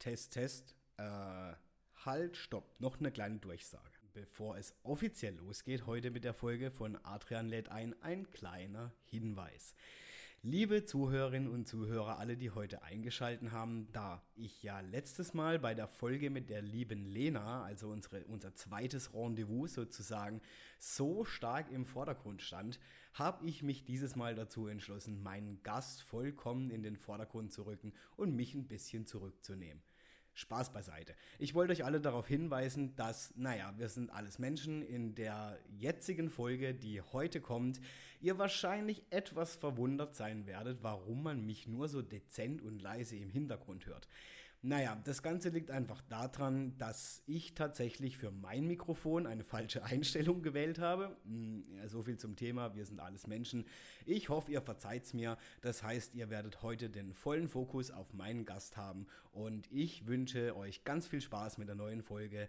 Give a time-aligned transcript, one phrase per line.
[0.00, 0.74] Test, Test.
[0.96, 1.52] Äh,
[2.06, 2.80] halt, stopp.
[2.80, 3.84] Noch eine kleine Durchsage.
[4.14, 9.74] Bevor es offiziell losgeht, heute mit der Folge von Adrian lädt ein, ein kleiner Hinweis.
[10.42, 15.74] Liebe Zuhörerinnen und Zuhörer, alle, die heute eingeschalten haben, da ich ja letztes Mal bei
[15.74, 20.40] der Folge mit der lieben Lena, also unsere, unser zweites Rendezvous sozusagen,
[20.78, 22.80] so stark im Vordergrund stand,
[23.12, 27.92] habe ich mich dieses Mal dazu entschlossen, meinen Gast vollkommen in den Vordergrund zu rücken
[28.16, 29.82] und mich ein bisschen zurückzunehmen.
[30.34, 31.14] Spaß beiseite.
[31.38, 34.82] Ich wollte euch alle darauf hinweisen, dass, naja, wir sind alles Menschen.
[34.82, 37.80] In der jetzigen Folge, die heute kommt,
[38.20, 43.30] ihr wahrscheinlich etwas verwundert sein werdet, warum man mich nur so dezent und leise im
[43.30, 44.08] Hintergrund hört.
[44.62, 50.42] Naja, das Ganze liegt einfach daran, dass ich tatsächlich für mein Mikrofon eine falsche Einstellung
[50.42, 51.16] gewählt habe.
[51.24, 53.64] Hm, so viel zum Thema, wir sind alles Menschen.
[54.04, 55.38] Ich hoffe, ihr verzeiht es mir.
[55.62, 60.54] Das heißt, ihr werdet heute den vollen Fokus auf meinen Gast haben und ich wünsche
[60.54, 62.46] euch ganz viel Spaß mit der neuen Folge.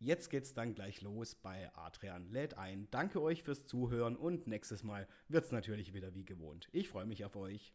[0.00, 2.88] Jetzt geht's dann gleich los bei Adrian lädt ein.
[2.90, 6.68] Danke euch fürs Zuhören und nächstes Mal wird's natürlich wieder wie gewohnt.
[6.72, 7.72] Ich freue mich auf euch.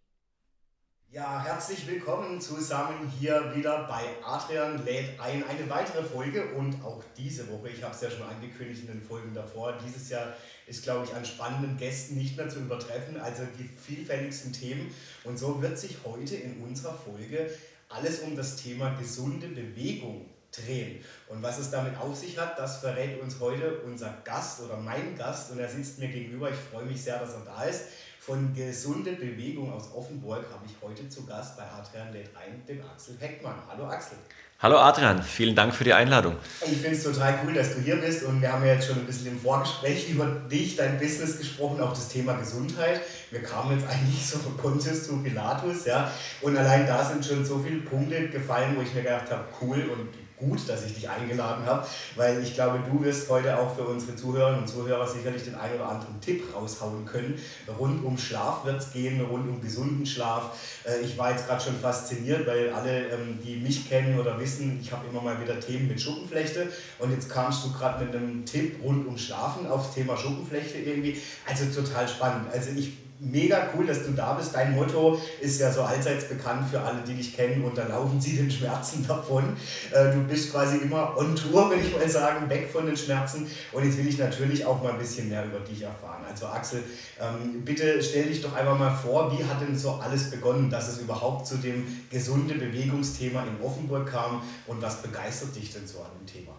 [1.12, 5.44] Ja, herzlich willkommen zusammen hier wieder bei Adrian lädt ein.
[5.44, 9.02] Eine weitere Folge und auch diese Woche, ich habe es ja schon angekündigt in den
[9.02, 10.36] Folgen davor, dieses Jahr
[10.68, 14.94] ist, glaube ich, an spannenden Gästen nicht mehr zu übertreffen, also die vielfältigsten Themen.
[15.24, 17.50] Und so wird sich heute in unserer Folge
[17.90, 21.04] alles um das Thema gesunde Bewegung drehen.
[21.28, 25.16] Und was es damit auf sich hat, das verrät uns heute unser Gast oder mein
[25.18, 26.50] Gast und er sitzt mir gegenüber.
[26.50, 27.84] Ich freue mich sehr, dass er da ist
[28.30, 32.80] von Gesunde Bewegung aus Offenburg habe ich heute zu Gast bei Adrian lädt ein den
[32.84, 33.56] Axel Heckmann.
[33.68, 34.18] Hallo Axel.
[34.60, 36.36] Hallo Adrian, vielen Dank für die Einladung.
[36.62, 38.98] Ich finde es total cool, dass du hier bist und wir haben ja jetzt schon
[38.98, 43.02] ein bisschen im Vorgespräch über dich, dein Business gesprochen, auch das Thema Gesundheit.
[43.32, 46.12] Wir kamen jetzt eigentlich so von Pontius zu Pilatus, ja,
[46.42, 49.90] und allein da sind schon so viele Punkte gefallen, wo ich mir gedacht habe, cool
[49.92, 51.86] und gut, dass ich dich eingeladen habe,
[52.16, 55.76] weil ich glaube, du wirst heute auch für unsere Zuhörerinnen und Zuhörer sicherlich den einen
[55.76, 57.40] oder anderen Tipp raushauen können.
[57.78, 60.58] Rund um Schlaf wird es gehen, rund um gesunden Schlaf.
[60.86, 64.80] Äh, ich war jetzt gerade schon fasziniert, weil alle, ähm, die mich kennen oder wissen,
[64.82, 68.46] ich habe immer mal wieder Themen mit Schuppenflechte und jetzt kamst du gerade mit einem
[68.46, 71.18] Tipp rund um Schlafen aufs Thema Schuppenflechte irgendwie.
[71.46, 72.48] Also total spannend.
[72.54, 74.56] Also ich mega cool, dass du da bist.
[74.56, 78.50] Dein Motto ist ja so allseits bekannt für alle, die dich kennen, unterlaufen sie den
[78.50, 79.56] Schmerzen davon.
[79.92, 83.50] Äh, du bist quasi immer on Tour, würde ich mal sagen, weg von den Schmerzen.
[83.72, 86.24] Und jetzt will ich natürlich auch mal ein bisschen mehr über dich erfahren.
[86.28, 86.84] Also Axel,
[87.20, 90.88] ähm, bitte stell dich doch einfach mal vor, wie hat denn so alles begonnen, dass
[90.88, 96.00] es überhaupt zu dem gesunde Bewegungsthema in Offenburg kam und was begeistert dich denn so
[96.00, 96.54] an dem Thema?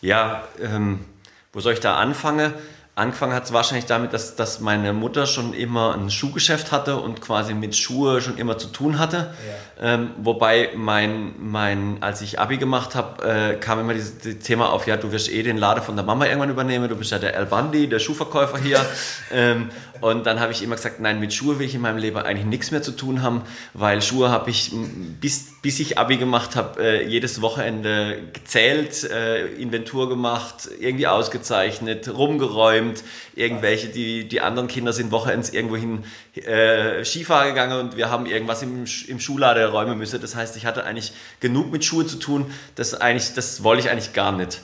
[0.00, 1.04] Ja, ähm,
[1.52, 2.52] wo soll ich da anfangen?
[2.94, 7.22] Angefangen hat es wahrscheinlich damit, dass, dass meine Mutter schon immer ein Schuhgeschäft hatte und
[7.22, 9.32] quasi mit Schuhe schon immer zu tun hatte.
[9.80, 9.94] Ja.
[9.94, 14.86] Ähm, wobei mein, mein, als ich Abi gemacht habe, äh, kam immer dieses, Thema auf,
[14.86, 17.34] ja, du wirst eh den Laden von der Mama irgendwann übernehmen, du bist ja der
[17.34, 18.84] El Bandi, der Schuhverkäufer hier.
[19.32, 19.70] ähm,
[20.02, 22.44] und dann habe ich immer gesagt, nein, mit Schuhe will ich in meinem Leben eigentlich
[22.44, 23.42] nichts mehr zu tun haben,
[23.72, 24.72] weil Schuhe habe ich,
[25.20, 32.12] bis, bis ich Abi gemacht habe, äh, jedes Wochenende gezählt, äh, Inventur gemacht, irgendwie ausgezeichnet,
[32.12, 33.04] rumgeräumt.
[33.36, 36.02] Irgendwelche, die, die anderen Kinder sind Wochenends irgendwohin
[36.34, 40.20] äh, Skifahren gegangen und wir haben irgendwas im, im Schuhladen räumen müssen.
[40.20, 43.90] Das heißt, ich hatte eigentlich genug mit Schuhe zu tun, das, eigentlich, das wollte ich
[43.90, 44.62] eigentlich gar nicht.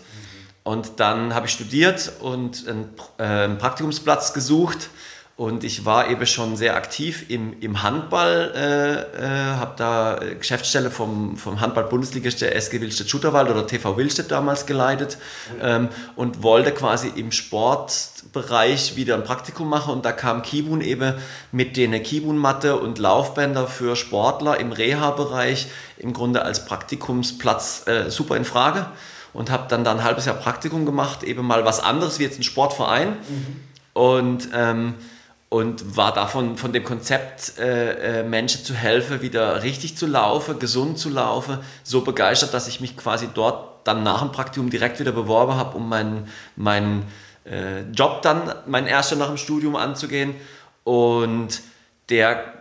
[0.64, 2.88] Und dann habe ich studiert und einen,
[3.18, 4.90] äh, einen Praktikumsplatz gesucht
[5.38, 10.90] und ich war eben schon sehr aktiv im, im Handball, äh, äh, habe da Geschäftsstelle
[10.90, 15.16] vom, vom Handball-Bundesligist der SG Willstedt-Schutterwald oder TV Willstedt damals geleitet
[15.62, 19.94] ähm, und wollte quasi im Sportbereich wieder ein Praktikum machen.
[19.94, 21.14] Und da kam Kibun eben
[21.52, 25.68] mit den Kibun-Matte und Laufbänder für Sportler im Reha-Bereich
[25.98, 28.86] im Grunde als Praktikumsplatz äh, super in Frage.
[29.32, 32.40] Und habe dann da ein halbes Jahr Praktikum gemacht, eben mal was anderes wie jetzt
[32.40, 33.10] ein Sportverein.
[33.10, 33.56] Mhm.
[33.92, 34.94] Und ähm,
[35.48, 40.58] und war davon von dem Konzept, äh, äh, Menschen zu helfen, wieder richtig zu laufen,
[40.58, 45.00] gesund zu laufen, so begeistert, dass ich mich quasi dort dann nach dem Praktikum direkt
[45.00, 47.04] wieder beworben habe, um meinen mein,
[47.44, 50.34] äh, Job dann, mein erster nach dem Studium anzugehen.
[50.84, 51.62] Und
[52.10, 52.54] der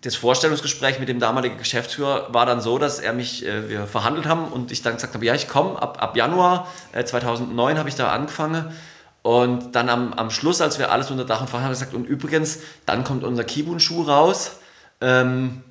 [0.00, 4.26] das Vorstellungsgespräch mit dem damaligen Geschäftsführer war dann so, dass er mich, äh, wir verhandelt
[4.26, 7.88] haben und ich dann gesagt habe, ja, ich komme ab, ab Januar äh, 2009 habe
[7.90, 8.72] ich da angefangen
[9.22, 12.04] und dann am, am Schluss, als wir alles unter Dach und Fach haben, gesagt, und
[12.04, 14.58] übrigens, dann kommt unser Kibun-Schuh raus.
[15.00, 15.62] Ähm,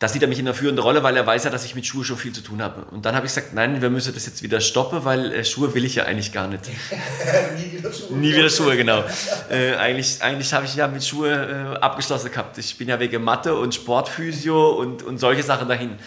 [0.00, 1.84] da sieht er mich in einer führenden Rolle, weil er weiß ja, dass ich mit
[1.84, 2.86] Schuhe schon viel zu tun habe.
[2.90, 5.74] Und dann habe ich gesagt, nein, wir müssen das jetzt wieder stoppen, weil äh, Schuhe
[5.74, 6.62] will ich ja eigentlich gar nicht.
[7.58, 8.12] Nie wieder Schuhe.
[8.16, 9.04] Nie wieder Schuhe, genau.
[9.50, 12.56] äh, eigentlich eigentlich habe ich ja mit Schuhe äh, abgeschlossen gehabt.
[12.56, 15.98] Ich bin ja wegen Mathe und Sportphysio und, und solche Sachen dahin.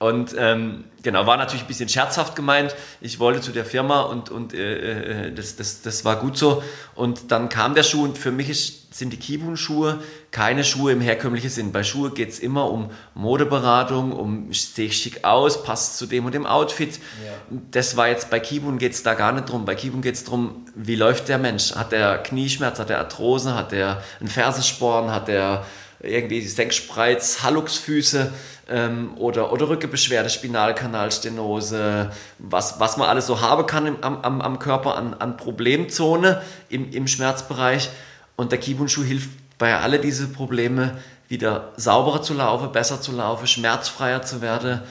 [0.00, 2.76] Und ähm, genau, war natürlich ein bisschen scherzhaft gemeint.
[3.00, 6.62] Ich wollte zu der Firma und, und äh, äh, das, das, das war gut so.
[6.94, 9.98] Und dann kam der Schuh und für mich ist, sind die Kibun-Schuhe
[10.30, 11.72] keine Schuhe im herkömmlichen Sinn.
[11.72, 16.26] Bei Schuhe geht es immer um Modeberatung, um sehe ich schick aus, passt zu dem
[16.26, 17.00] und dem Outfit.
[17.24, 17.32] Ja.
[17.72, 19.64] Das war jetzt bei Kibun geht es da gar nicht drum.
[19.64, 21.74] Bei Kibun geht es darum, wie läuft der Mensch?
[21.74, 25.66] Hat er Knieschmerz, hat er Arthrose, hat er einen Fersensporn, hat er
[26.00, 28.32] irgendwie Senkspreiz, Halluxfüße?
[28.68, 34.58] ähm, oder, oder Rückenbeschwerde, Spinalkanalstenose, was, was man alles so haben kann im, am, am
[34.58, 37.90] Körper an, an Problemzone im, im Schmerzbereich.
[38.36, 40.98] Und der Kibun-Schuh hilft bei alle diese Probleme
[41.28, 44.82] wieder sauberer zu laufen, besser zu laufen, schmerzfreier zu werden,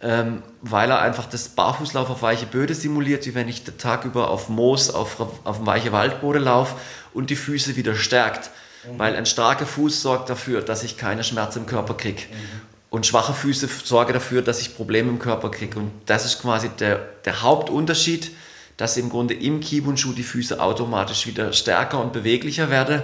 [0.00, 4.04] ähm, weil er einfach das Barfußlauf auf weiche Böde simuliert, wie wenn ich den Tag
[4.04, 6.74] über auf Moos, auf, auf weiche Waldboden laufe
[7.14, 8.50] und die Füße wieder stärkt.
[8.92, 8.98] Mhm.
[8.98, 12.22] Weil ein starker Fuß sorgt dafür, dass ich keine Schmerzen im Körper kriege.
[12.30, 12.60] Mhm.
[12.90, 15.78] Und schwache Füße sorgen dafür, dass ich Probleme im Körper kriege.
[15.78, 18.30] Und das ist quasi der, der Hauptunterschied,
[18.76, 23.02] dass im Grunde im Kibun-Schuh die Füße automatisch wieder stärker und beweglicher werden.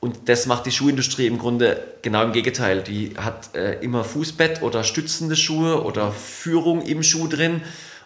[0.00, 2.82] Und das macht die Schuhindustrie im Grunde genau im Gegenteil.
[2.82, 7.62] Die hat äh, immer Fußbett oder stützende Schuhe oder Führung im Schuh drin,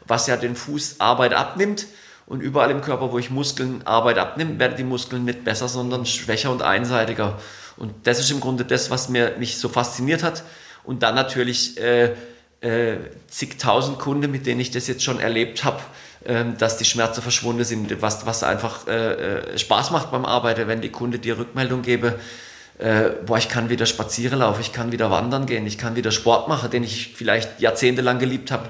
[0.06, 1.86] was ja den Fuß Arbeit abnimmt.
[2.30, 6.06] Und überall im Körper, wo ich Muskeln Arbeit abnimmt, werden die Muskeln nicht besser, sondern
[6.06, 7.40] schwächer und einseitiger.
[7.76, 10.44] Und das ist im Grunde das, was mir, mich so fasziniert hat.
[10.84, 12.12] Und dann natürlich äh,
[12.60, 15.80] äh, zigtausend Kunden, mit denen ich das jetzt schon erlebt habe,
[16.22, 18.92] äh, dass die Schmerzen verschwunden sind, was, was einfach äh,
[19.54, 22.20] äh, Spaß macht beim Arbeiten, wenn die Kunde dir Rückmeldung gebe,
[22.78, 26.12] äh, boah, ich kann wieder spazieren laufen, ich kann wieder wandern gehen, ich kann wieder
[26.12, 28.68] Sport machen, den ich vielleicht jahrzehntelang geliebt habe,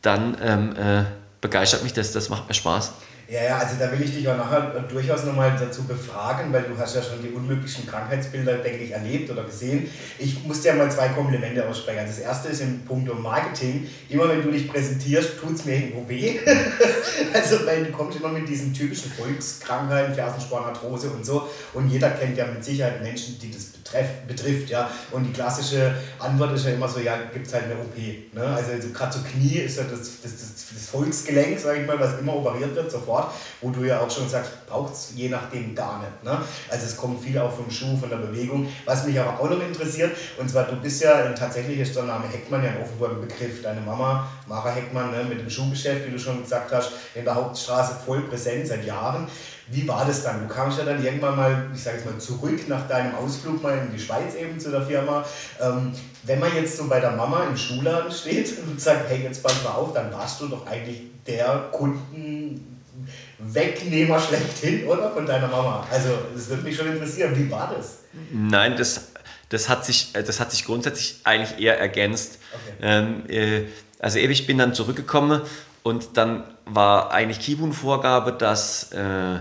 [0.00, 1.06] dann ähm,
[1.44, 2.92] begeistert mich das, das macht mir Spaß.
[3.28, 6.76] Ja, ja, also da will ich dich auch nachher durchaus nochmal dazu befragen, weil du
[6.78, 9.88] hast ja schon die unmöglichen Krankheitsbilder, denke ich, erlebt oder gesehen.
[10.18, 12.00] Ich muss dir mal zwei Komplimente aussprechen.
[12.00, 13.86] Also das erste ist im Punkt Marketing.
[14.08, 16.38] Immer wenn du dich präsentierst, tut es mir irgendwo weh.
[17.32, 21.48] also weil du kommst immer mit diesen typischen Volkskrankheiten, Fersensporn, Arthrose und so.
[21.74, 24.70] Und jeder kennt ja mit Sicherheit Menschen, die das betreff, betrifft.
[24.70, 24.90] Ja.
[25.12, 27.96] Und die klassische Antwort ist ja immer so, ja, gibt es halt eine OP.
[28.32, 28.42] Ne?
[28.42, 32.00] Also, also gerade so Knie ist ja das, das, das, das Volksgelenk, sage ich mal,
[32.00, 35.74] was immer operiert wird sofort, wo du ja auch schon sagst, braucht es je nachdem
[35.74, 36.24] gar nicht.
[36.24, 36.40] Ne?
[36.70, 38.68] Also es kommt viel auch vom Schuh, von der Bewegung.
[38.86, 42.26] Was mich aber auch noch interessiert, und zwar du bist ja, tatsächlich ist der Name
[42.28, 43.62] Heckmann ja ein Begriff.
[43.62, 47.34] Deine Mama, Mara Heckmann, ne, mit dem Schuhgeschäft, wie du schon gesagt hast, in der
[47.34, 49.26] Hauptstraße voll präsent seit Jahren.
[49.68, 50.46] Wie war das dann?
[50.46, 53.78] Du kamst ja dann irgendwann mal, ich sage jetzt mal, zurück nach deinem Ausflug mal
[53.78, 55.24] in die Schweiz eben zu der Firma.
[55.60, 55.92] Ähm,
[56.24, 59.64] wenn man jetzt so bei der Mama im Schuhladen steht und sagt, hey, jetzt pass
[59.64, 65.12] mal auf, dann warst du doch eigentlich der Kundenwegnehmer schlechthin, oder?
[65.12, 65.86] Von deiner Mama.
[65.90, 67.34] Also, das würde mich schon interessieren.
[67.34, 68.00] Wie war das?
[68.30, 69.12] Nein, das,
[69.48, 72.38] das, hat, sich, äh, das hat sich grundsätzlich eigentlich eher ergänzt.
[72.52, 72.74] Okay.
[72.82, 73.62] Ähm, äh,
[73.98, 75.40] also, ich bin dann zurückgekommen
[75.84, 79.38] und dann war eigentlich Kibun-Vorgabe, dass äh,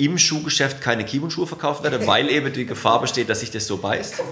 [0.00, 3.78] im Schuhgeschäft keine Kibun-Schuhe verkauft werden, weil eben die Gefahr besteht, dass sich das so
[3.78, 4.22] beißt.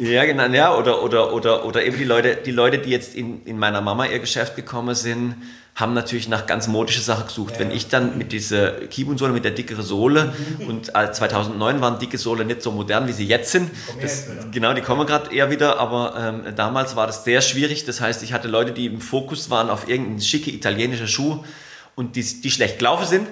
[0.00, 3.44] Ja, genau, ja, oder, oder, oder, oder eben die Leute, die Leute, die jetzt in,
[3.44, 5.36] in meiner Mama ihr Geschäft gekommen sind,
[5.74, 7.54] haben natürlich nach ganz modischen Sachen gesucht.
[7.54, 10.34] Ja, Wenn ich dann mit dieser Kibun-Sohle, mit der dickeren Sohle
[10.66, 13.70] und 2009 waren dicke Sohle nicht so modern, wie sie jetzt sind.
[14.00, 17.84] Das, genau, die kommen gerade eher wieder, aber ähm, damals war das sehr schwierig.
[17.84, 21.44] Das heißt, ich hatte Leute, die im Fokus waren auf irgendeinen schicke italienischer Schuh
[21.94, 23.28] und die, die schlecht gelaufen sind.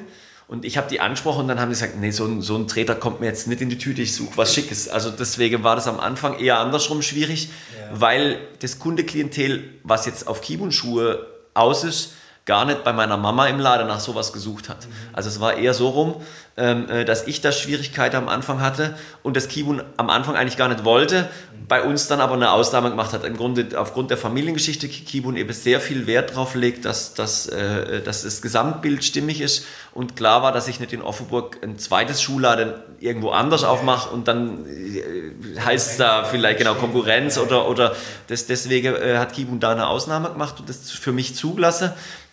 [0.48, 2.68] Und ich habe die angesprochen und dann haben die gesagt, nee, so ein, so ein
[2.68, 4.88] Treter kommt mir jetzt nicht in die Tüte, ich suche was Schickes.
[4.88, 8.00] Also deswegen war das am Anfang eher andersrum schwierig, ja.
[8.00, 12.12] weil das Kundeklientel, was jetzt auf Kibun-Schuhe aus ist,
[12.44, 14.86] gar nicht bei meiner Mama im Laden nach sowas gesucht hat.
[15.12, 16.22] Also es war eher so rum,
[16.56, 20.84] dass ich da Schwierigkeiten am Anfang hatte und das Kibun am Anfang eigentlich gar nicht
[20.84, 21.28] wollte,
[21.68, 23.24] bei uns dann aber eine Ausnahme gemacht hat.
[23.24, 28.02] Im Grunde aufgrund der Familiengeschichte Kibun eben sehr viel Wert darauf legt, dass, dass, äh,
[28.02, 32.22] dass das Gesamtbild stimmig ist und klar war, dass ich nicht in Offenburg ein zweites
[32.22, 37.96] Schuhladen irgendwo anders aufmache und dann äh, heißt es da vielleicht genau Konkurrenz oder, oder
[38.28, 41.90] das, deswegen äh, hat Kibun da eine Ausnahme gemacht und das für mich zugelassen.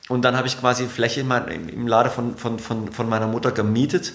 [0.09, 4.12] Und dann habe ich quasi Fläche im Laden von, von, von, von meiner Mutter gemietet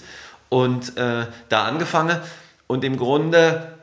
[0.49, 2.19] und äh, da angefangen.
[2.67, 3.73] Und im Grunde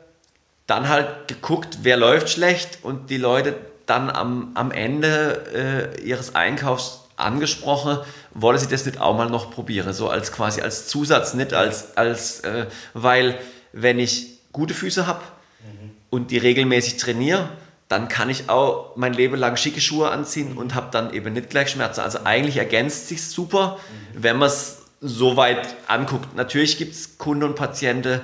[0.65, 3.55] dann halt geguckt, wer läuft schlecht und die Leute
[3.85, 7.97] dann am, am Ende äh, ihres Einkaufs angesprochen,
[8.33, 11.97] wolle sie das nicht auch mal noch probieren, so als quasi als Zusatz, nicht als,
[11.97, 13.37] als äh, weil
[13.73, 15.21] wenn ich gute Füße habe
[15.63, 15.91] mhm.
[16.09, 17.49] und die regelmäßig trainiere,
[17.87, 21.49] dann kann ich auch mein Leben lang schicke Schuhe anziehen und habe dann eben nicht
[21.49, 22.01] gleich Schmerzen.
[22.01, 23.77] Also eigentlich ergänzt sich super,
[24.13, 24.23] mhm.
[24.23, 26.35] wenn man es so weit anguckt.
[26.35, 28.21] Natürlich gibt es Kunden und Patienten,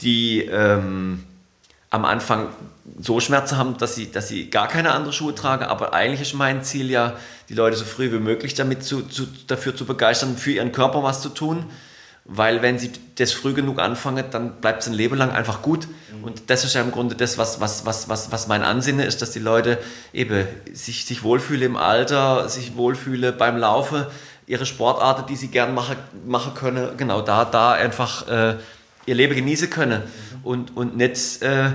[0.00, 1.24] die ähm,
[1.90, 2.48] am Anfang
[3.00, 5.64] so Schmerzen haben, dass sie, dass sie gar keine anderen Schuhe tragen.
[5.64, 7.14] Aber eigentlich ist mein Ziel ja,
[7.48, 11.02] die Leute so früh wie möglich damit zu, zu, dafür zu begeistern, für ihren Körper
[11.02, 11.64] was zu tun.
[12.24, 15.88] Weil wenn sie das früh genug anfangen, dann bleibt es ein Leben lang einfach gut.
[16.16, 16.24] Mhm.
[16.24, 19.22] Und das ist ja im Grunde das, was, was, was, was, was mein Ansinnen ist,
[19.22, 19.78] dass die Leute
[20.12, 24.06] eben sich, sich wohlfühlen im Alter, sich wohlfühlen beim Laufen,
[24.46, 25.96] ihre Sportarten, die sie gern machen,
[26.26, 28.56] machen können, genau da, da einfach äh,
[29.06, 30.02] ihr Leben genießen können.
[30.02, 30.44] Mhm.
[30.44, 31.72] Und, und nicht äh,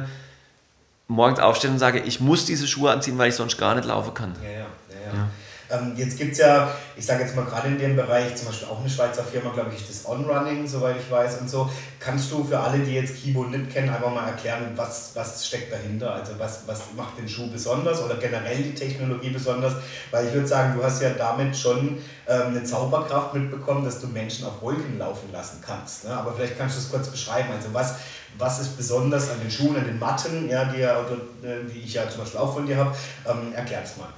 [1.08, 4.14] morgens aufstehen und sagen, ich muss diese Schuhe anziehen, weil ich sonst gar nicht laufen
[4.14, 4.36] kann.
[4.44, 4.66] Ja, ja,
[5.14, 5.28] ja.
[5.70, 8.68] Ähm, jetzt gibt es ja, ich sage jetzt mal gerade in dem Bereich, zum Beispiel
[8.68, 11.70] auch eine Schweizer Firma, glaube ich, das On-Running, soweit ich weiß und so.
[12.00, 15.72] Kannst du für alle, die jetzt Kibo nicht kennen, einfach mal erklären, was, was steckt
[15.74, 16.14] dahinter?
[16.14, 19.74] Also was, was macht den Schuh besonders oder generell die Technologie besonders?
[20.12, 21.98] Weil ich würde sagen, du hast ja damit schon
[22.28, 26.06] ähm, eine Zauberkraft mitbekommen, dass du Menschen auf Wolken laufen lassen kannst.
[26.06, 26.12] Ne?
[26.12, 27.50] Aber vielleicht kannst du es kurz beschreiben.
[27.54, 27.96] Also was,
[28.38, 31.94] was ist besonders an den Schuhen, an den Matten, ja, die, ja, äh, die ich
[31.94, 32.96] ja zum Beispiel auch von dir habe?
[33.28, 34.10] Ähm, erklär es mal.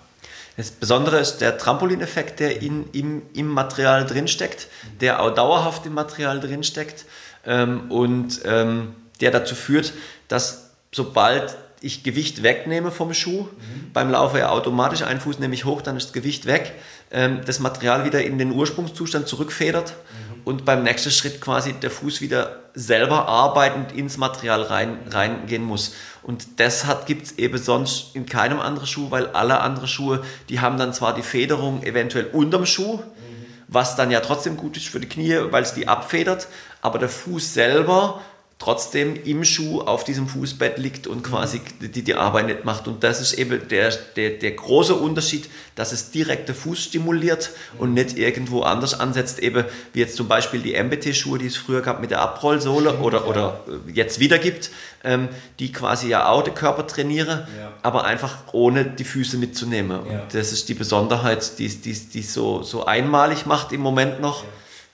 [0.59, 4.67] Das Besondere ist der Trampolineffekt, der in, im, im Material drinsteckt,
[4.99, 7.05] der auch dauerhaft im Material drinsteckt
[7.45, 9.93] ähm, und ähm, der dazu führt,
[10.27, 13.93] dass sobald ich Gewicht wegnehme vom Schuh, mhm.
[13.93, 16.73] beim Laufe ja automatisch einen Fuß nehme ich hoch, dann ist das Gewicht weg,
[17.09, 20.28] ähm, das Material wieder in den Ursprungszustand zurückfedert mhm.
[20.49, 25.93] Und beim nächsten Schritt quasi der Fuß wieder selber arbeitend ins Material rein, reingehen muss.
[26.23, 30.59] Und das gibt es eben sonst in keinem anderen Schuh, weil alle anderen Schuhe, die
[30.59, 33.45] haben dann zwar die Federung eventuell unterm Schuh, mhm.
[33.67, 36.47] was dann ja trotzdem gut ist für die Knie, weil es die abfedert,
[36.81, 38.19] aber der Fuß selber
[38.59, 42.89] trotzdem im Schuh auf diesem Fußbett liegt und quasi die, die Arbeit nicht macht.
[42.89, 47.51] Und das ist eben der, der, der große Unterschied, dass es direkt den Fuß stimuliert
[47.77, 49.63] und nicht irgendwo anders ansetzt, eben
[49.93, 53.63] wie jetzt zum Beispiel die MBT-Schuhe, die es früher gab mit der Abrollsohle oder, oder
[53.93, 54.71] jetzt wieder gibt,
[55.05, 57.71] ähm, die quasi ja auch den Körper trainieren, ja.
[57.81, 60.01] aber einfach ohne die Füße mitzunehmen.
[60.05, 60.19] Ja.
[60.23, 64.19] Und das ist die Besonderheit, die es die, die so, so einmalig macht im Moment
[64.19, 64.43] noch.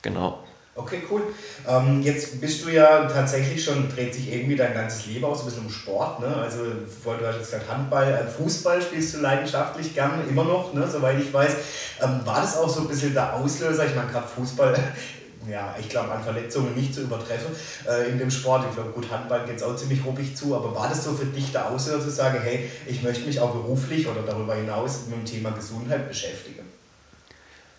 [0.03, 0.44] Genau.
[0.77, 1.23] Okay, cool.
[1.65, 5.45] Ähm, jetzt bist du ja tatsächlich schon, dreht sich irgendwie dein ganzes Leben aus, ein
[5.45, 6.19] bisschen um Sport.
[6.19, 6.27] Ne?
[6.27, 6.59] Also,
[7.01, 10.85] vorher du hast jetzt gesagt, Handball, äh, Fußball spielst du leidenschaftlich gerne, immer noch, ne?
[10.85, 11.55] soweit ich weiß.
[12.03, 13.85] Ähm, war das auch so ein bisschen der Auslöser?
[13.85, 14.77] Ich meine, gerade Fußball,
[15.49, 17.55] ja, ich glaube, an Verletzungen nicht zu übertreffen
[17.87, 18.65] äh, in dem Sport.
[18.67, 21.25] Ich glaube, gut, Handball geht es auch ziemlich ruppig zu, aber war das so für
[21.25, 25.19] dich der Auslöser zu sagen, hey, ich möchte mich auch beruflich oder darüber hinaus mit
[25.19, 26.64] dem Thema Gesundheit beschäftigen?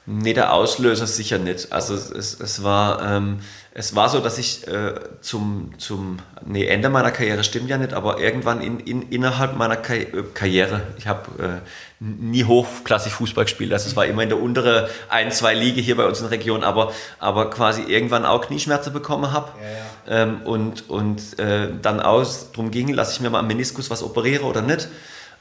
[0.09, 1.73] Nee, der Auslöser sicher nicht.
[1.73, 3.41] Also es, es, war, ähm,
[3.75, 7.93] es war so, dass ich äh, zum, zum nee, Ende meiner Karriere stimmt ja nicht,
[7.93, 13.47] aber irgendwann in, in, innerhalb meiner Ka äh, Karriere, ich habe äh, nie hochklassig Fußball
[13.47, 16.31] gespielt, also es war immer in der untere ein, zwei Liga hier bei uns in
[16.31, 20.23] der Region, aber, aber quasi irgendwann auch Knieschmerzen bekommen habe ja, ja.
[20.23, 24.05] ähm, und, und äh, dann aus drum ging, lasse ich mir mal am Meniskus was
[24.05, 24.87] operiere oder nicht.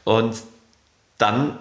[0.05, 0.35] Und
[1.17, 1.59] dann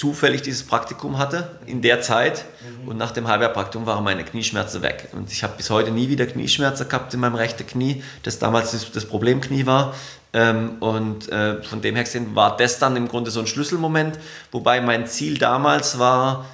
[0.00, 2.46] zufällig dieses Praktikum hatte in der Zeit
[2.82, 2.88] mhm.
[2.88, 5.08] und nach dem Halbjahrpraktikum waren meine Knieschmerzen weg.
[5.12, 8.70] Und ich habe bis heute nie wieder Knieschmerzen gehabt in meinem rechten Knie, das damals
[8.92, 9.94] das, Problemknie war.
[10.32, 14.18] Ähm, und äh, von dem her gesehen war das dann im Grunde so ein Schlüsselmoment,
[14.52, 16.46] wobei mein Ziel damals war,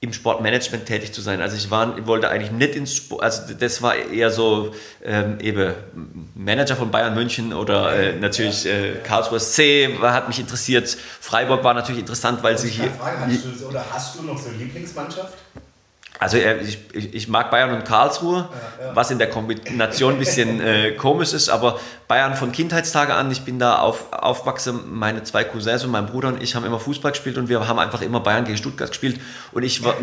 [0.00, 1.40] im Sportmanagement tätig zu sein.
[1.40, 4.72] Also ich, war, wollte eigentlich nicht ins Sport, also das war eher so
[5.04, 5.74] ähm, eben
[6.36, 10.96] Manager von Bayern München oder äh, natürlich äh, Karlsruhe SC hat mich interessiert.
[11.20, 12.90] Freiburg war natürlich interessant, weil sie hier...
[12.92, 15.34] Frage, hast du, oder hast du noch so eine Lieblingsmannschaft?
[16.18, 18.48] Also äh, ich, ich, mag Bayern und Karlsruhe,
[18.80, 18.96] ja, ja.
[18.96, 23.42] was in der Kombination ein bisschen äh, komisch ist, aber Bayern von Kindheitstage an, ich
[23.42, 27.12] bin da auf, aufgewachsen, meine zwei Cousins und mein Bruder und ich haben immer Fußball
[27.12, 29.20] gespielt und wir haben einfach immer Bayern gegen Stuttgart gespielt.
[29.52, 29.94] Und ich war,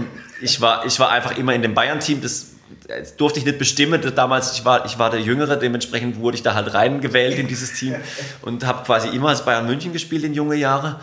[0.42, 2.52] ich war, ich war einfach immer in dem Bayern-Team, das,
[2.88, 6.44] das durfte ich nicht bestimmen, damals, ich war, ich war der Jüngere, dementsprechend wurde ich
[6.44, 7.96] da halt reingewählt in dieses Team
[8.42, 11.02] und habe quasi immer als Bayern München gespielt in junge Jahre.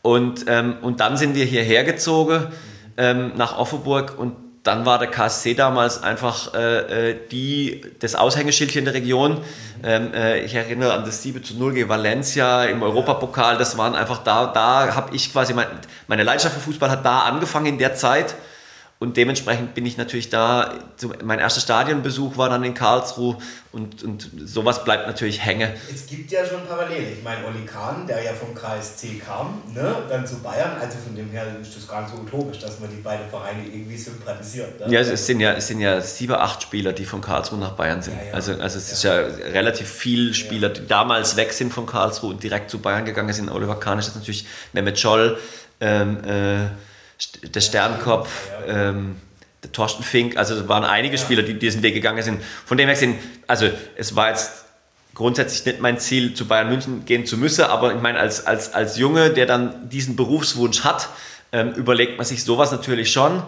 [0.00, 2.46] Und, ähm, und dann sind wir hierher gezogen
[2.96, 8.74] ähm, nach Offenburg und dann war der KSC damals einfach äh, äh, die, das Aushängeschild
[8.74, 9.42] in der Region.
[9.84, 13.58] Ähm, äh, ich erinnere an das 7 zu 0 gegen Valencia im Europapokal.
[13.58, 15.66] Das waren einfach da, da habe ich quasi, mein,
[16.08, 18.34] meine Leidenschaft für Fußball hat da angefangen in der Zeit.
[19.04, 20.72] Und dementsprechend bin ich natürlich da,
[21.22, 23.36] mein erster Stadionbesuch war dann in Karlsruhe
[23.70, 25.70] und, und sowas bleibt natürlich hängen.
[25.92, 27.12] Es gibt ja schon Parallelen.
[27.12, 31.14] Ich meine, Oli Kahn, der ja vom KSC kam, ne, dann zu Bayern, also von
[31.14, 34.80] dem her ist das gar nicht so utopisch, dass man die beiden Vereine irgendwie sympathisiert.
[34.80, 34.94] Ne?
[34.94, 38.00] Ja, es sind ja, es sind ja sieben, acht Spieler, die von Karlsruhe nach Bayern
[38.00, 38.16] sind.
[38.16, 38.32] Ja, ja.
[38.32, 39.18] Also, also es ja.
[39.18, 43.04] ist ja relativ viel Spieler, die damals weg sind von Karlsruhe und direkt zu Bayern
[43.04, 43.50] gegangen sind.
[43.50, 45.38] Oliver Kahn ist das natürlich Mehmet Scholl,
[45.82, 46.68] ähm, äh,
[47.42, 48.28] der Sternkopf,
[48.66, 49.16] ähm,
[49.62, 52.42] der Thorsten Fink, also es waren einige Spieler, die diesen Weg gegangen sind.
[52.66, 54.64] Von dem her gesehen, also es war jetzt
[55.14, 58.74] grundsätzlich nicht mein Ziel, zu Bayern München gehen zu müssen, aber ich meine, als, als,
[58.74, 61.08] als Junge, der dann diesen Berufswunsch hat,
[61.52, 63.42] ähm, überlegt man sich sowas natürlich schon.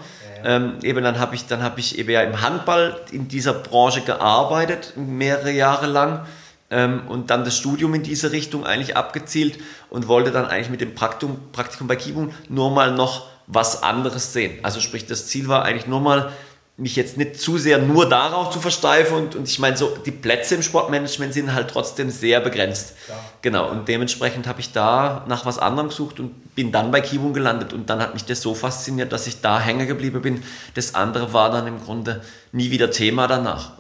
[0.45, 4.93] Ähm, eben dann habe ich, hab ich eben ja im Handball in dieser Branche gearbeitet,
[4.97, 6.25] mehrere Jahre lang.
[6.71, 10.81] Ähm, und dann das Studium in diese Richtung eigentlich abgezielt und wollte dann eigentlich mit
[10.81, 14.59] dem Praktikum, Praktikum bei Kibun nur mal noch was anderes sehen.
[14.63, 16.33] Also sprich, das Ziel war eigentlich nur mal,
[16.79, 20.11] mich jetzt nicht zu sehr nur darauf zu versteifen und, und ich meine, so die
[20.11, 22.95] Plätze im Sportmanagement sind halt trotzdem sehr begrenzt.
[23.09, 23.15] Ja.
[23.41, 27.33] Genau, und dementsprechend habe ich da nach was anderem gesucht und bin dann bei Kibun
[27.33, 30.43] gelandet und dann hat mich das so fasziniert, dass ich da hängen geblieben bin.
[30.75, 32.23] Das andere war dann im Grunde
[32.53, 33.73] nie wieder Thema danach.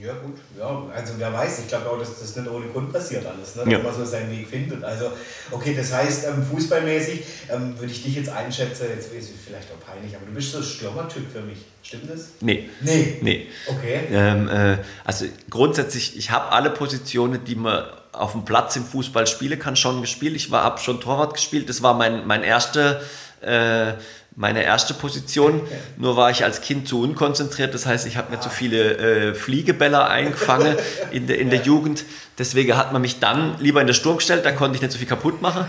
[0.00, 0.38] Ja, gut.
[0.58, 3.70] Ja, also wer weiß, ich glaube auch, dass das nicht ohne Grund passiert alles, ne?
[3.70, 3.78] Ja.
[3.78, 4.82] dass man so seinen Weg findet.
[4.84, 5.12] Also,
[5.50, 9.68] okay, das heißt, ähm, fußballmäßig ähm, würde ich dich jetzt einschätzen, jetzt ist es vielleicht
[9.70, 11.58] auch peinlich, aber du bist so ein Stürmertyp für mich.
[11.82, 12.28] Stimmt das?
[12.40, 12.68] Nee.
[12.80, 13.18] Nee.
[13.20, 13.46] Nee.
[13.66, 14.00] Okay.
[14.10, 19.26] Ähm, äh, also grundsätzlich, ich habe alle Positionen, die man auf dem Platz im Fußball
[19.26, 20.36] spielen kann, schon gespielt.
[20.36, 21.68] Ich habe schon Torwart gespielt.
[21.68, 23.00] Das war mein, mein erster.
[23.40, 23.94] Äh,
[24.36, 25.60] meine erste Position.
[25.96, 27.74] Nur war ich als Kind zu unkonzentriert.
[27.74, 30.76] Das heißt, ich habe mir zu viele äh, Fliegebälle eingefangen
[31.10, 32.04] in, de, in der Jugend.
[32.38, 34.44] Deswegen hat man mich dann lieber in den Sturm gestellt.
[34.44, 35.66] Da konnte ich nicht so viel kaputt machen.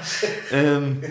[0.52, 1.04] Ähm,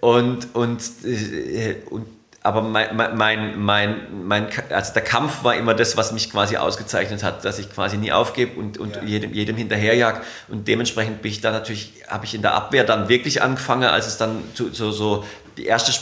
[0.00, 2.06] und, und, äh, und
[2.42, 7.22] aber mein, mein, mein, mein, also der Kampf war immer das, was mich quasi ausgezeichnet
[7.22, 9.02] hat, dass ich quasi nie aufgebe und, und ja.
[9.02, 10.22] jedem, jedem hinterherjag.
[10.48, 14.06] Und dementsprechend bin ich dann natürlich, habe ich in der Abwehr dann wirklich angefangen, als
[14.06, 15.24] es dann zu, so, so
[15.58, 15.92] die erste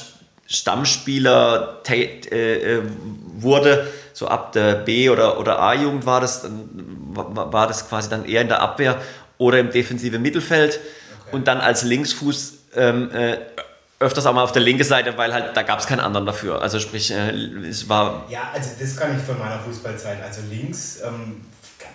[0.49, 2.83] Stammspieler äh, äh,
[3.37, 6.69] wurde, so ab der B- oder, oder A-Jugend war das, dann
[7.15, 9.01] war das quasi dann eher in der Abwehr
[9.37, 10.81] oder im defensiven Mittelfeld
[11.21, 11.37] okay.
[11.37, 13.37] und dann als Linksfuß ähm, äh,
[14.01, 16.63] öfters auch mal auf der linken Seite, weil halt da gab es keinen anderen dafür.
[16.63, 17.31] Also sprich, äh,
[17.69, 18.25] es war...
[18.31, 20.23] Ja, also das kann ich von meiner Fußballzeit.
[20.23, 21.43] Also links ähm,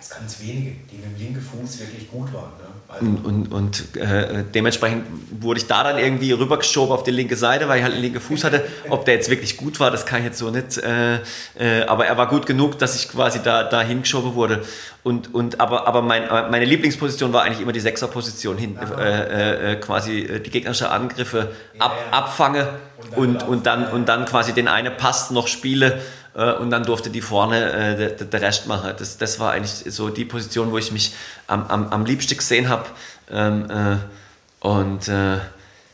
[0.04, 2.50] es ganz wenige, die mit dem linken Fuß wirklich gut waren.
[2.58, 2.74] Ne?
[2.88, 5.04] Also und, und, und äh, dementsprechend
[5.40, 8.20] wurde ich da dann irgendwie rübergeschoben auf die linke Seite, weil ich halt einen linken
[8.20, 8.64] Fuß hatte.
[8.90, 10.78] Ob der jetzt wirklich gut war, das kann ich jetzt so nicht.
[10.78, 11.16] Äh,
[11.58, 14.62] äh, aber er war gut genug, dass ich quasi da, da hingeschoben wurde.
[15.02, 19.76] Und, und, aber aber mein, meine Lieblingsposition war eigentlich immer die Sechserposition, hin, äh, äh,
[19.76, 22.18] quasi die gegnerischen Angriffe ab, ja, ja.
[22.18, 22.68] abfange
[23.16, 26.00] und, und, dann, und dann quasi den einen Pass noch spiele
[26.34, 28.92] äh, und dann durfte die vorne äh, der, der, Rest machen.
[28.98, 31.14] Das, das war eigentlich so die Position, wo ich mich
[31.46, 32.84] am, am, am liebsten gesehen habe.
[33.30, 35.38] Ähm, äh, und äh,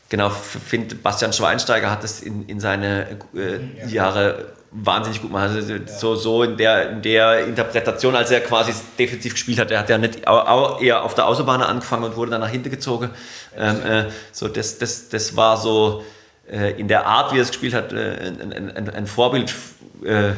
[0.09, 5.49] genau, finde Bastian Schweinsteiger hat das in, in seine äh, Jahre wahnsinnig gut gemacht.
[5.49, 9.79] Also so, so in, der, in der Interpretation, als er quasi defensiv gespielt hat, er
[9.79, 13.09] hat ja nicht auch eher auf der Außenbahn angefangen und wurde dann nach hinten gezogen.
[13.57, 16.03] Ähm, äh, so das, das, das war so
[16.51, 19.53] in der Art, wie er es gespielt hat, ein, ein, ein Vorbild
[20.03, 20.33] äh, äh,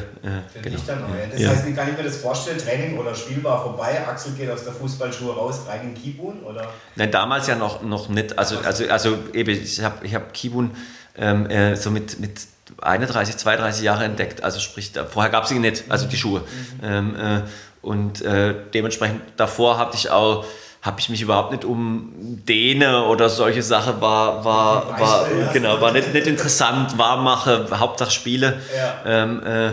[0.62, 0.76] genau.
[0.76, 0.84] ich.
[0.84, 1.48] Das ja.
[1.48, 2.58] heißt, wie kann ich mir das vorstellen?
[2.58, 6.42] Training oder Spiel war vorbei, Axel geht aus der Fußballschuhe raus, rein in Kibun?
[6.42, 6.68] Oder?
[6.96, 8.38] Nein, damals ja noch, noch nicht.
[8.38, 10.72] Also, also, also eben, ich habe ich hab Kibun
[11.16, 12.40] ähm, äh, so mit, mit
[12.82, 14.44] 31, 32 Jahre entdeckt.
[14.44, 16.40] Also sprich, da, vorher gab es ihn nicht, also die Schuhe.
[16.40, 16.44] Mhm.
[16.82, 17.40] Ähm, äh,
[17.80, 20.44] und äh, dementsprechend davor habe ich auch
[20.84, 22.12] habe ich mich überhaupt nicht um
[22.46, 28.60] Däne oder solche Sachen war, war, war, genau, war nicht, nicht interessant, Warmmache, Hauptsache Spiele.
[28.76, 29.22] Ja.
[29.22, 29.72] Ähm, äh,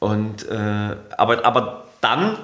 [0.00, 2.36] und, äh, aber, aber dann,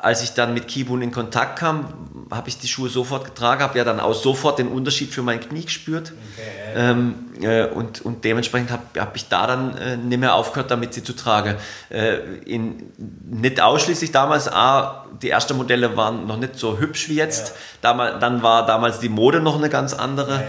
[0.00, 1.92] als ich dann mit Kibun in Kontakt kam,
[2.30, 5.40] habe ich die Schuhe sofort getragen, habe ja dann auch sofort den Unterschied für mein
[5.40, 6.12] Knie gespürt.
[6.34, 6.48] Okay.
[6.76, 10.94] Ähm, äh, und, und dementsprechend habe hab ich da dann äh, nicht mehr aufgehört, damit
[10.94, 11.56] sie zu tragen.
[11.90, 12.92] Äh, in,
[13.28, 17.48] nicht ausschließlich damals, A, die ersten Modelle waren noch nicht so hübsch wie jetzt.
[17.48, 17.54] Ja.
[17.82, 20.34] Damals, dann war damals die Mode noch eine ganz andere.
[20.34, 20.40] Ja,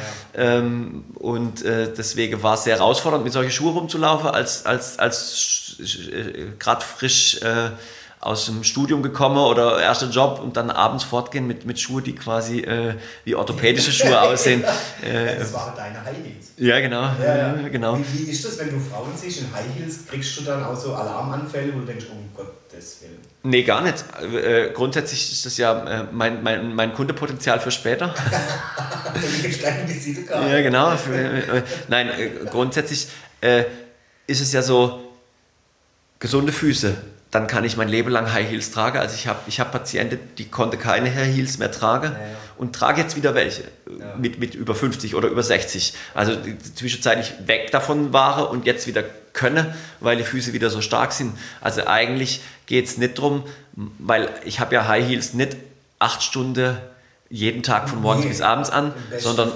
[0.43, 0.57] ja.
[0.57, 5.77] Ähm, und äh, deswegen war es sehr herausfordernd, mit solchen Schuhen rumzulaufen, als, als, als
[5.79, 7.71] äh, gerade frisch äh,
[8.21, 12.15] aus dem Studium gekommen oder erster Job und dann abends fortgehen mit, mit Schuhen, die
[12.15, 14.63] quasi äh, wie orthopädische Schuhe aussehen.
[15.01, 16.51] Äh, das waren deine High Heels.
[16.57, 17.09] Ja, genau.
[17.23, 17.53] Ja, ja.
[17.69, 17.97] genau.
[17.97, 20.75] Wie, wie, ist das, wenn du Frauen siehst in High Heels, kriegst du dann auch
[20.75, 23.19] so Alarmanfälle, wo du denkst, um Gottes Willen?
[23.43, 24.03] Nee, gar nicht.
[24.21, 28.07] Äh, grundsätzlich ist das ja äh, mein, mein, mein Kundepotenzial für später.
[30.29, 30.91] ja, genau.
[30.91, 33.07] Äh, nein, äh, grundsätzlich
[34.27, 34.99] ist es ja so,
[36.19, 36.97] gesunde Füße,
[37.31, 38.97] dann kann ich mein Leben lang High Heels tragen.
[38.97, 42.35] Also ich habe ich hab Patienten, die konnte keine High Heels mehr tragen ja, ja.
[42.57, 44.15] und trage jetzt wieder welche ja.
[44.17, 45.93] mit, mit über 50 oder über 60.
[46.15, 46.33] Also
[46.75, 51.37] zwischenzeitlich weg davon war und jetzt wieder könne, weil die Füße wieder so stark sind.
[51.61, 53.43] Also eigentlich geht es nicht darum,
[53.99, 55.55] weil ich habe ja High Heels nicht
[55.99, 56.77] acht Stunden
[57.29, 59.51] jeden Tag von morgens nee, bis abends an, sondern,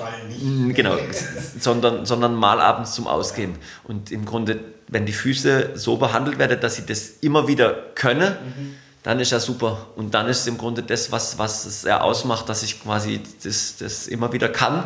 [0.74, 0.96] genau,
[1.60, 3.56] sondern, sondern mal abends zum Ausgehen.
[3.84, 8.32] Und im Grunde wenn die Füße so behandelt werden, dass sie das immer wieder können,
[8.32, 8.76] mhm.
[9.04, 9.88] dann ist ja super.
[9.96, 13.22] Und dann ist es im Grunde das, was, was es ja ausmacht, dass ich quasi
[13.44, 14.78] das, das immer wieder kann.
[14.78, 14.86] Mhm.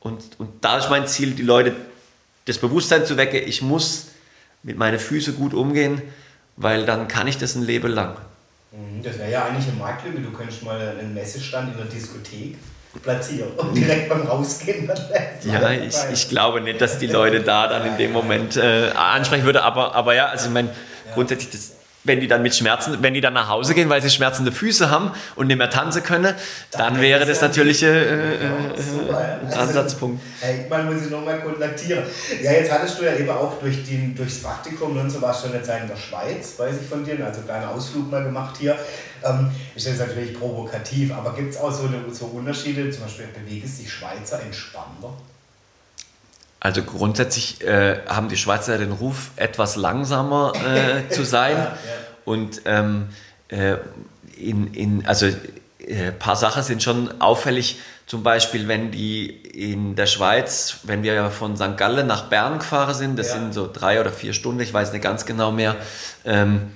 [0.00, 1.74] Und, und da ist mein Ziel, die Leute
[2.44, 4.08] das Bewusstsein zu wecken, ich muss
[4.62, 6.02] mit meinen Füßen gut umgehen,
[6.56, 8.16] weil dann kann ich das ein Leben lang.
[8.72, 9.02] Mhm.
[9.02, 10.20] Das wäre ja eigentlich eine Marktlücke.
[10.20, 12.56] Du könntest mal einen Messestand in der Diskothek
[13.02, 14.90] platzieren und direkt beim Rausgehen
[15.44, 19.44] Ja, ich, ich glaube nicht, dass die Leute da dann in dem Moment äh, ansprechen
[19.44, 20.70] würde, aber, aber ja, also ich meine,
[21.14, 21.72] grundsätzlich das
[22.04, 24.90] wenn die dann mit Schmerzen, wenn die dann nach Hause gehen, weil sie schmerzende Füße
[24.90, 26.34] haben und nicht mehr tanzen können,
[26.70, 28.48] dann, wäre das natürlich äh, äh,
[29.42, 30.22] ein Ansatzpunkt.
[30.40, 32.04] Hey, man muss sich nochmal kontaktieren.
[32.42, 35.48] Ja, jetzt hattest du ja eben auch durch den, durchs Praktikum und so warst du
[35.48, 38.56] eine Zeit in der Schweiz, weiß ich von dir, also einen kleinen Ausflug mal gemacht
[38.60, 38.76] hier.
[39.24, 43.26] Ähm, ist jetzt natürlich provokativ, aber gibt es auch so, eine, so Unterschiede, zum Beispiel
[43.28, 45.14] bewegt sich Schweizer entspannter?
[46.64, 51.58] Also grundsätzlich äh, haben die Schweizer den Ruf, etwas langsamer äh, zu sein.
[51.58, 51.76] ja, ja.
[52.24, 53.08] Und ähm,
[53.48, 53.76] äh,
[54.38, 55.34] in, in, also ein
[55.78, 57.80] äh, paar Sachen sind schon auffällig.
[58.06, 61.76] Zum Beispiel, wenn die in der Schweiz, wenn wir ja von St.
[61.76, 63.34] Gallen nach Bern gefahren sind, das ja.
[63.34, 65.76] sind so drei oder vier Stunden, ich weiß nicht ganz genau mehr,
[66.24, 66.72] ähm,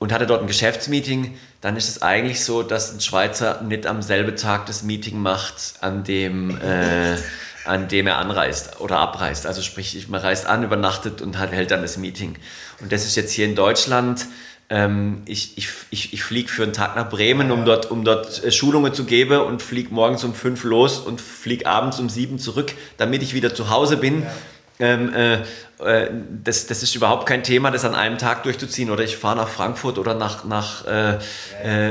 [0.00, 4.02] und hatte dort ein Geschäftsmeeting, dann ist es eigentlich so, dass ein Schweizer nicht am
[4.02, 7.16] selben Tag das Meeting macht, an dem äh,
[7.68, 9.46] an dem er anreist oder abreist.
[9.46, 12.36] Also sprich, man reist an, übernachtet und hat, hält dann das Meeting.
[12.80, 14.26] Und das ist jetzt hier in Deutschland.
[14.68, 18.42] Ähm, ich ich, ich, ich fliege für einen Tag nach Bremen, um dort, um dort
[18.42, 22.38] äh, Schulungen zu geben und fliege morgens um fünf los und fliege abends um sieben
[22.38, 24.22] zurück, damit ich wieder zu Hause bin.
[24.22, 24.34] Ja.
[24.78, 25.38] Ähm, äh,
[25.78, 26.08] äh,
[26.42, 28.90] das, das ist überhaupt kein Thema, das an einem Tag durchzuziehen.
[28.90, 31.18] Oder ich fahre nach Frankfurt oder nach, nach äh,
[31.62, 31.90] äh,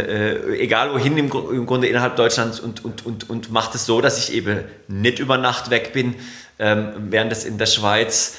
[0.53, 4.01] äh egal wohin im, im, Grunde innerhalb Deutschlands und, und, und, und mache das so,
[4.01, 6.15] dass ich eben nicht über Nacht weg bin,
[6.57, 8.37] ähm, während das in der Schweiz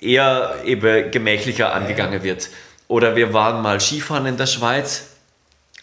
[0.00, 2.48] eher eben gemächlicher angegangen wird.
[2.86, 5.08] Oder wir waren mal Skifahren in der Schweiz,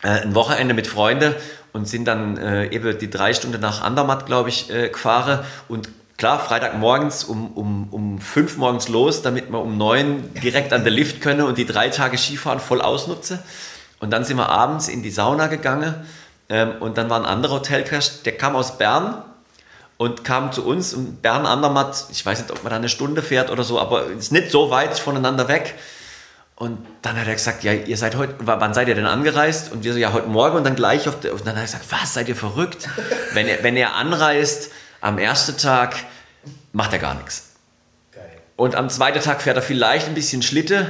[0.03, 1.35] äh, ein Wochenende mit Freunden
[1.73, 6.39] und sind dann äh, eben die drei Stunden nach Andermatt, glaube ich, gefahren und klar,
[6.39, 11.21] Freitagmorgens um, um, um fünf morgens los, damit wir um neun direkt an der Lift
[11.21, 13.39] können und die drei Tage Skifahren voll ausnutzen.
[13.99, 15.95] Und dann sind wir abends in die Sauna gegangen
[16.49, 19.23] ähm, und dann war ein anderer Hotelcrash, der kam aus Bern
[19.97, 23.21] und kam zu uns und Bern Andermatt, ich weiß nicht, ob man da eine Stunde
[23.21, 25.75] fährt oder so, aber ist nicht so weit voneinander weg.
[26.57, 29.73] Und dann hat er gesagt, ja, ihr seid heute, wann seid ihr denn angereist?
[29.73, 31.65] Und wir so, ja, heute Morgen und dann gleich auf der, und dann hat er
[31.65, 32.87] gesagt, was, seid ihr verrückt?
[33.33, 34.71] Wenn ihr, wenn ihr anreist,
[35.05, 35.97] am ersten Tag
[36.73, 37.51] macht er gar nichts.
[38.55, 40.89] Und am zweiten Tag fährt er vielleicht ein bisschen Schlitte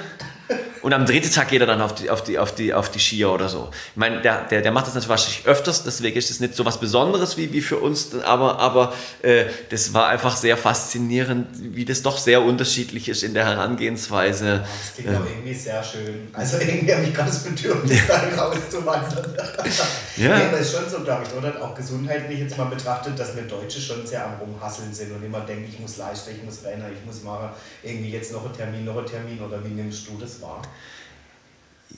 [0.85, 2.99] und am dritten Tag geht er dann auf die, auf die, auf die, auf die
[2.99, 3.71] Skier oder so.
[3.89, 6.63] Ich meine, der, der, der macht das natürlich wahrscheinlich öfters, deswegen ist das nicht so
[6.63, 8.93] was Besonderes wie, wie für uns, aber, aber
[9.23, 14.63] äh, das war einfach sehr faszinierend, wie das doch sehr unterschiedlich ist in der Herangehensweise.
[14.63, 16.27] Das klingt äh, auch irgendwie sehr schön.
[16.33, 19.33] Also irgendwie habe ich das Bedürfnis, da rauszuwandern.
[20.17, 20.37] ja.
[20.37, 21.63] Nee, aber es ist schon so, glaube ich, oder?
[21.63, 25.39] Auch gesundheitlich jetzt mal betrachtet, dass wir Deutsche schon sehr am Rumhasseln sind und immer
[25.39, 27.49] denken, ich muss leisten, ich muss rennen, ich muss machen,
[27.81, 30.61] irgendwie jetzt noch ein Termin, noch ein Termin oder wie nimmst du das wahr?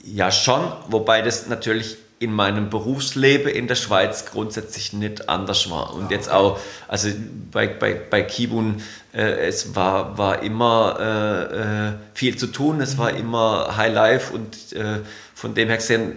[0.04, 5.94] Ja, schon, wobei das natürlich in meinem Berufsleben in der Schweiz grundsätzlich nicht anders war.
[5.94, 6.58] Und jetzt auch,
[6.88, 7.10] also
[7.52, 8.82] bei, bei, bei Kibun,
[9.12, 14.34] äh, es war, war immer äh, äh viel zu tun, es war immer High Life.
[14.34, 15.00] Und äh,
[15.34, 16.16] von dem her gesehen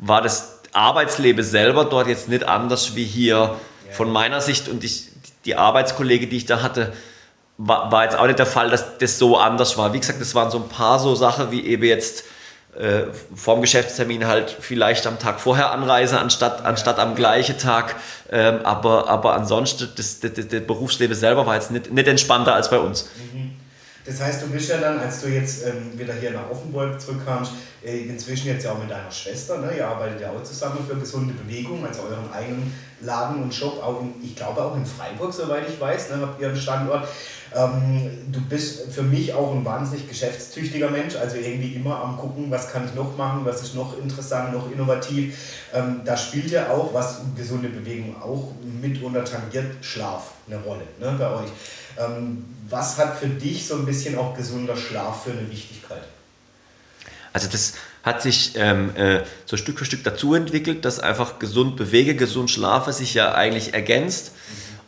[0.00, 3.54] war das Arbeitsleben selber dort jetzt nicht anders wie hier.
[3.92, 5.08] Von meiner Sicht und ich,
[5.44, 6.92] die Arbeitskollege, die ich da hatte,
[7.56, 9.92] war, war jetzt auch nicht der Fall, dass das so anders war.
[9.92, 12.24] Wie gesagt, das waren so ein paar so Sachen wie eben jetzt
[12.78, 17.96] äh, vorm Geschäftstermin halt vielleicht am Tag vorher anreise, anstatt, anstatt am gleichen Tag.
[18.30, 22.70] Ähm, aber, aber ansonsten, das, das, das, Berufsleben selber war jetzt nicht, nicht entspannter als
[22.70, 23.08] bei uns.
[23.32, 23.52] Mhm.
[24.04, 27.50] Das heißt, du bist ja dann, als du jetzt ähm, wieder hier nach Offenburg zurückkamst,
[27.84, 29.72] äh, inzwischen jetzt ja auch mit deiner Schwester, ne?
[29.76, 34.00] ihr arbeitet ja auch zusammen für gesunde Bewegung, also euren eigenen Laden und Shop, auch
[34.00, 36.18] in, ich glaube auch in Freiburg, soweit ich weiß, ne?
[36.22, 37.06] habt ihr einen Standort.
[37.54, 42.50] Ähm, du bist für mich auch ein wahnsinnig geschäftstüchtiger Mensch, also irgendwie immer am gucken,
[42.50, 45.36] was kann ich noch machen, was ist noch interessant, noch innovativ.
[45.72, 51.14] Ähm, da spielt ja auch, was gesunde Bewegung auch mitunter tangiert, Schlaf eine Rolle ne,
[51.18, 51.50] bei euch.
[51.98, 56.02] Ähm, was hat für dich so ein bisschen auch gesunder Schlaf für eine Wichtigkeit?
[57.32, 57.74] Also das
[58.06, 62.48] hat sich ähm, äh, so Stück für Stück dazu entwickelt, dass einfach gesund bewege, gesund
[62.52, 64.30] schlafe sich ja eigentlich ergänzt.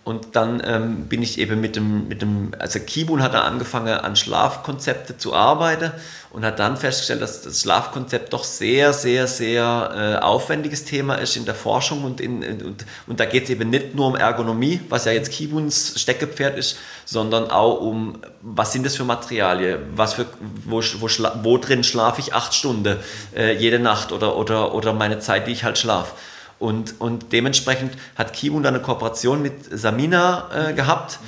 [0.09, 3.93] Und dann ähm, bin ich eben mit dem, mit dem, also Kibun hat da angefangen
[3.93, 5.93] an Schlafkonzepte zu arbeiten
[6.31, 11.37] und hat dann festgestellt, dass das Schlafkonzept doch sehr, sehr, sehr äh, aufwendiges Thema ist
[11.37, 14.81] in der Forschung und, in, und, und da geht es eben nicht nur um Ergonomie,
[14.89, 20.15] was ja jetzt Kibuns Steckepferd ist, sondern auch um, was sind das für Materialien, was
[20.15, 20.25] für,
[20.65, 21.09] wo, wo,
[21.43, 22.97] wo drin schlafe ich acht Stunden
[23.37, 26.15] äh, jede Nacht oder, oder, oder meine Zeit, die ich halt schlafe.
[26.59, 31.21] Und, und dementsprechend hat Kimun dann eine Kooperation mit Samina äh, gehabt.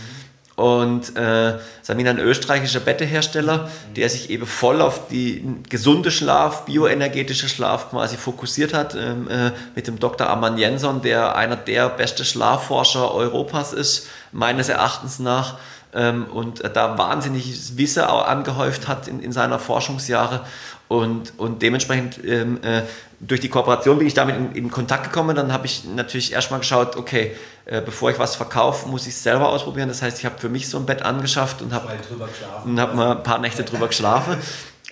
[0.57, 7.49] Und äh, Samina, ein österreichischer Bettehersteller, der sich eben voll auf die gesunde Schlaf, bioenergetische
[7.49, 10.29] Schlaf quasi fokussiert hat, ähm, äh, mit dem Dr.
[10.29, 15.57] Aman Jensson, der einer der besten Schlafforscher Europas ist, meines Erachtens nach.
[15.95, 20.45] Ähm, und da wahnsinnig Wissen angehäuft hat in, in seiner Forschungsjahre.
[20.91, 22.83] Und, und dementsprechend ähm, äh,
[23.21, 25.37] durch die Kooperation bin ich damit in, in Kontakt gekommen.
[25.37, 29.23] Dann habe ich natürlich erstmal geschaut, okay, äh, bevor ich was verkaufe, muss ich es
[29.23, 29.89] selber ausprobieren.
[29.89, 31.91] Das heißt, ich habe für mich so ein Bett angeschafft und habe
[32.77, 34.37] hab mal ein paar Nächte drüber geschlafen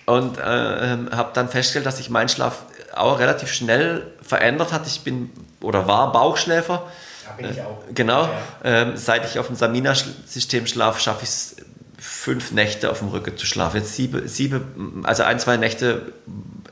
[0.05, 2.63] und äh, habe dann festgestellt, dass sich mein Schlaf
[2.95, 4.87] auch relativ schnell verändert hat.
[4.87, 6.83] Ich bin oder war Bauchschläfer.
[7.25, 7.77] Ja, bin ich auch.
[7.93, 8.21] Genau.
[8.21, 8.31] Ja.
[8.63, 11.55] Ähm, seit ich auf dem Samina-System schlafe, schaffe ich es
[11.99, 13.77] fünf Nächte auf dem Rücken zu schlafen.
[13.77, 16.13] Jetzt sieben, sieben, also ein, zwei Nächte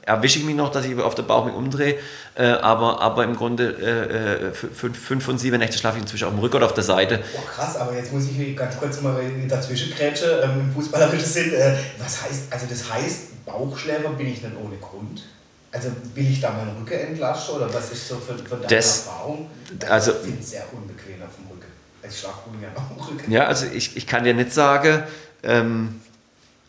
[0.08, 1.96] erwische ich mich noch, dass ich auf der Bauch mich umdrehe,
[2.36, 6.26] äh, aber, aber im Grunde äh, äh fünf, fünf von sieben Nächte schlafe ich inzwischen
[6.26, 7.20] auf dem Rücken oder auf der Seite.
[7.36, 11.54] Oh, krass, aber jetzt muss ich ganz kurz mal dazwischen grätschen, ähm, im fußballerischen Sinn.
[11.54, 15.24] Äh, was heißt, also das heißt, Bauchschläfer bin ich dann ohne Grund?
[15.72, 19.06] Also will ich da meinen Rücken entlasten oder was ist so für, für deine das,
[19.06, 19.50] Erfahrung?
[19.90, 21.57] Also, ich finde es sehr unbequem auf dem Rücken.
[22.10, 23.32] Ich schlafe ungern auf dem Rücken.
[23.32, 25.04] Ja, also ich, ich kann dir nicht sagen,
[25.44, 26.02] ähm,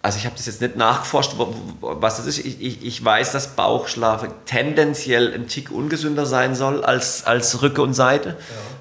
[0.01, 1.33] also ich habe das jetzt nicht nachgeforscht,
[1.81, 2.39] was das ist.
[2.39, 7.83] Ich, ich, ich, weiß, dass Bauchschlafe tendenziell ein Tick ungesünder sein soll als, als Rücke
[7.83, 8.37] und Seite.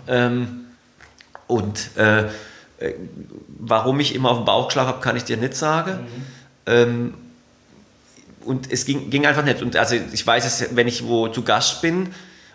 [0.07, 0.27] Ja.
[0.27, 0.65] Ähm,
[1.47, 2.25] und äh,
[2.79, 2.93] äh
[3.59, 5.91] warum ich immer auf dem Bauch geschlafen habe, kann ich dir nicht sagen.
[5.91, 6.25] Mhm.
[6.67, 7.13] Ähm,
[8.45, 9.61] und es ging, ging, einfach nicht.
[9.61, 12.13] Und also ich weiß es, wenn ich wo zu Gast bin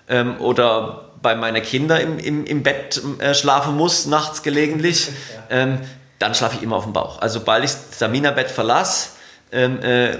[0.09, 5.07] ähm, oder bei meinen Kindern im, im, im Bett äh, schlafen muss, nachts gelegentlich,
[5.51, 5.57] ja.
[5.63, 5.79] ähm,
[6.19, 7.21] dann schlafe ich immer auf dem Bauch.
[7.21, 9.11] Also sobald ich das Samina-Bett verlasse,
[9.55, 10.17] ähm, äh,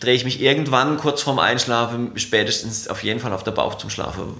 [0.00, 3.90] drehe ich mich irgendwann kurz vorm Einschlafen, spätestens auf jeden Fall auf der Bauch zum
[3.90, 4.34] Schlafen.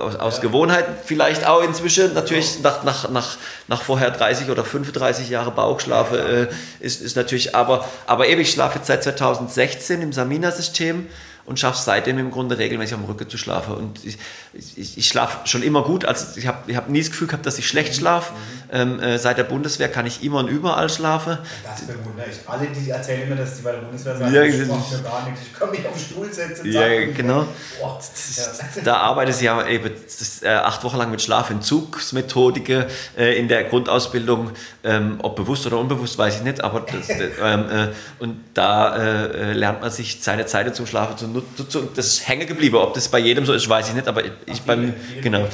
[0.00, 0.42] Aus, aus ja.
[0.42, 6.48] Gewohnheit vielleicht auch inzwischen, natürlich nach, nach, nach, nach vorher 30 oder 35 Jahre Bauchschlafe
[6.80, 11.08] äh, ist, ist natürlich, aber, aber eben, ich schlafe jetzt seit 2016 im Samina-System
[11.48, 13.72] und schaffe es seitdem im Grunde regelmäßig am Rücken zu schlafen.
[13.74, 14.18] Und ich,
[14.52, 16.04] ich, ich schlafe schon immer gut.
[16.04, 18.34] Also ich habe ich hab nie das Gefühl gehabt, dass ich schlecht schlafe.
[18.34, 18.67] Mhm.
[18.70, 21.38] Ähm, äh, seit der Bundeswehr kann ich immer und überall schlafen.
[21.64, 22.36] Das bewundere ich.
[22.46, 25.24] Alle, die erzählen mir, dass die bei der Bundeswehr sagen, ja, ich mache mir gar
[25.24, 26.70] nichts, ich kann mich auf den Stuhl setzen.
[26.70, 27.46] Ja, genau.
[27.80, 27.98] Boah,
[28.36, 28.44] ja.
[28.84, 32.84] Da arbeite ich ja eben das, äh, acht Wochen lang mit Schlafentzugsmethodiken
[33.16, 34.50] äh, in der Grundausbildung.
[34.84, 36.62] Ähm, ob bewusst oder unbewusst, weiß ich nicht.
[36.62, 37.08] Aber das,
[37.42, 42.06] ähm, äh, und da äh, lernt man sich seine Zeit zum Schlafen zu nutzen das
[42.06, 42.76] ist hängen geblieben.
[42.76, 45.46] Ob das bei jedem so ist, weiß ich nicht, aber ich beim genau.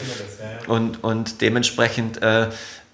[0.67, 2.21] Und, und dementsprechend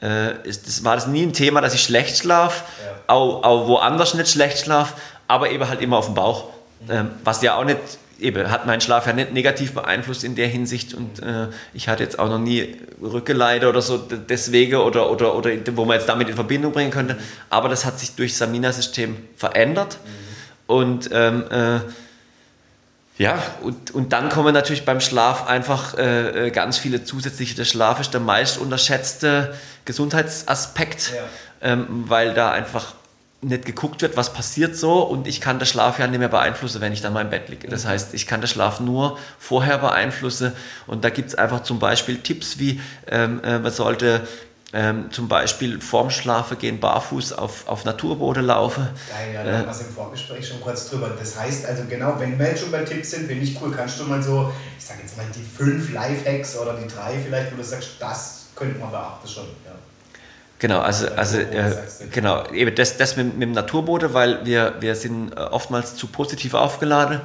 [0.03, 3.15] äh, ist, das war das nie ein Thema, dass ich schlecht schlaf, ja.
[3.15, 4.95] auch, auch woanders nicht schlecht schlaf,
[5.29, 6.49] aber eben halt immer auf dem Bauch.
[6.87, 6.91] Mhm.
[6.91, 7.79] Ähm, was ja auch nicht,
[8.19, 12.03] eben, hat meinen Schlaf ja nicht negativ beeinflusst in der Hinsicht und äh, ich hatte
[12.03, 16.29] jetzt auch noch nie Rückeleide oder so deswegen oder, oder, oder wo man jetzt damit
[16.29, 17.21] in Verbindung bringen könnte, mhm.
[17.51, 20.75] aber das hat sich durch Samina-System verändert mhm.
[20.75, 21.81] und ähm, äh,
[23.21, 27.55] ja, und, und dann kommen natürlich beim Schlaf einfach äh, äh, ganz viele zusätzliche.
[27.55, 29.55] Der Schlaf ist der meist unterschätzte
[29.85, 31.73] Gesundheitsaspekt, ja.
[31.73, 32.95] ähm, weil da einfach
[33.43, 36.81] nicht geguckt wird, was passiert so und ich kann den Schlaf ja nicht mehr beeinflussen,
[36.81, 37.69] wenn ich dann mal im Bett liege.
[37.69, 37.89] Das mhm.
[37.89, 40.55] heißt, ich kann den Schlaf nur vorher beeinflussen
[40.87, 44.27] und da gibt es einfach zum Beispiel Tipps wie, ähm, äh, man sollte
[44.73, 48.89] ähm, zum Beispiel vorm Schlafen gehen, barfuß auf, auf Naturboden laufen.
[49.11, 51.11] Geil, ja, da äh, haben wir es im Vorgespräch schon kurz drüber.
[51.19, 53.99] Das heißt also genau, wenn wir jetzt schon bei Tipps sind, finde ich cool, kannst
[53.99, 57.57] du mal so, ich sage jetzt mal die fünf Lifehacks oder die drei vielleicht, wo
[57.57, 59.45] du sagst, das könnte man beachten schon.
[59.65, 59.73] Ja.
[60.61, 61.75] Genau, also, also äh,
[62.13, 66.07] genau, eben das, das mit, mit dem Naturboden, weil wir, wir sind äh, oftmals zu
[66.07, 67.21] positiv aufgeladen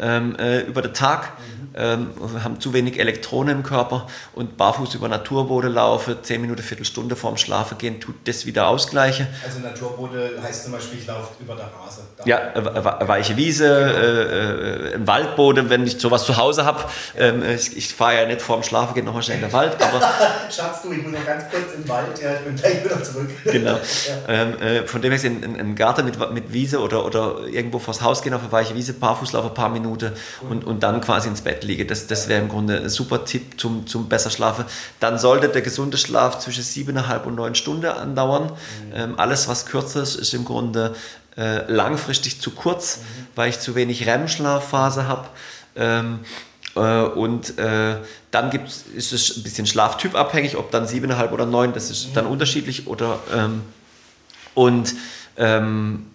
[0.00, 1.32] ähm, äh, über den Tag.
[1.38, 1.58] Mhm.
[1.74, 2.10] ähm,
[2.42, 7.36] haben zu wenig Elektronen im Körper und barfuß über Naturboden laufe, 10 Minuten, Viertelstunde vorm
[7.36, 9.26] Schlafengehen, tut das wieder ausgleiche.
[9.44, 12.04] Also Naturboden heißt zum Beispiel, ich laufe über der Rasen.
[12.24, 13.98] Ja, äh, weiche Wiese, genau.
[13.98, 16.84] äh, äh, ein Waldboden, wenn ich sowas zu Hause habe.
[17.16, 19.76] Ähm, ich, ich fahre ja nicht vorm Schlafengehen nochmal schnell in den Wald.
[19.82, 20.00] Aber
[20.50, 23.30] Schatz, du, ich muss noch ganz kurz im Wald, ja, ich bin gleich wieder zurück.
[23.44, 23.78] Genau.
[24.08, 24.32] Ja.
[24.32, 28.00] Ähm, äh, von dem her ist ein, Garten mit, mit Wiese oder, oder irgendwo vors
[28.00, 31.28] Haus gehen auf eine weiche Wiese, barfuß laufen ein paar Minuten und, und dann quasi
[31.28, 31.86] ins Bett liegen.
[31.88, 34.64] Das, das wäre im Grunde ein super Tipp zum, zum besser schlafen.
[35.00, 38.44] Dann sollte der gesunde Schlaf zwischen siebeneinhalb und neun Stunden andauern.
[38.44, 38.92] Mhm.
[38.94, 40.94] Ähm, alles, was kürzer ist, ist im Grunde
[41.36, 43.26] äh, langfristig zu kurz, mhm.
[43.36, 45.28] weil ich zu wenig REM-Schlafphase habe.
[45.76, 46.20] Ähm,
[46.74, 47.96] äh, und äh,
[48.30, 52.14] dann gibt's, ist es ein bisschen schlaftypabhängig, ob dann siebeneinhalb oder neun, das ist mhm.
[52.14, 52.86] dann unterschiedlich.
[52.86, 53.62] Oder, ähm,
[54.54, 54.94] und
[55.36, 56.06] ähm,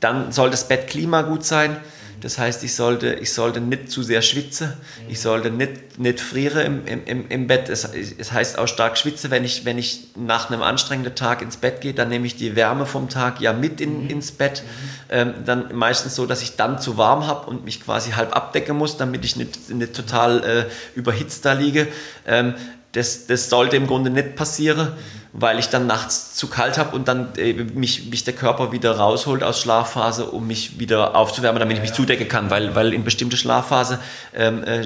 [0.00, 1.76] dann soll das Bettklima gut sein.
[2.22, 4.72] Das heißt, ich sollte, ich sollte nicht zu sehr schwitzen,
[5.08, 7.68] ich sollte nicht, nicht frieren im, im, im Bett.
[7.68, 11.56] Es, es heißt auch stark schwitzen, wenn ich, wenn ich nach einem anstrengenden Tag ins
[11.56, 14.10] Bett gehe, dann nehme ich die Wärme vom Tag ja mit in, mhm.
[14.10, 14.62] ins Bett.
[15.10, 18.76] Ähm, dann meistens so, dass ich dann zu warm habe und mich quasi halb abdecken
[18.76, 21.88] muss, damit ich nicht, nicht total äh, überhitzt da liege.
[22.24, 22.54] Ähm,
[22.92, 24.92] das, das sollte im Grunde nicht passieren.
[25.34, 28.98] Weil ich dann nachts zu kalt habe und dann äh, mich, mich der Körper wieder
[28.98, 33.04] rausholt aus Schlafphase, um mich wieder aufzuwärmen, damit ich mich zudecken kann, weil, weil in
[33.04, 33.98] bestimmte Schlafphase
[34.34, 34.80] ähm, äh,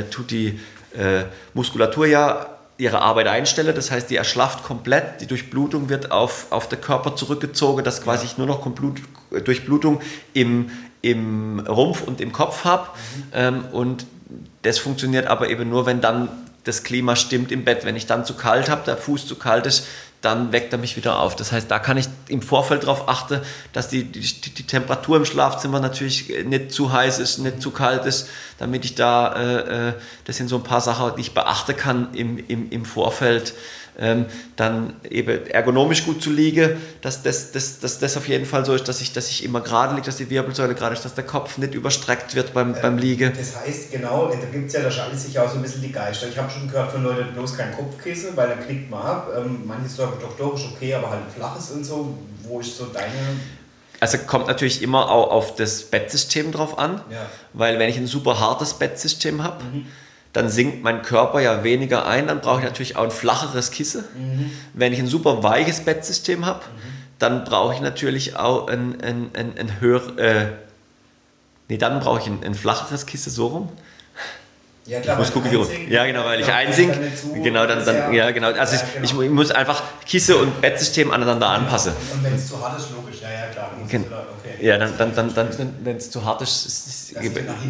[0.00, 0.60] äh, tut die
[0.96, 2.46] äh, Muskulatur ja
[2.78, 7.16] ihre Arbeit einstellen, das heißt, die erschlafft komplett, die Durchblutung wird auf, auf den Körper
[7.16, 9.00] zurückgezogen, dass quasi ich nur noch Blut,
[9.44, 10.00] Durchblutung
[10.32, 10.70] im,
[11.02, 13.22] im Rumpf und im Kopf habe mhm.
[13.34, 14.06] ähm, und
[14.62, 16.28] das funktioniert aber eben nur, wenn dann
[16.64, 17.84] das Klima stimmt im Bett.
[17.84, 19.86] Wenn ich dann zu kalt habe, der Fuß zu kalt ist,
[20.20, 21.36] dann weckt er mich wieder auf.
[21.36, 23.40] Das heißt, da kann ich im Vorfeld darauf achten,
[23.72, 28.04] dass die, die, die, Temperatur im Schlafzimmer natürlich nicht zu heiß ist, nicht zu kalt
[28.04, 29.92] ist, damit ich da, äh, äh
[30.24, 33.54] das sind so ein paar Sachen, die ich beachten kann im, im, im Vorfeld
[33.98, 38.64] ähm, dann eben ergonomisch gut zu liegen, dass das, das, das, das auf jeden Fall
[38.64, 41.14] so ist, dass ich, dass ich immer gerade liege, dass die Wirbelsäule gerade ist, dass
[41.14, 43.32] der Kopf nicht überstreckt wird beim, äh, beim Liegen.
[43.36, 45.92] Das heißt, genau, da gibt es ja, da schaltet sich auch so ein bisschen die
[45.92, 46.28] Geister.
[46.28, 49.32] Ich habe schon gehört von Leuten, bloß kein Kopfkissen, weil dann klickt man ab.
[49.36, 52.16] Ähm, manches doktorisch okay, aber halt flaches und so.
[52.44, 53.08] Wo ist so deine
[54.00, 57.26] also kommt natürlich immer auch auf das Bettsystem drauf an, ja.
[57.52, 59.86] weil wenn ich ein super hartes Bettsystem habe, mhm
[60.32, 64.04] dann sinkt mein Körper ja weniger ein, dann brauche ich natürlich auch ein flacheres Kissen.
[64.16, 64.50] Mhm.
[64.74, 66.92] Wenn ich ein super weiches Bettsystem habe, mhm.
[67.18, 70.46] dann brauche ich natürlich auch ein, ein, ein, ein höher, äh,
[71.68, 73.68] nee, dann brauche ich ein, ein flacheres Kissen so rum.
[74.88, 76.98] Ja, klar, ich muss gucken, wie Ja, genau, weil ich einsink.
[77.34, 78.48] Genau, dann, dann, ja, genau.
[78.48, 79.04] Also ja, genau.
[79.04, 81.92] Ich, ich, muss einfach Kisse und Bettsystem aneinander anpassen.
[81.92, 83.70] Und wenn es zu hart ist, logisch, ja, ja, klar.
[83.86, 84.06] Gen
[84.38, 84.64] okay.
[84.64, 87.14] Ja, dann, dann, dann, dann, wenn es zu hart ist, ist,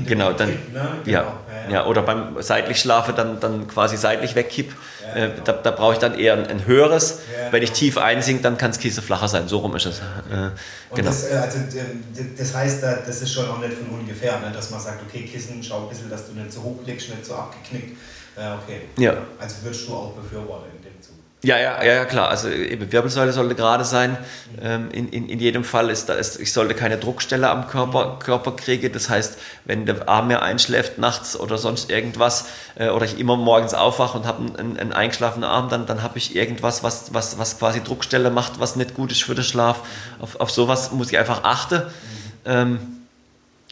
[0.06, 1.00] genau, dann, kippt, ne?
[1.04, 1.18] genau.
[1.18, 1.22] Ja,
[1.64, 4.72] ja, ja, oder beim seitlich schlafe, dann, dann quasi seitlich wegkipp.
[5.14, 7.20] Äh, da, da brauche ich dann eher ein, ein höheres.
[7.50, 9.48] wenn ich tief einsink, dann kann es Kissen flacher sein.
[9.48, 9.98] So rum ist es.
[9.98, 10.50] Äh,
[10.94, 11.08] genau.
[11.08, 11.58] Das, äh, also,
[12.36, 14.52] das heißt, das ist schon auch nicht von ungefähr, ne?
[14.52, 17.24] dass man sagt, okay, Kissen, schau ein bisschen, dass du nicht zu hoch liegst, nicht
[17.24, 17.96] zu abgeknickt.
[18.36, 18.82] Ja, okay.
[18.96, 19.16] Ja.
[19.38, 20.77] Also würdest du auch befürworten.
[21.44, 22.30] Ja, ja, ja, klar.
[22.30, 24.18] Also eben Wirbelsäule sollte gerade sein.
[24.60, 28.18] Ähm, in, in, in jedem Fall ist da, ist, ich sollte keine Druckstelle am Körper,
[28.18, 28.92] Körper kriegen.
[28.92, 33.36] Das heißt, wenn der Arm mir einschläft nachts oder sonst irgendwas äh, oder ich immer
[33.36, 37.38] morgens aufwache und habe einen, einen eingeschlafenen Arm, dann, dann habe ich irgendwas, was, was,
[37.38, 39.82] was quasi Druckstelle macht, was nicht gut ist für den Schlaf.
[40.18, 41.82] Auf, auf sowas muss ich einfach achten.
[42.46, 42.97] Ähm,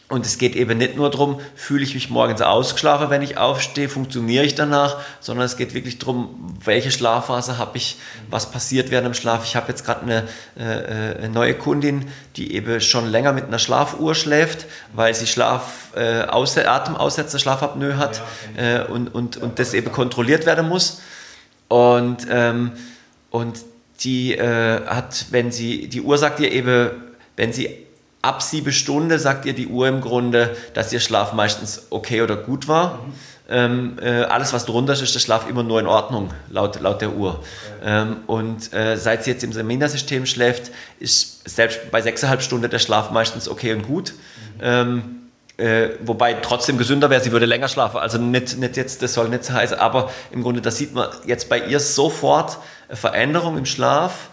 [0.09, 3.89] und es geht eben nicht nur darum, fühle ich mich morgens ausgeschlafen, wenn ich aufstehe,
[3.89, 7.97] funktioniere ich danach, sondern es geht wirklich darum, welche Schlafphase habe ich,
[8.29, 9.43] was passiert während dem Schlaf.
[9.43, 10.23] Ich habe jetzt gerade eine,
[10.57, 12.05] äh, eine, neue Kundin,
[12.37, 18.21] die eben schon länger mit einer Schlafuhr schläft, weil sie Schlaf, äh, Atemaussetzer, Schlafapnoe hat
[18.55, 21.01] äh, und, und, und das eben kontrolliert werden muss.
[21.67, 22.71] Und, ähm,
[23.29, 23.59] und
[23.99, 26.91] die äh, hat, wenn sie, die Uhr sagt ihr eben,
[27.35, 27.86] wenn sie
[28.27, 32.35] ab sieben Stunden sagt ihr die Uhr im Grunde, dass ihr Schlaf meistens okay oder
[32.35, 32.99] gut war.
[33.49, 36.99] Ähm, äh, alles, was drunter ist, ist der Schlaf immer nur in Ordnung, laut, laut
[36.99, 37.41] der Uhr.
[37.81, 42.79] Ähm, und äh, seit sie jetzt im Seminar-System schläft, ist selbst bei sechseinhalb Stunden der
[42.79, 44.13] Schlaf meistens okay und gut.
[44.61, 47.97] Ähm, äh, wobei trotzdem gesünder wäre, sie würde länger schlafen.
[47.97, 51.47] Also nicht, nicht jetzt, das soll nicht heißen, aber im Grunde, da sieht man jetzt
[51.47, 52.57] bei ihr sofort
[52.89, 54.29] Veränderung im Schlaf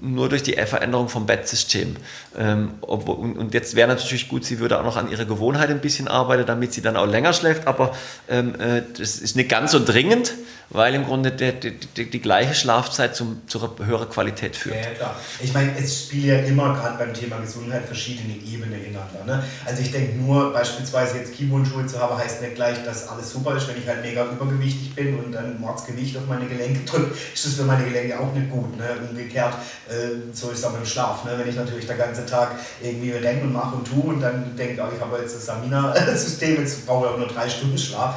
[0.00, 1.96] nur durch die Veränderung vom Bettsystem.
[2.38, 6.08] Ähm, und jetzt wäre natürlich gut, sie würde auch noch an ihrer Gewohnheit ein bisschen
[6.08, 7.94] arbeiten, damit sie dann auch länger schläft, aber
[8.28, 10.34] ähm, äh, das ist nicht ganz so dringend,
[10.70, 14.76] weil im Grunde die, die, die, die gleiche Schlafzeit zum, zu höherer Qualität führt.
[14.76, 15.16] Ja, klar.
[15.40, 19.24] Ich meine, es spielen ja immer gerade beim Thema Gesundheit verschiedene Ebenen ineinander.
[19.26, 19.44] Ne?
[19.64, 23.56] Also ich denke nur, beispielsweise jetzt Keyboard-Schuhe zu haben, heißt nicht gleich, dass alles super
[23.56, 27.44] ist, wenn ich halt mega übergewichtig bin und dann Mordsgewicht auf meine Gelenke drücke, ist
[27.44, 28.76] das für meine Gelenke auch nicht gut.
[28.76, 28.84] Ne?
[29.08, 29.54] Umgekehrt,
[29.88, 31.24] äh, so ist es auch mit dem Schlaf.
[31.24, 31.32] Ne?
[31.36, 34.82] Wenn ich natürlich den ganzen Tag irgendwie renne und mache und tue und dann denke,
[34.82, 38.16] oh, ich habe jetzt das Samina-System, jetzt brauche ich auch nur drei Stunden Schlaf,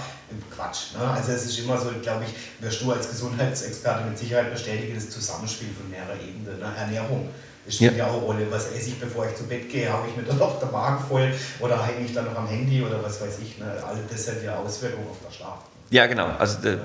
[0.55, 0.93] Quatsch.
[0.93, 1.09] Ne?
[1.09, 5.09] Also es ist immer so, glaube ich, wirst du als Gesundheitsexperte mit Sicherheit bestätigen, das
[5.09, 6.59] Zusammenspiel von mehrerer Ebenen.
[6.59, 6.73] Ne?
[6.77, 7.29] Ernährung
[7.67, 8.05] es spielt ja.
[8.05, 8.47] ja auch eine Rolle.
[8.49, 9.91] Was esse ich, bevor ich zu Bett gehe?
[9.91, 12.81] Habe ich mir dann noch der Magen voll oder hänge ich dann noch am Handy
[12.81, 13.57] oder was weiß ich?
[13.57, 13.65] Ne?
[13.85, 15.59] All das hat ja Auswirkungen auf den Schlaf.
[15.89, 16.27] Ja, genau.
[16.38, 16.75] Also der,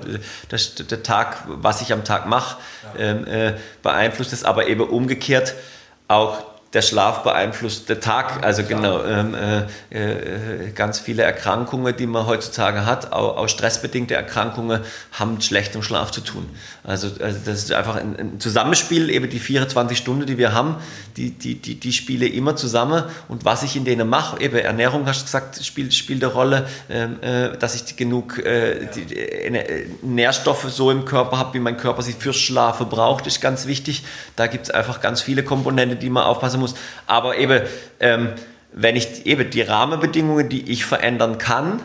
[0.51, 2.57] der, der Tag, was ich am Tag mache,
[2.97, 5.55] ähm, äh, beeinflusst es aber eben umgekehrt
[6.07, 8.43] auch der Schlaf beeinflusst der Tag.
[8.43, 9.59] Also genau, ähm, äh,
[9.91, 15.83] äh, ganz viele Erkrankungen, die man heutzutage hat, auch, auch, stressbedingte Erkrankungen, haben mit schlechtem
[15.83, 16.49] Schlaf zu tun.
[16.83, 20.77] Also, also das ist einfach ein, ein, Zusammenspiel, eben die 24 Stunden, die wir haben,
[21.15, 23.03] die, die, die, die spiele immer zusammen.
[23.27, 26.67] Und was ich in denen mache, eben Ernährung, hast du gesagt, spielt, spielt eine Rolle,
[26.89, 31.77] ähm, äh, dass ich genug äh, die, äh, Nährstoffe so im Körper habe, wie mein
[31.77, 34.03] Körper sie fürs Schlafen braucht, ist ganz wichtig.
[34.35, 36.75] Da gibt es einfach ganz viele Komponenten, die man aufpassen muss muss.
[37.05, 37.61] Aber eben,
[37.99, 38.29] ähm,
[38.71, 41.81] wenn ich eben die Rahmenbedingungen, die ich verändern kann,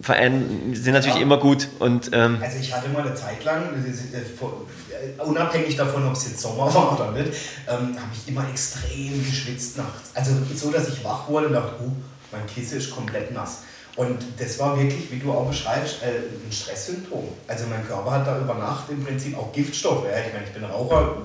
[0.00, 1.22] verändern, sind natürlich ja.
[1.22, 1.68] immer gut.
[1.78, 6.40] Und, ähm, also ich hatte mal eine Zeit lang, äh, unabhängig davon, ob es jetzt
[6.40, 7.32] Sommer war oder nicht,
[7.68, 10.10] ähm, habe ich immer extrem geschwitzt nachts.
[10.14, 11.92] Also so, dass ich wach wurde und dachte, uh,
[12.32, 13.62] mein Kissen ist komplett nass.
[14.00, 17.22] Und das war wirklich, wie du auch beschreibst, äh, ein Stresssymptom.
[17.46, 20.06] Also mein Körper hat da über Nacht im Prinzip auch Giftstoffe.
[20.06, 21.16] Ich meine, ich bin Raucher,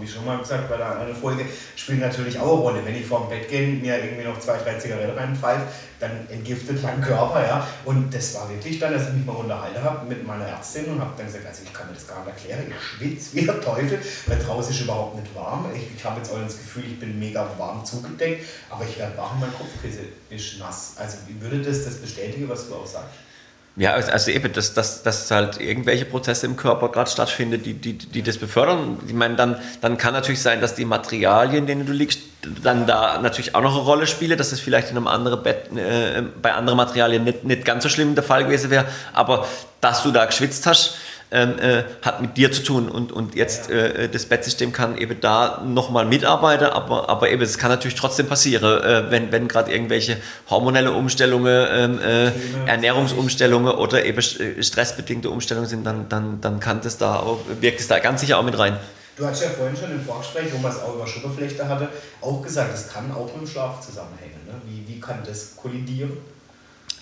[0.00, 1.44] wie schon mal gesagt bei der einen Folge,
[1.76, 2.80] spielt natürlich auch eine Rolle.
[2.84, 5.62] Wenn ich vor dem Bett gehe, mir irgendwie noch zwei, drei Zigaretten reinpfeife,
[6.04, 7.46] dann entgiftet mein Körper.
[7.46, 7.66] Ja.
[7.84, 11.00] Und das war wirklich dann, dass ich mich mal unterhalten habe mit meiner Ärztin und
[11.00, 13.60] habe dann gesagt, also ich kann mir das gar nicht erklären, ich schwitze wie der
[13.60, 15.66] Teufel, weil draußen ist überhaupt nicht warm.
[15.74, 19.14] Ich, ich habe jetzt auch das Gefühl, ich bin mega warm zugedeckt, aber ich werde
[19.34, 20.94] und mein Kopfkissen ist nass.
[20.96, 23.16] Also wie würde das das bestätigen, was du auch sagst?
[23.76, 27.94] Ja, also, eben, dass, dass, dass halt irgendwelche Prozesse im Körper gerade stattfinden, die, die,
[27.98, 28.98] die das befördern.
[29.08, 32.20] Ich meine, dann, dann kann natürlich sein, dass die Materialien, in denen du liegst,
[32.62, 35.76] dann da natürlich auch noch eine Rolle spielen, dass das vielleicht in einem anderen Bett,
[35.76, 38.84] äh, bei anderen Materialien nicht, nicht ganz so schlimm der Fall gewesen wäre.
[39.12, 39.48] Aber
[39.80, 40.96] dass du da geschwitzt hast,
[41.34, 45.20] ähm, äh, hat mit dir zu tun und, und jetzt äh, das Bettsystem kann eben
[45.20, 49.72] da nochmal mitarbeiten, aber, aber eben es kann natürlich trotzdem passieren, äh, wenn, wenn gerade
[49.72, 50.16] irgendwelche
[50.48, 52.30] hormonelle Umstellungen, ähm, äh,
[52.66, 57.80] Ernährungsumstellungen oder eben äh, stressbedingte Umstellungen sind, dann, dann, dann kann das da auch, wirkt
[57.80, 58.78] es da ganz sicher auch mit rein.
[59.16, 61.88] Du hast ja vorhin schon im Vorgespräch, wo man es auch über Schupperflechte hatte,
[62.20, 64.40] auch gesagt, es kann auch mit dem Schlaf zusammenhängen.
[64.46, 64.54] Ne?
[64.66, 66.16] Wie, wie kann das kollidieren?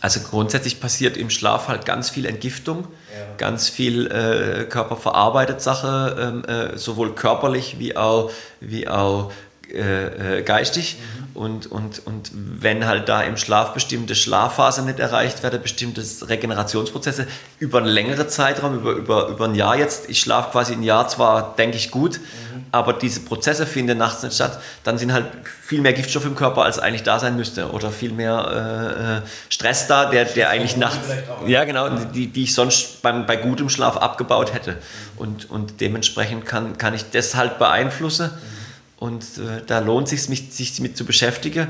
[0.03, 3.37] Also grundsätzlich passiert im Schlaf halt ganz viel Entgiftung, ja.
[3.39, 9.31] ganz viel äh, körperverarbeitet Sache, ähm, äh, sowohl körperlich wie auch, wie auch
[9.71, 10.97] äh, äh geistig.
[10.99, 11.23] Mhm.
[11.35, 17.27] Und, und, und wenn halt da im Schlaf bestimmte Schlafphasen nicht erreicht werden, bestimmte Regenerationsprozesse
[17.59, 21.09] über einen längeren Zeitraum, über, über, über ein Jahr jetzt, ich schlafe quasi ein Jahr
[21.09, 22.65] zwar, denke ich, gut, mhm.
[22.71, 25.25] aber diese Prozesse finden nachts nicht statt, dann sind halt
[25.63, 27.71] viel mehr Giftstoffe im Körper, als eigentlich da sein müsste.
[27.71, 31.09] Oder viel mehr äh, Stress da, der, der eigentlich nachts,
[31.47, 34.77] ja genau, die, die ich sonst beim, bei gutem Schlaf abgebaut hätte.
[35.17, 38.27] Und, und dementsprechend kann, kann ich das halt beeinflussen.
[38.27, 38.62] Mhm
[39.03, 41.67] und äh, da lohnt es sich, sich mit zu beschäftigen,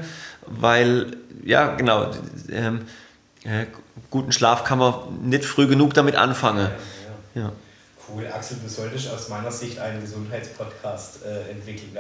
[0.46, 2.10] weil, ja, genau,
[2.50, 2.82] ähm,
[3.44, 3.64] äh,
[4.10, 6.68] guten Schlaf kann man nicht früh genug damit anfangen.
[7.34, 7.52] Ja, ja.
[8.06, 11.96] Cool, Axel, du solltest aus meiner Sicht einen Gesundheitspodcast äh, entwickeln.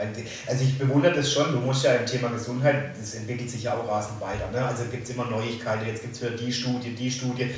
[0.46, 3.74] Also ich bewundere das schon, du musst ja im Thema Gesundheit, das entwickelt sich ja
[3.74, 4.50] auch rasend weiter.
[4.52, 4.62] Ne?
[4.62, 7.50] Also gibt es immer Neuigkeiten, jetzt gibt es wieder die Studie, die Studie.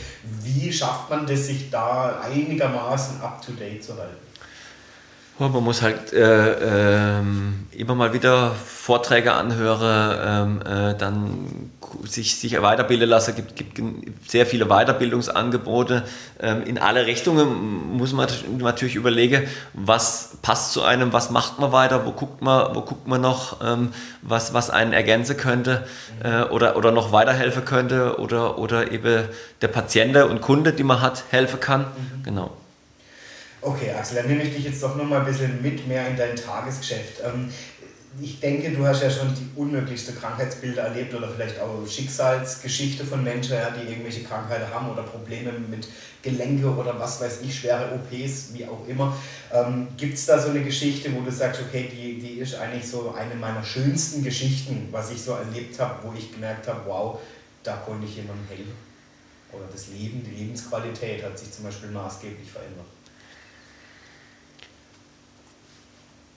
[0.44, 4.23] Wie schafft man das, sich da einigermaßen up-to-date zu halten?
[5.40, 7.22] Oh, man muss halt äh, äh,
[7.72, 11.72] immer mal wieder Vorträge anhören, äh, äh, dann
[12.04, 13.30] sich, sich weiterbilden lassen.
[13.30, 16.04] Es gibt, gibt sehr viele Weiterbildungsangebote.
[16.40, 18.28] Ähm, in alle Richtungen muss man
[18.58, 23.08] natürlich überlegen, was passt zu einem, was macht man weiter, wo guckt man, wo guckt
[23.08, 23.88] man noch, ähm,
[24.22, 25.84] was, was einen ergänzen könnte
[26.22, 29.24] äh, oder, oder noch weiterhelfen könnte oder, oder eben
[29.62, 31.80] der Patient und Kunde, die man hat, helfen kann.
[31.80, 32.22] Mhm.
[32.22, 32.50] Genau.
[33.66, 36.18] Okay, Axel, dann nehme ich dich jetzt doch noch mal ein bisschen mit mehr in
[36.18, 37.22] dein Tagesgeschäft.
[37.24, 37.48] Ähm,
[38.20, 43.24] ich denke, du hast ja schon die unmöglichste Krankheitsbilder erlebt oder vielleicht auch Schicksalsgeschichte von
[43.24, 45.88] Menschen, die irgendwelche Krankheiten haben oder Probleme mit
[46.20, 49.16] Gelenke oder was weiß ich, schwere OPs, wie auch immer.
[49.50, 52.86] Ähm, Gibt es da so eine Geschichte, wo du sagst, okay, die, die ist eigentlich
[52.86, 57.18] so eine meiner schönsten Geschichten, was ich so erlebt habe, wo ich gemerkt habe, wow,
[57.62, 58.74] da konnte ich jemandem helfen.
[59.52, 62.93] Oder das Leben, die Lebensqualität hat sich zum Beispiel maßgeblich verändert.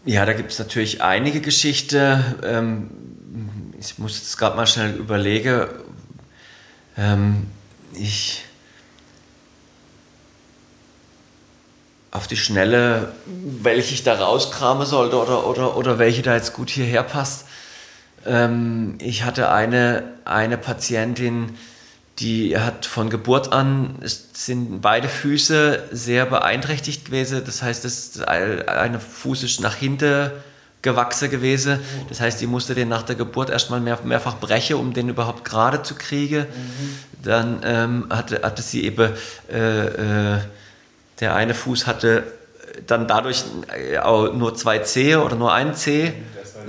[0.08, 2.24] Ja, da gibt es natürlich einige Geschichten.
[2.42, 2.90] Ähm,
[3.78, 5.68] ich muss jetzt gerade mal schnell überlegen.
[6.98, 7.48] Ähm,
[7.94, 8.46] ich
[12.12, 16.70] auf die Schnelle, welche ich da rauskramen sollte oder, oder, oder welche da jetzt gut
[16.70, 17.46] hierher passt.
[18.26, 21.58] Ähm, ich hatte eine, eine Patientin,
[22.20, 27.44] die hat von Geburt an, sind beide Füße sehr beeinträchtigt gewesen.
[27.46, 30.32] Das heißt, das eine Fuß ist nach hinten
[30.82, 31.80] gewachsen gewesen.
[32.10, 35.46] Das heißt, die musste den nach der Geburt erstmal mehr, mehrfach brechen, um den überhaupt
[35.46, 36.42] gerade zu kriegen.
[36.42, 37.24] Mhm.
[37.24, 39.12] Dann ähm, hatte, hatte sie eben,
[39.52, 40.40] äh, äh,
[41.20, 42.24] der eine Fuß hatte
[42.86, 43.44] dann dadurch
[44.04, 46.14] auch nur zwei Zehe oder nur ein Zeh.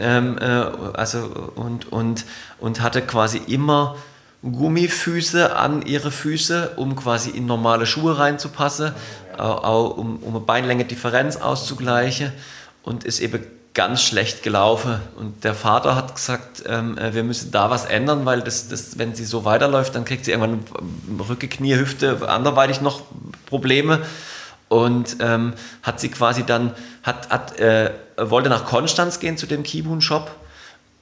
[0.01, 2.25] Ähm, äh, also, und, und,
[2.61, 3.97] und hatte quasi immer
[4.43, 8.93] Gummifüße an ihre Füße, um quasi in normale Schuhe reinzupassen,
[9.37, 12.33] auch, um, um eine Beinlänge-Differenz auszugleichen
[12.83, 15.01] und ist eben ganz schlecht gelaufen.
[15.17, 18.99] Und der Vater hat gesagt, ähm, äh, wir müssen da was ändern, weil das, das,
[18.99, 20.65] wenn sie so weiterläuft, dann kriegt sie irgendwann
[21.29, 23.03] Rücke, Knie, Hüfte, anderweitig noch
[23.47, 24.01] Probleme.
[24.69, 29.63] Und ähm, hat sie quasi dann, hat, hat, äh, wollte nach Konstanz gehen zu dem
[29.63, 30.31] Kibun-Shop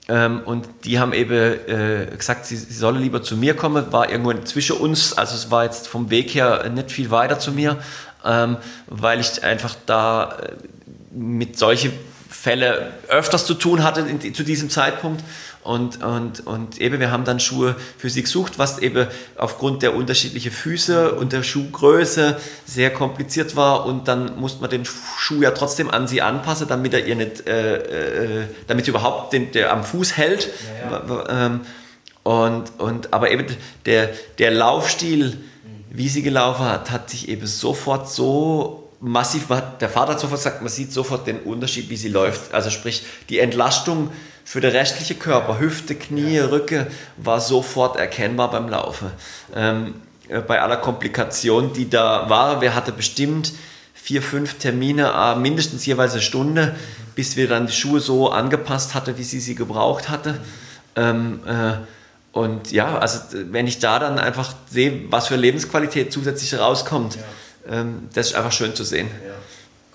[0.09, 4.09] ähm, und die haben eben äh, gesagt, sie, sie solle lieber zu mir kommen, war
[4.09, 7.79] irgendwo zwischen uns, also es war jetzt vom Weg her nicht viel weiter zu mir,
[8.25, 10.53] ähm, weil ich einfach da äh,
[11.13, 11.93] mit solchen
[12.47, 15.21] Fällen öfters zu tun hatte in, zu diesem Zeitpunkt
[15.65, 19.97] und, und, und eben, wir haben dann Schuhe für sie gesucht, was eben aufgrund der
[19.97, 23.85] unterschiedlichen Füße und der Schuhgröße sehr kompliziert war.
[23.85, 27.49] Und dann musste man den Schuh ja trotzdem an sie anpassen, damit er ihr nicht,
[27.49, 30.49] äh, äh, damit sie überhaupt den, der am Fuß hält.
[30.89, 31.47] Ja, ja.
[31.47, 31.61] Ähm,
[32.23, 33.47] und, und, aber eben
[33.87, 35.37] der, der Laufstil,
[35.91, 39.47] wie sie gelaufen hat, hat sich eben sofort so massiv,
[39.81, 42.55] der Vater hat sofort gesagt, man sieht sofort den Unterschied, wie sie läuft.
[42.55, 44.11] Also sprich, die Entlastung
[44.45, 46.87] für den restlichen Körper, Hüfte, Knie, Rücke,
[47.17, 49.11] war sofort erkennbar beim Laufen.
[49.55, 49.95] Ähm,
[50.29, 53.53] äh, bei aller Komplikation, die da war, wir hatten bestimmt
[53.95, 56.77] vier, fünf Termine, äh, mindestens jeweils eine Stunde,
[57.15, 60.39] bis wir dann die Schuhe so angepasst hatten, wie sie sie gebraucht hatte.
[60.95, 61.73] Ähm, äh,
[62.31, 67.23] und ja, also wenn ich da dann einfach sehe, was für Lebensqualität zusätzlich rauskommt, ja.
[67.71, 69.09] Ähm, das ist einfach schön zu sehen.
[69.27, 69.35] Ja,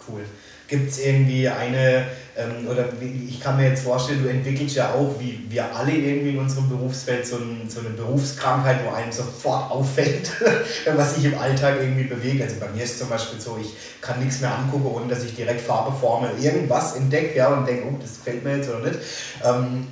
[0.07, 0.23] cool.
[0.67, 2.07] Gibt es irgendwie eine
[2.37, 6.29] ähm, oder ich kann mir jetzt vorstellen, du entwickelst ja auch, wie wir alle irgendwie
[6.29, 10.31] in unserem Berufsfeld, so, ein, so eine Berufskrankheit, wo einem sofort auffällt,
[10.95, 12.41] was sich im Alltag irgendwie bewegt.
[12.41, 15.35] Also bei mir ist zum Beispiel so, ich kann nichts mehr angucken, ohne dass ich
[15.35, 18.99] direkt Farbe, Formel, irgendwas entdecke ja, und denke, oh, das gefällt mir jetzt oder nicht.
[19.43, 19.87] Ähm,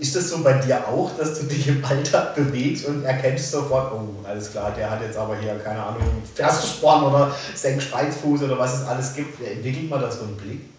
[0.00, 3.92] ist das so bei dir auch, dass du dich im Alltag bewegst und erkennst sofort,
[3.92, 6.02] oh, alles klar, der hat jetzt aber hier, keine Ahnung,
[6.34, 9.40] Fersensporn oder Senkspreizfuß oder was es alles gibt.
[9.46, 10.73] Entwickelt man da so einen Blick?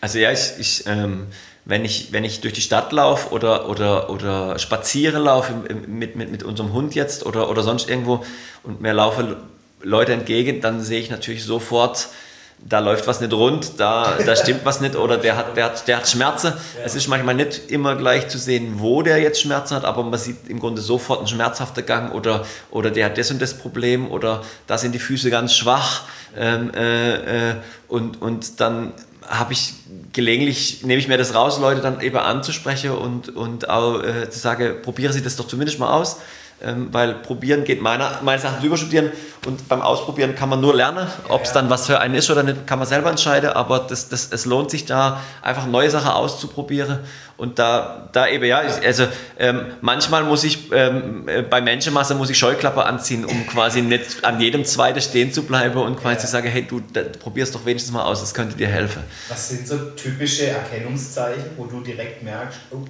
[0.00, 1.26] Also ja, ich, ich ähm,
[1.64, 5.52] wenn, ich, wenn ich durch die Stadt laufe oder, oder, oder spaziere laufe
[5.86, 8.24] mit, mit, mit unserem Hund jetzt oder, oder sonst irgendwo
[8.62, 9.36] und mir laufen
[9.82, 12.08] Leute entgegen, dann sehe ich natürlich sofort,
[12.58, 15.88] da läuft was nicht rund, da, da stimmt was nicht oder der hat, der hat,
[15.88, 16.48] der hat Schmerzen.
[16.48, 16.84] Ja.
[16.84, 20.18] Es ist manchmal nicht immer gleich zu sehen, wo der jetzt Schmerzen hat, aber man
[20.18, 24.10] sieht im Grunde sofort einen schmerzhaften Gang oder, oder der hat das und das Problem
[24.10, 26.02] oder da sind die Füße ganz schwach
[26.36, 27.54] ähm, äh, äh,
[27.88, 28.92] und, und dann
[29.30, 29.74] habe ich
[30.12, 34.40] gelegentlich, nehme ich mir das raus, Leute dann eben anzusprechen und, und auch äh, zu
[34.40, 36.16] sagen, probieren Sie das doch zumindest mal aus.
[36.62, 39.12] Ähm, weil probieren geht meiner, meines Erachtens überstudieren
[39.46, 41.06] und beim Ausprobieren kann man nur lernen.
[41.28, 44.10] Ob es dann was für einen ist oder nicht, kann man selber entscheiden, aber das,
[44.10, 46.98] das, es lohnt sich da einfach neue Sachen auszuprobieren
[47.38, 49.06] und da, da eben, ja, also
[49.38, 54.22] ähm, manchmal muss ich ähm, äh, bei Menschenmasse muss ich Scheuklappe anziehen, um quasi nicht
[54.22, 56.82] an jedem Zweite stehen zu bleiben und quasi zu sagen, hey, du
[57.20, 59.02] probierst doch wenigstens mal aus, das könnte dir helfen.
[59.30, 62.84] Was sind so typische Erkennungszeichen, wo du direkt merkst, oh,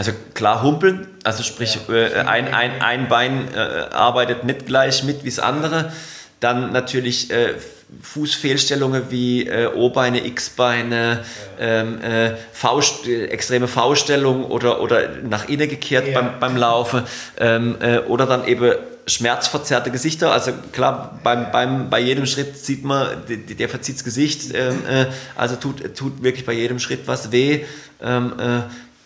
[0.00, 5.04] also klar humpeln, also sprich ja, äh, ein, ein, ein Bein äh, arbeitet nicht gleich
[5.04, 5.92] mit wie das andere.
[6.40, 7.52] Dann natürlich äh,
[8.00, 11.22] Fußfehlstellungen wie äh, O-Beine, X-Beine,
[11.58, 16.18] ähm, äh, extreme V-Stellung oder, oder nach innen gekehrt ja.
[16.18, 17.02] beim, beim Laufen
[17.38, 18.72] ähm, äh, oder dann eben
[19.06, 20.32] schmerzverzerrte Gesichter.
[20.32, 24.54] Also klar, beim, beim, bei jedem Schritt sieht man, der verzieht das Gesicht.
[24.54, 27.66] Ähm, äh, also tut, tut wirklich bei jedem Schritt was weh.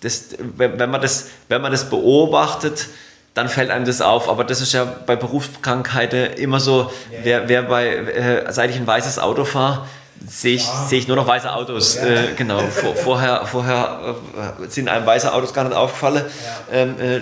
[0.04, 2.86] Das, wenn, man das, wenn man das beobachtet,
[3.34, 4.28] dann fällt einem das auf.
[4.28, 6.90] Aber das ist ja bei Berufskrankheiten immer so,
[7.22, 9.86] wer, wer bei, äh, seit ich ein weißes Auto fahre,
[10.26, 10.86] sehe ich, ja.
[10.88, 11.96] seh ich nur noch weiße Autos.
[11.96, 12.04] Ja.
[12.04, 12.60] Äh, genau.
[12.60, 14.14] Vor, vorher vorher
[14.62, 16.24] äh, sind einem weiße Autos gar nicht aufgefallen.
[16.70, 16.76] Ja.
[16.76, 17.20] Ähm, äh,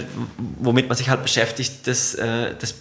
[0.61, 2.75] womit man sich halt beschäftigt, das, äh, das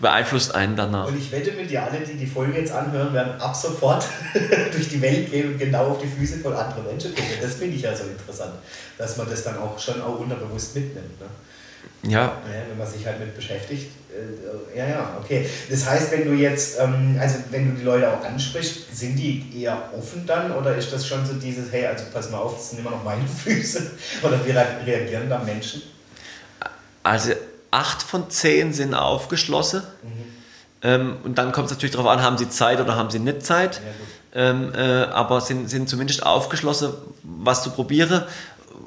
[0.00, 1.06] beeinflusst einen danach.
[1.06, 4.06] Und ich wette mit dir, alle, die die Folge jetzt anhören, werden ab sofort
[4.72, 7.32] durch die Welt gehen und genau auf die Füße von anderen Menschen gucken.
[7.40, 8.52] Das finde ich ja so interessant,
[8.98, 11.18] dass man das dann auch schon auch unterbewusst mitnimmt.
[11.20, 11.26] Ne?
[12.02, 12.20] Ja.
[12.20, 12.42] ja.
[12.68, 13.90] Wenn man sich halt mit beschäftigt.
[14.10, 15.48] Äh, ja, ja, okay.
[15.70, 19.62] Das heißt, wenn du jetzt, ähm, also wenn du die Leute auch ansprichst, sind die
[19.62, 22.70] eher offen dann oder ist das schon so dieses, hey, also pass mal auf, das
[22.70, 23.90] sind immer noch meine Füße?
[24.22, 25.82] Oder wie reagieren da Menschen?
[27.02, 27.32] Also
[27.76, 29.82] acht von zehn sind aufgeschlossen.
[30.02, 30.08] Mhm.
[30.82, 33.44] Ähm, und dann kommt es natürlich darauf an, haben sie Zeit oder haben sie nicht
[33.44, 33.80] Zeit.
[34.34, 38.24] Ja, ähm, äh, aber sind, sind zumindest aufgeschlossen, was zu probieren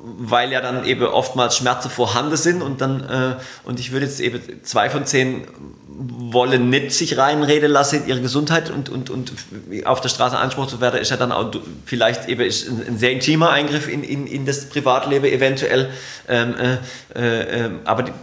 [0.02, 3.36] weil ja dann eben oftmals Schmerzen vorhanden sind und dann äh,
[3.66, 5.46] und ich würde jetzt eben zwei von zehn
[5.88, 9.34] wollen nicht sich reinreden lassen in ihre Gesundheit und, und, und
[9.84, 11.52] auf der Straße Anspruch zu werden, ist ja dann auch
[11.86, 15.90] vielleicht eben ein, sehr intimer Eingriff in, in, in das Privatleben eventuell.
[16.30, 16.78] Ähm, äh,
[17.20, 18.14] äh, ähm, aber die,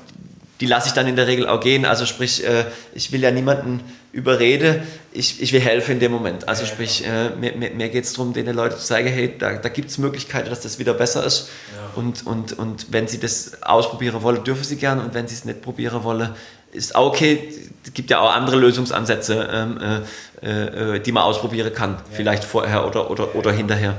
[0.61, 1.85] die lasse ich dann in der Regel auch gehen.
[1.85, 3.81] Also sprich, äh, ich will ja niemanden
[4.13, 4.83] überreden,
[5.13, 6.49] ich, ich will helfen in dem Moment.
[6.49, 9.55] Also ja, sprich, äh, mir, mir geht es darum, den Leuten zu zeigen, hey, da,
[9.55, 11.51] da gibt es Möglichkeiten, dass das wieder besser ist.
[11.75, 12.01] Ja.
[12.01, 15.03] Und, und, und wenn sie das ausprobieren wollen, dürfen sie gerne.
[15.03, 16.31] Und wenn sie es nicht probieren wollen,
[16.73, 17.53] ist auch okay.
[17.85, 20.03] Es gibt ja auch andere Lösungsansätze, ähm,
[20.43, 21.93] äh, äh, die man ausprobieren kann.
[21.93, 22.03] Ja.
[22.13, 23.97] Vielleicht vorher oder, oder, oder hinterher.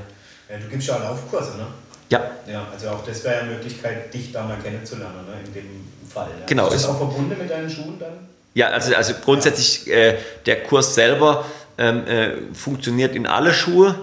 [0.50, 1.68] du gibst ja auch Laufkurse, ne?
[2.10, 2.32] Ja.
[2.50, 5.34] Ja, also auch das wäre ja eine Möglichkeit, dich da mal kennenzulernen, ne?
[5.46, 6.30] in dem Fall.
[6.40, 6.46] Ja.
[6.46, 6.68] Genau.
[6.68, 8.14] Ist das auch verbunden mit deinen Schuhen dann?
[8.54, 11.46] Ja, also, also grundsätzlich äh, der Kurs selber
[11.78, 13.96] ähm, äh, funktioniert in alle Schuhe.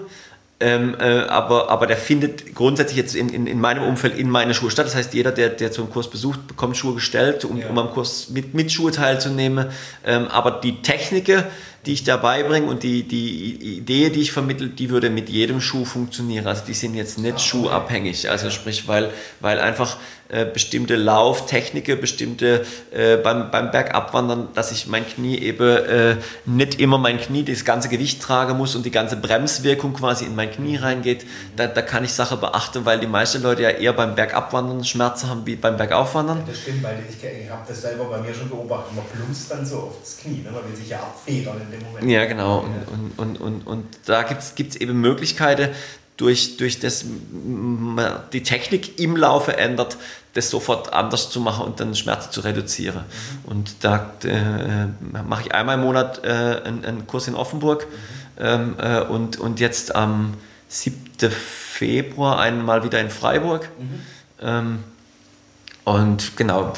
[0.61, 4.55] Ähm, äh, aber, aber der findet grundsätzlich jetzt in, in, in meinem Umfeld in meine
[4.55, 4.87] Schuhe statt.
[4.87, 7.69] Das heißt, jeder, der, der so einen Kurs besucht, bekommt Schuhe gestellt, um, ja.
[7.69, 9.67] um am Kurs mit, mit Schuhe teilzunehmen.
[10.07, 11.43] Ähm, aber die Techniken,
[11.85, 15.61] die ich da beibringe und die, die Idee, die ich vermittle, die würde mit jedem
[15.61, 16.47] Schuh funktionieren.
[16.47, 18.31] Also die sind jetzt nicht ah, schuhabhängig.
[18.31, 19.97] Also sprich, weil, weil einfach
[20.29, 26.17] äh, bestimmte Lauftechniken, bestimmte äh, beim, beim Bergabwandern, dass ich mein Knie eben äh,
[26.47, 30.35] nicht immer mein Knie das ganze Gewicht tragen muss und die ganze Bremswirkung quasi in
[30.35, 31.27] mein Knie reingeht.
[31.57, 35.29] Da, da kann ich Sachen beachten, weil die meisten Leute ja eher beim Bergabwandern Schmerzen
[35.29, 36.39] haben wie beim Bergaufwandern.
[36.39, 38.97] Ja, das stimmt, weil ich, ich habe das selber bei mir schon beobachtet.
[38.97, 40.51] Man plumpst dann so aufs Knie, ne?
[40.51, 42.11] man will sich ja abfedern in dem Moment.
[42.11, 42.61] Ja, genau.
[42.61, 45.69] Und, und, und, und, und da gibt es eben Möglichkeiten,
[46.17, 47.05] durch, durch das
[48.33, 49.97] die Technik im Laufe ändert,
[50.35, 53.05] das sofort anders zu machen und dann Schmerzen zu reduzieren.
[53.05, 53.51] Mhm.
[53.51, 54.87] Und da äh,
[55.23, 56.29] mache ich einmal im Monat äh,
[56.65, 58.45] einen, einen, Kurs in Offenburg mhm.
[58.45, 60.35] ähm, äh, und, und jetzt am
[60.69, 61.31] 7.
[61.31, 63.69] Februar einmal wieder in Freiburg.
[63.79, 64.01] Mhm.
[64.41, 64.85] Ähm,
[65.85, 66.73] und genau.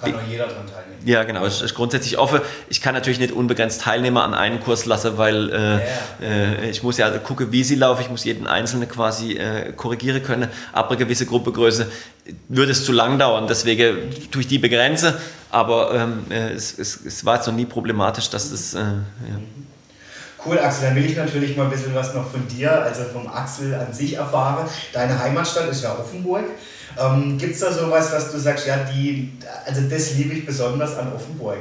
[0.00, 0.85] Kann auch jeder dran teilnehmen.
[1.06, 2.40] Ja, genau, es ist grundsätzlich offen.
[2.68, 5.52] Ich kann natürlich nicht unbegrenzt Teilnehmer an einen Kurs lassen, weil
[6.20, 8.02] äh, äh, ich muss ja gucken, wie sie laufen.
[8.02, 10.48] Ich muss jeden Einzelnen quasi äh, korrigieren können.
[10.72, 11.86] Ab einer gewissen Gruppegröße
[12.48, 13.46] würde es zu lang dauern.
[13.46, 15.14] Deswegen tue ich die begrenzen.
[15.52, 18.74] Aber ähm, äh, es, es, es, war jetzt noch nie problematisch, dass das.
[18.74, 19.38] Äh, ja.
[20.44, 23.28] Cool, Axel, dann will ich natürlich mal ein bisschen was noch von dir, also vom
[23.28, 24.68] Axel an sich erfahren.
[24.92, 26.46] Deine Heimatstadt ist ja Offenburg.
[26.98, 29.32] Ähm, Gibt es da sowas, was du sagst, ja, die,
[29.66, 31.58] also das liebe ich besonders an Offenburg?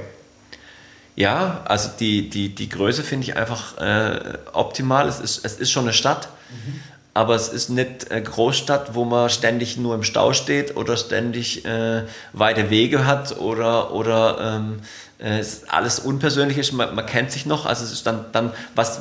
[1.16, 5.08] Ja, also die, die, die Größe finde ich einfach äh, optimal.
[5.08, 6.82] Es ist, es ist schon eine Stadt, mhm.
[7.14, 11.64] aber es ist nicht eine Großstadt, wo man ständig nur im Stau steht oder ständig
[11.66, 14.82] äh, weite Wege hat oder, oder ähm,
[15.20, 17.66] äh, alles unpersönlich ist, man, man, kennt sich noch.
[17.66, 18.52] Also es ist dann, dann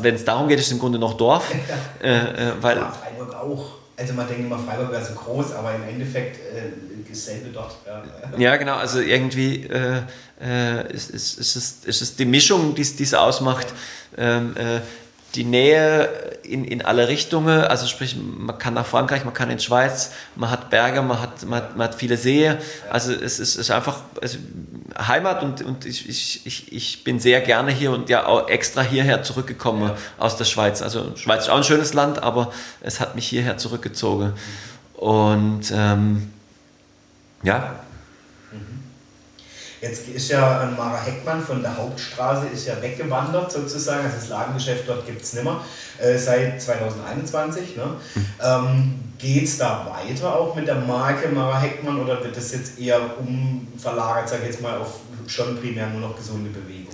[0.02, 1.44] wenn es darum geht, ist es im Grunde noch Dorf.
[2.02, 5.74] Äh, äh, weil, ja, Freiburg auch also man denkt immer, Freiburg wäre so groß, aber
[5.74, 6.72] im Endeffekt äh,
[7.08, 7.76] dasselbe dort.
[7.86, 8.02] Ja.
[8.38, 10.02] ja, genau, also irgendwie äh,
[10.40, 13.68] äh, ist, ist, ist, es, ist die Mischung, die es ausmacht.
[14.16, 14.80] Ähm, äh,
[15.34, 16.08] die Nähe
[16.42, 20.12] in, in alle Richtungen, also sprich, man kann nach Frankreich, man kann in die Schweiz,
[20.36, 22.56] man hat Berge, man hat, man hat, man hat viele Seen,
[22.90, 24.38] also es ist, ist einfach also
[24.96, 28.82] Heimat und, und ich, ich, ich, ich bin sehr gerne hier und ja auch extra
[28.82, 29.96] hierher zurückgekommen ja.
[30.18, 30.82] aus der Schweiz.
[30.82, 34.34] Also Schweiz ist auch ein schönes Land, aber es hat mich hierher zurückgezogen.
[34.94, 36.30] Und ähm,
[37.42, 37.80] ja,
[39.84, 44.04] Jetzt ist ja Mara Heckmann von der Hauptstraße ist ja weggewandert sozusagen.
[44.04, 45.60] Also das Ladengeschäft dort gibt es nicht mehr
[45.98, 47.76] äh, seit 2021.
[47.76, 47.84] Ne?
[48.14, 48.26] Mhm.
[48.42, 52.78] Ähm, Geht es da weiter auch mit der Marke Mara Heckmann oder wird das jetzt
[52.78, 56.92] eher umverlagert, sage ich jetzt mal, auf schon primär nur noch gesunde Bewegung.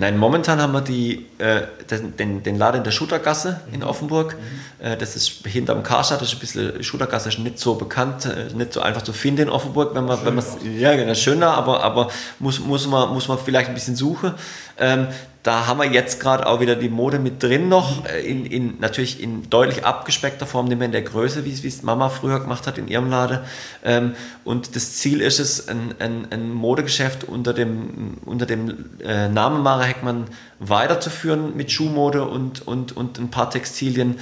[0.00, 3.86] Nein, momentan haben wir die, äh, den, den, den Laden in der Schuttergasse in mhm.
[3.86, 4.36] Offenburg.
[4.36, 4.86] Mhm.
[4.86, 8.54] Äh, das ist hinterm Karstadt, das ist ein bisschen, Schuttergasse ist nicht so bekannt, äh,
[8.54, 12.10] nicht so einfach zu finden in Offenburg, wenn man, wenn ja, genau, schöner, aber, aber
[12.38, 14.34] muss, muss, man, muss man vielleicht ein bisschen suchen.
[14.78, 15.08] Ähm,
[15.48, 18.80] da haben wir jetzt gerade auch wieder die Mode mit drin noch, äh, in, in,
[18.80, 22.66] natürlich in deutlich abgespeckter Form, nicht mehr in der Größe, wie es Mama früher gemacht
[22.66, 23.38] hat in ihrem Laden.
[23.82, 29.30] Ähm, und das Ziel ist es, ein, ein, ein Modegeschäft unter dem, unter dem äh,
[29.30, 30.26] Namen Mara Heckmann
[30.58, 34.18] weiterzuführen mit Schuhmode und, und, und ein paar Textilien.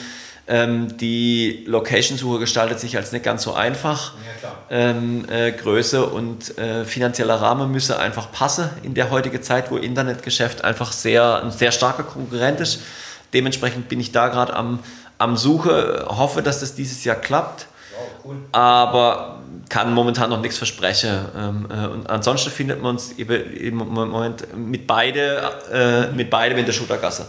[0.49, 4.13] Ähm, die Location-Suche gestaltet sich als nicht ganz so einfach.
[4.43, 9.71] Ja, ähm, äh, Größe und äh, finanzieller Rahmen müsse einfach passen in der heutigen Zeit,
[9.73, 12.81] wo Internetgeschäft einfach sehr, ein sehr starker Konkurrent ist.
[13.35, 14.79] Dementsprechend bin ich da gerade am,
[15.19, 17.67] am Suche, hoffe, dass das dieses Jahr klappt.
[17.97, 18.37] Wow, cool.
[18.53, 21.27] Aber kann momentan noch nichts versprechen.
[21.37, 26.67] Ähm, äh, und ansonsten findet man uns im Moment mit beide, äh, mit beidem in
[26.67, 27.27] der Schuttergasse.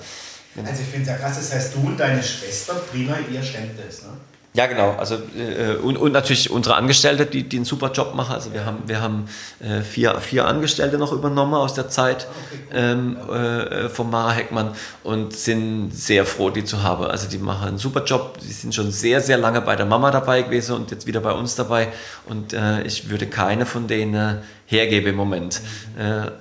[0.66, 3.78] Also ich finde es ja krass, das heißt, du und deine Schwester, prima, ihr stemmt
[3.78, 4.10] das, ne?
[4.54, 4.96] Ja, genau.
[4.98, 8.34] Also, äh, und, und natürlich unsere Angestellte, die, die einen super Job machen.
[8.34, 9.30] Also wir haben, wir haben
[9.60, 12.28] äh, vier, vier Angestellte noch übernommen aus der Zeit
[12.74, 14.72] ähm, äh, von Mara Heckmann
[15.04, 17.06] und sind sehr froh, die zu haben.
[17.06, 18.40] Also die machen einen super Job.
[18.40, 21.34] Die sind schon sehr, sehr lange bei der Mama dabei gewesen und jetzt wieder bei
[21.34, 21.90] uns dabei.
[22.26, 25.62] Und äh, ich würde keine von denen hergeben im Moment.
[25.96, 26.02] Mhm.
[26.02, 26.32] Äh,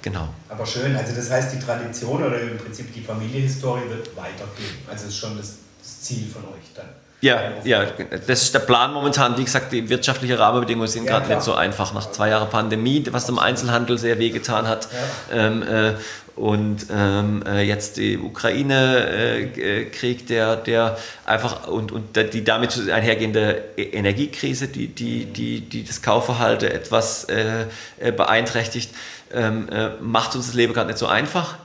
[0.00, 0.28] genau.
[0.48, 0.96] Aber schön.
[0.96, 4.78] Also das heißt, die Tradition oder im Prinzip die Familienhistorie wird weitergehen.
[4.86, 6.86] Also das ist schon das, das Ziel von euch dann.
[7.26, 7.84] Ja, ja,
[8.26, 9.36] das ist der Plan momentan.
[9.36, 11.92] Wie gesagt, die wirtschaftlichen Rahmenbedingungen sind ja, gerade nicht so einfach.
[11.92, 14.86] Nach zwei Jahren Pandemie, was dem Einzelhandel sehr wehgetan hat.
[15.32, 15.46] Ja.
[15.46, 15.94] Ähm, äh,
[16.36, 23.64] und ähm, äh, jetzt die Ukraine-Krieg, äh, der, der einfach und, und die damit einhergehende
[23.76, 27.64] e-, Energiekrise, die, die, die, die das Kaufverhalten etwas äh,
[27.98, 28.94] äh beeinträchtigt,
[29.32, 31.54] ähm, äh, macht uns das Leben gerade nicht so einfach.
[31.54, 31.56] Mhm.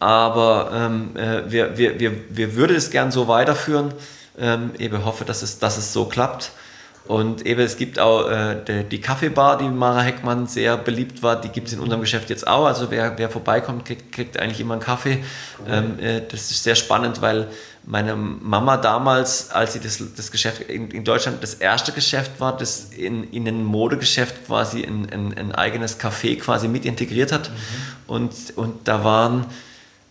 [0.00, 1.10] Aber ähm,
[1.48, 3.92] wir, wir, wir, wir würden es gern so weiterführen
[4.40, 6.52] ähm, eben hoffe, dass es, dass es so klappt.
[7.08, 11.40] Und eben, es gibt auch äh, die, die, Kaffeebar, die Mara Heckmann sehr beliebt war,
[11.40, 12.66] die gibt es in unserem Geschäft jetzt auch.
[12.66, 15.24] Also wer, wer vorbeikommt, kriegt, kriegt eigentlich immer einen Kaffee.
[15.66, 17.48] Ähm, äh, das ist sehr spannend, weil
[17.86, 22.54] meine Mama damals, als sie das, das Geschäft in, in Deutschland das erste Geschäft war,
[22.54, 27.48] das in, in ein Modegeschäft quasi ein, ein, ein eigenes Café quasi mit integriert hat.
[27.48, 27.54] Mhm.
[28.06, 29.46] Und, und da waren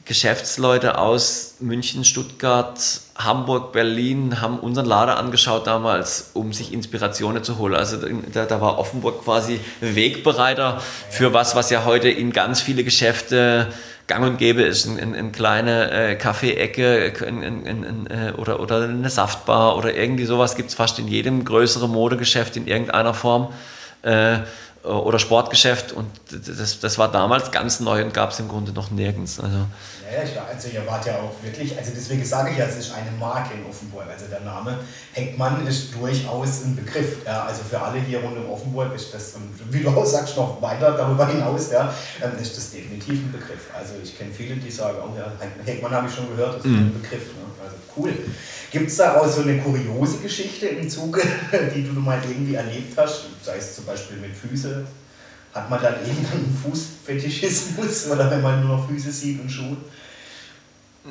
[0.07, 2.79] Geschäftsleute aus München, Stuttgart,
[3.17, 7.73] Hamburg, Berlin haben unseren Lader angeschaut damals, um sich Inspirationen zu holen.
[7.73, 7.97] Also
[8.33, 13.67] da, da war Offenburg quasi Wegbereiter für was, was ja heute in ganz viele Geschäfte
[14.07, 14.87] gang und gäbe ist.
[14.87, 20.69] Eine ein, ein kleine äh, Kaffeeecke äh, oder, oder eine Saftbar oder irgendwie sowas gibt
[20.69, 23.49] es fast in jedem größeren Modegeschäft in irgendeiner Form.
[24.03, 24.37] Äh,
[24.87, 28.89] oder Sportgeschäft und das, das war damals ganz neu und gab es im Grunde noch
[28.89, 29.39] nirgends.
[29.39, 29.65] Also,
[30.11, 32.91] ja, war, also ihr wart ja auch wirklich, also deswegen sage ich ja, es ist
[32.93, 34.05] eine Marke in Offenburg.
[34.09, 34.79] Also der Name
[35.13, 37.25] Heckmann ist durchaus ein Begriff.
[37.25, 40.37] Ja, also für alle hier rund um Offenburg ist das, und wie du auch sagst,
[40.37, 41.93] noch weiter darüber hinaus, ja,
[42.23, 43.69] ähm, ist das definitiv ein Begriff.
[43.77, 45.31] Also ich kenne viele, die sagen, oh ja,
[45.65, 46.77] Heckmann habe ich schon gehört, das ist mhm.
[46.77, 47.27] ein Begriff.
[47.27, 47.43] Ne?
[47.63, 48.13] Also cool.
[48.71, 51.21] Gibt es daraus so eine kuriose Geschichte im Zuge,
[51.75, 53.25] die du mal irgendwie erlebt hast?
[53.43, 54.85] Sei es zum Beispiel mit Füßen?
[55.57, 59.77] Hat man dann irgendeinen Fußfetischismus oder wenn man nur noch Füße sieht und Schuhe?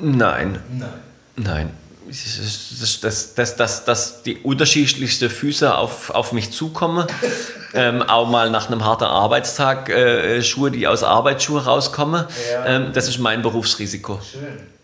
[0.01, 0.61] Nein.
[0.71, 0.89] Nein.
[1.37, 1.71] Nein.
[2.07, 7.09] Dass, dass, dass, dass, dass die unterschiedlichsten Füße auf, auf mich zukommen.
[7.75, 12.25] ähm, auch mal nach einem harten Arbeitstag äh, Schuhe, die aus Arbeitsschuhe rauskommen.
[12.53, 12.67] Ja.
[12.67, 14.21] Ähm, das ist mein Berufsrisiko.
[14.23, 14.76] Schön.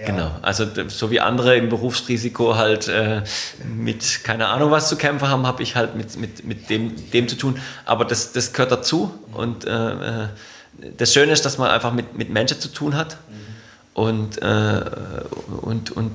[0.00, 0.06] Ja.
[0.06, 3.22] Genau, also so wie andere im Berufsrisiko halt äh,
[3.64, 7.28] mit keine Ahnung was zu kämpfen haben, habe ich halt mit, mit, mit dem, dem
[7.28, 7.60] zu tun.
[7.84, 10.28] Aber das, das gehört dazu und äh, äh
[10.96, 13.18] das Schöne ist, dass man einfach mit, mit Menschen zu tun hat.
[13.28, 13.50] Mhm.
[13.92, 14.80] Und, äh,
[15.60, 16.12] und, und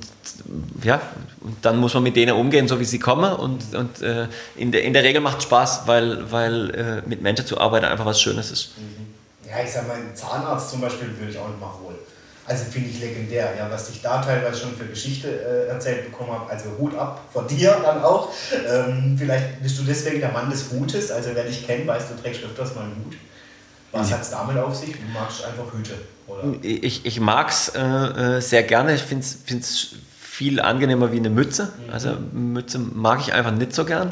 [0.82, 1.02] ja,
[1.42, 3.32] und dann muss man mit denen umgehen, so wie sie kommen.
[3.34, 7.22] Und, und äh, in, der, in der Regel macht es Spaß, weil, weil äh, mit
[7.22, 8.72] Menschen zu arbeiten einfach was Schönes ist.
[8.78, 9.14] Mhm.
[9.48, 11.98] Ja, ich sag mal, einen Zahnarzt zum Beispiel würde ich auch nicht mal holen.
[12.48, 16.32] Also finde ich legendär, ja, was ich da teilweise schon für Geschichte äh, erzählt bekommen
[16.32, 16.50] habe.
[16.50, 18.32] Also Hut ab vor dir dann auch.
[18.70, 21.12] Ähm, vielleicht bist du deswegen der Mann des Hutes.
[21.12, 23.16] Also wer dich kennt, weißt du, trägst öfters mal einen Hut.
[23.91, 24.91] Was hat es damit auf sich?
[24.91, 25.93] Du magst einfach Hüte,
[26.28, 26.54] oder?
[26.62, 28.93] Ich, ich mag es äh, äh, sehr gerne.
[28.93, 31.72] Ich finde es viel angenehmer wie eine Mütze.
[31.88, 31.93] Mhm.
[31.93, 34.12] Also Mütze mag ich einfach nicht so gern.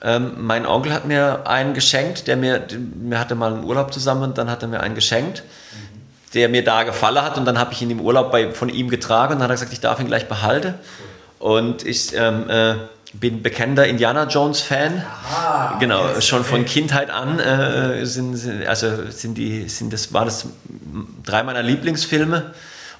[0.00, 2.64] Ähm, mein Onkel hat mir einen geschenkt, der mir,
[2.94, 5.42] mir hatte mal einen Urlaub zusammen und dann hat er mir einen geschenkt.
[5.42, 5.64] Mhm
[6.34, 8.88] der mir da gefallen hat und dann habe ich ihn im Urlaub bei, von ihm
[8.90, 10.74] getragen und dann hat er gesagt, ich darf ihn gleich behalten.
[11.38, 12.74] Und ich ähm, äh,
[13.12, 15.04] bin bekennender Indiana Jones Fan.
[15.04, 16.50] Aha, genau, yes, schon okay.
[16.50, 20.46] von Kindheit an äh, sind, sind, also sind die, sind das, war das
[21.24, 22.54] drei meiner Lieblingsfilme.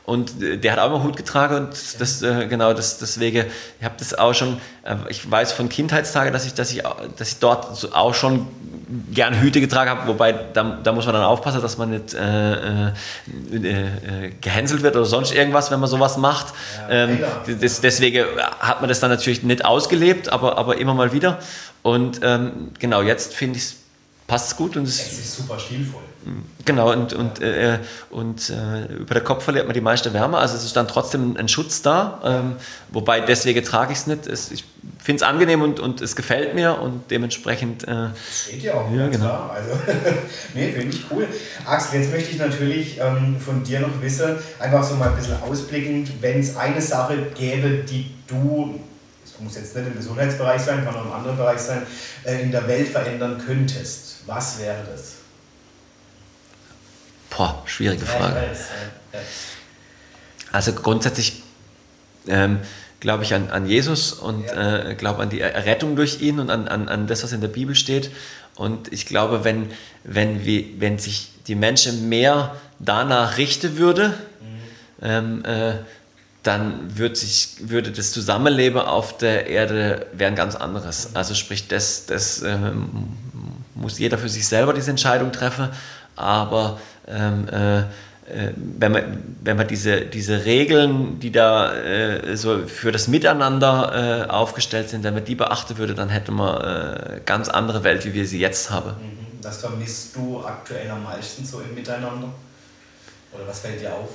[0.04, 3.46] Und äh, der hat auch immer Hut getragen und das, äh, genau, das, deswegen,
[3.78, 6.82] ich habe das auch schon, äh, ich weiß von Kindheitstage, dass ich, dass ich,
[7.16, 8.46] dass ich dort auch schon
[9.12, 12.52] gern Hüte getragen habe, wobei da, da muss man dann aufpassen, dass man nicht äh,
[12.52, 12.92] äh,
[13.52, 16.54] äh, gehänselt wird oder sonst irgendwas, wenn man sowas macht.
[16.88, 17.18] Ja, ähm,
[17.60, 18.24] das, deswegen
[18.60, 21.38] hat man das dann natürlich nicht ausgelebt, aber, aber immer mal wieder.
[21.82, 23.76] Und ähm, genau, jetzt finde ich es
[24.26, 26.02] passt gut und es Es ist super stilvoll.
[26.64, 27.78] Genau, und, und, äh,
[28.10, 30.38] und äh, über den Kopf verliert man die meiste Wärme.
[30.38, 32.20] Also es ist dann trotzdem ein Schutz da.
[32.24, 32.56] Ähm,
[32.90, 34.26] wobei deswegen trage ich es nicht.
[34.26, 34.64] Es, ich
[34.98, 37.86] finde es angenehm und, und es gefällt mir und dementsprechend.
[37.86, 39.26] Äh, Steht ja auch, Ja, genau.
[39.26, 39.50] klar.
[39.54, 39.78] Also,
[40.54, 41.26] nee, finde ich cool.
[41.66, 45.36] Axel, jetzt möchte ich natürlich ähm, von dir noch wissen, einfach so mal ein bisschen
[45.42, 48.80] ausblickend, wenn es eine Sache gäbe, die du,
[49.22, 51.82] es muss jetzt nicht im Gesundheitsbereich sein, kann auch im anderen Bereich sein,
[52.24, 55.16] äh, in der Welt verändern könntest, was wäre das?
[57.36, 58.42] Boah, schwierige Frage.
[60.52, 61.42] Also grundsätzlich
[62.28, 62.60] ähm,
[63.00, 64.90] glaube ich an, an Jesus und Ja.
[64.90, 67.48] äh, glaube an die Errettung durch ihn und an, an, an das, was in der
[67.48, 68.10] Bibel steht.
[68.56, 69.70] Und ich glaube, wenn,
[70.04, 74.14] wenn, wir, wenn sich die Menschen mehr danach richten würde,
[75.02, 75.74] ähm, äh,
[76.44, 81.10] dann wird sich, würde das Zusammenleben auf der Erde wäre ein ganz anderes.
[81.14, 83.08] Also sprich, das, das ähm,
[83.74, 85.70] muss jeder für sich selber diese Entscheidung treffen,
[86.16, 86.78] aber
[87.08, 87.80] ähm, äh,
[88.26, 94.26] äh, wenn man, wenn man diese, diese Regeln, die da äh, so für das Miteinander
[94.26, 98.04] äh, aufgestellt sind, wenn man die beachten würde, dann hätte man äh, ganz andere Welt,
[98.06, 98.90] wie wir sie jetzt haben.
[98.90, 99.24] Mhm.
[99.42, 102.28] Was vermisst du aktuell am meisten so im Miteinander?
[103.32, 104.08] Oder was fällt dir auf?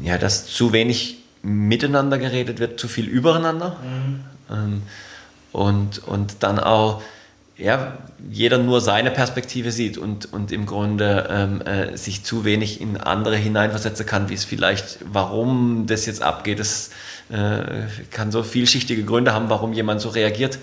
[0.00, 3.76] Ja, dass zu wenig miteinander geredet wird, zu viel übereinander.
[4.50, 4.82] Ähm,
[5.52, 7.02] und, und dann auch,
[7.58, 7.96] ja,
[8.30, 12.98] jeder nur seine Perspektive sieht und, und im Grunde ähm, äh, sich zu wenig in
[12.98, 16.60] andere hineinversetzen kann, wie es vielleicht, warum das jetzt abgeht.
[16.60, 16.90] Das
[17.30, 20.58] äh, kann so vielschichtige Gründe haben, warum jemand so reagiert.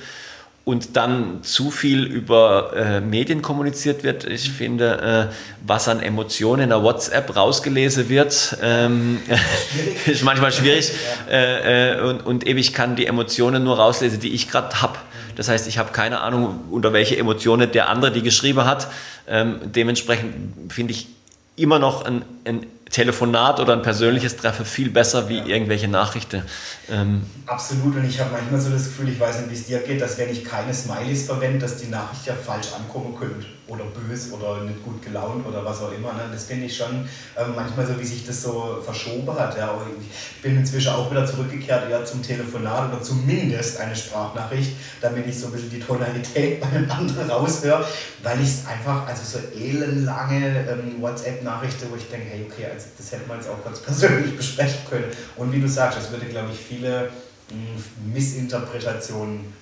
[0.65, 4.23] Und dann zu viel über äh, Medien kommuniziert wird.
[4.23, 5.33] Ich finde, äh,
[5.65, 9.19] was an Emotionen in der WhatsApp rausgelesen wird, ähm,
[10.05, 10.91] ist manchmal schwierig.
[11.29, 14.99] Äh, äh, und, und eben, ich kann die Emotionen nur rauslesen, die ich gerade habe.
[15.35, 18.87] Das heißt, ich habe keine Ahnung, unter welche Emotionen der andere die geschrieben hat.
[19.27, 21.07] Ähm, dementsprechend finde ich
[21.55, 26.43] immer noch ein, ein Telefonat oder ein persönliches Treffen viel besser wie irgendwelche Nachrichten.
[26.91, 29.79] Ähm, Absolut, und ich habe manchmal so das Gefühl, ich weiß nicht, wie es dir
[29.79, 33.47] geht, dass wenn ich keine Smileys verwende, dass die Nachricht ja falsch ankommen könnte.
[33.65, 36.11] Oder böse oder nicht gut gelaunt oder was auch immer.
[36.13, 36.23] Ne?
[36.31, 37.07] Das finde ich schon
[37.37, 39.57] ähm, manchmal so, wie sich das so verschoben hat.
[39.57, 39.69] Ja?
[39.69, 45.27] Aber ich bin inzwischen auch wieder zurückgekehrt eher zum Telefonat oder zumindest eine Sprachnachricht, damit
[45.27, 47.85] ich so ein bisschen die Tonalität bei dem anderen raushöre,
[48.21, 52.87] weil ich es einfach, also so elendlange ähm, WhatsApp-Nachrichten, wo ich denke, hey, okay, also
[52.97, 55.05] das hätte man jetzt auch ganz persönlich besprechen können.
[55.37, 57.11] Und wie du sagst, das würde, glaube ich, viele
[57.49, 59.53] mh, Missinterpretationen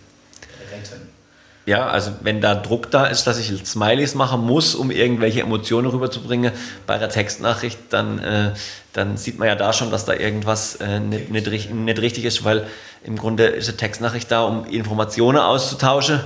[0.72, 1.21] retten.
[1.68, 5.88] Ja, also wenn da Druck da ist, dass ich Smileys machen muss, um irgendwelche Emotionen
[5.88, 6.52] rüberzubringen
[6.88, 8.54] bei einer Textnachricht, dann, äh,
[8.94, 12.44] dann sieht man ja da schon, dass da irgendwas äh, nicht, nicht, nicht richtig ist,
[12.44, 12.66] weil
[13.04, 16.22] im Grunde ist eine Textnachricht da, um Informationen auszutauschen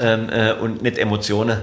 [0.00, 1.58] ähm, äh, und nicht Emotionen.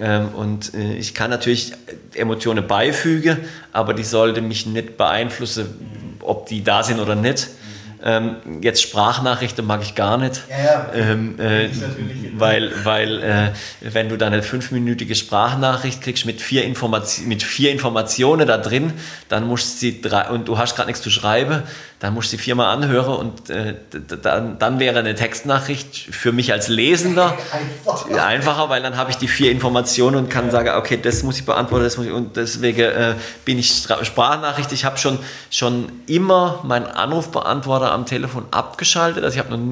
[0.00, 1.72] Ähm, und äh, ich kann natürlich
[2.14, 3.38] Emotionen beifügen,
[3.72, 7.48] aber die sollte mich nicht beeinflussen, ob die da sind oder nicht.
[8.02, 10.42] Ähm, jetzt Sprachnachrichten mag ich gar nicht.
[10.48, 10.92] Ja, ja.
[10.94, 11.68] Ähm, äh,
[12.36, 17.70] weil, weil äh, wenn du dann eine fünfminütige Sprachnachricht kriegst mit vier, Information, mit vier
[17.72, 18.92] Informationen da drin,
[19.28, 21.62] dann musst du sie drei, und du hast gerade nichts zu schreiben,
[22.04, 23.76] dann musst du sie viermal anhören und äh,
[24.22, 28.26] dann, dann wäre eine Textnachricht für mich als Lesender Einfach.
[28.26, 31.46] einfacher, weil dann habe ich die vier Informationen und kann sagen, okay, das muss ich
[31.46, 33.14] beantworten, das muss ich, und deswegen äh,
[33.46, 34.70] bin ich Sprachnachricht.
[34.72, 39.24] Ich habe schon, schon immer meinen Anrufbeantworter am Telefon abgeschaltet.
[39.24, 39.64] Also ich habe noch,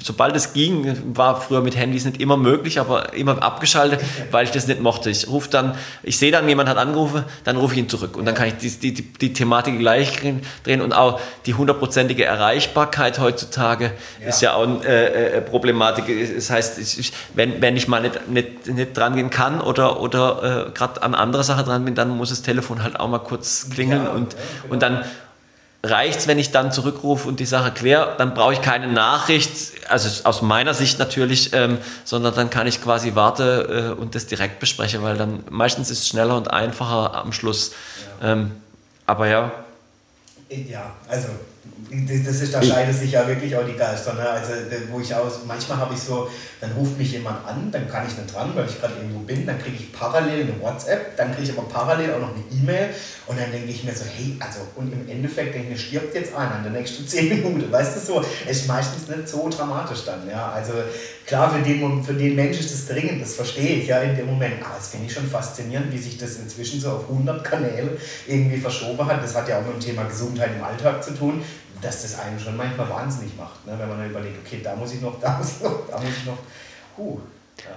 [0.00, 4.00] sobald es ging, war früher mit Handys nicht immer möglich, aber immer abgeschaltet,
[4.30, 5.10] weil ich das nicht mochte.
[5.10, 8.24] Ich rufe dann, ich sehe dann, jemand hat angerufen, dann rufe ich ihn zurück und
[8.24, 10.12] dann kann ich die, die, die, die Thematik gleich
[10.62, 11.07] drehen und auch
[11.46, 14.28] die hundertprozentige Erreichbarkeit heutzutage Ja.
[14.28, 16.04] ist ja auch eine äh, äh, Problematik.
[16.34, 20.66] Das heißt, ich, wenn, wenn ich mal nicht, nicht, nicht dran gehen kann oder, oder
[20.68, 23.68] äh, gerade an andere Sachen dran bin, dann muss das Telefon halt auch mal kurz
[23.70, 24.72] klingeln Ja, und, ja, genau.
[24.74, 25.04] und dann
[25.84, 29.52] reicht es, wenn ich dann zurückrufe und die Sache kläre, dann brauche ich keine Nachricht,
[29.88, 34.26] also aus meiner Sicht natürlich, ähm, sondern dann kann ich quasi warten äh, und das
[34.26, 37.72] direkt besprechen, weil dann meistens ist es schneller und einfacher am Schluss.
[38.20, 38.50] Ähm,
[39.06, 39.52] aber ja,
[40.48, 41.28] Ja, also
[41.90, 44.14] das ist, da scheiden sich ja wirklich auch die Geister.
[44.14, 44.28] Ne?
[44.28, 44.52] Also,
[44.90, 46.28] wo ich aus, manchmal habe ich so,
[46.60, 49.46] dann ruft mich jemand an, dann kann ich nicht dran, weil ich gerade irgendwo bin,
[49.46, 52.90] dann kriege ich parallel eine WhatsApp, dann kriege ich aber parallel auch noch eine E-Mail
[53.26, 56.14] und dann denke ich mir so, hey, also, und im Endeffekt denke ich mir, stirbt
[56.14, 59.48] jetzt einer in der nächsten 10 Minuten, weißt du so, es ist meistens nicht so
[59.48, 60.72] dramatisch dann, ja, also
[61.26, 64.26] klar, für den, für den Mensch ist es dringend, das verstehe ich ja in dem
[64.26, 67.96] Moment, aber das finde ich schon faszinierend, wie sich das inzwischen so auf 100 Kanäle
[68.26, 71.42] irgendwie verschoben hat, das hat ja auch mit dem Thema Gesundheit im Alltag zu tun,
[71.80, 73.74] dass das einen schon manchmal wahnsinnig macht, ne?
[73.78, 76.10] wenn man dann überlegt, okay, da muss ich noch, da muss ich noch, da muss
[76.10, 76.38] ich noch.
[76.96, 77.20] Huh.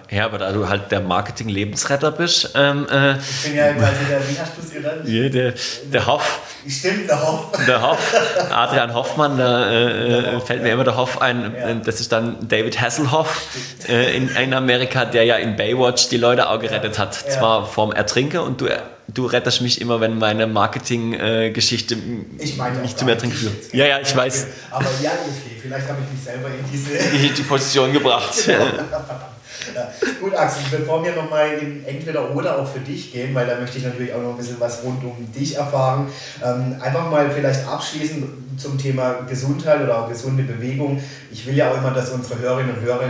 [0.09, 0.17] Ja.
[0.17, 2.51] ja, aber da du halt der Marketing-Lebensretter bist.
[2.55, 5.01] Ähm, äh, ich bin ja quasi der, wie hast du es genannt?
[5.05, 5.53] Ja, der,
[5.91, 6.41] der Hoff.
[6.67, 7.47] Stimmt, der Hoff.
[7.65, 8.15] Der Hoff,
[8.51, 11.55] Adrian Hoffmann, da äh, fällt mir immer der Hoff ein.
[11.57, 11.73] Ja.
[11.73, 13.41] Das ist dann David Hasselhoff
[13.87, 17.23] äh, in, in, Amerika, der ja in Baywatch die Leute auch gerettet hat.
[17.25, 17.31] Ja.
[17.31, 18.67] Zwar vorm Ertrinken und du,
[19.07, 21.97] du rettest mich immer, wenn meine Marketing-Geschichte
[22.37, 23.73] ich meine nicht zum Ertrinken führt.
[23.73, 24.47] Ja, ja, ich weiß.
[24.69, 28.33] Aber ja, okay, vielleicht habe ich mich selber in diese die, Position gebracht.
[28.45, 28.65] Genau.
[29.73, 29.91] Ja.
[30.19, 33.77] Gut, Axel, bevor wir nochmal in entweder oder auch für dich gehen, weil da möchte
[33.77, 36.07] ich natürlich auch noch ein bisschen was rund um dich erfahren,
[36.43, 38.25] ähm, einfach mal vielleicht abschließend
[38.57, 41.01] zum Thema Gesundheit oder auch gesunde Bewegung.
[41.31, 43.09] Ich will ja auch immer, dass unsere Hörerinnen und Hörer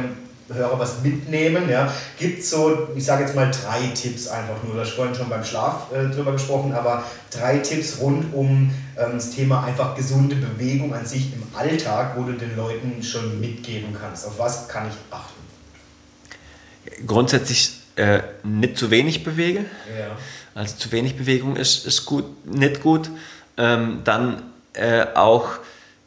[0.53, 1.69] Hörer was mitnehmen.
[1.69, 1.91] Ja.
[2.19, 5.91] Gibt so, ich sage jetzt mal drei Tipps einfach nur, da vorhin schon beim Schlaf
[5.91, 11.05] äh, drüber gesprochen, aber drei Tipps rund um ähm, das Thema einfach gesunde Bewegung an
[11.05, 14.27] sich im Alltag, wo du den Leuten schon mitgeben kannst.
[14.27, 15.40] Auf was kann ich achten?
[17.05, 19.65] Grundsätzlich äh, nicht zu wenig bewege.
[19.97, 20.17] Ja.
[20.55, 23.09] Also zu wenig Bewegung ist, ist gut, nicht gut.
[23.57, 25.49] Ähm, dann äh, auch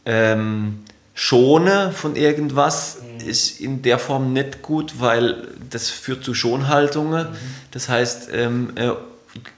[0.05, 3.29] ähm, schone von irgendwas mhm.
[3.29, 7.31] ist in der Form nicht gut, weil das führt zu Schonhaltungen.
[7.31, 7.37] Mhm.
[7.71, 8.91] Das heißt, ähm, äh,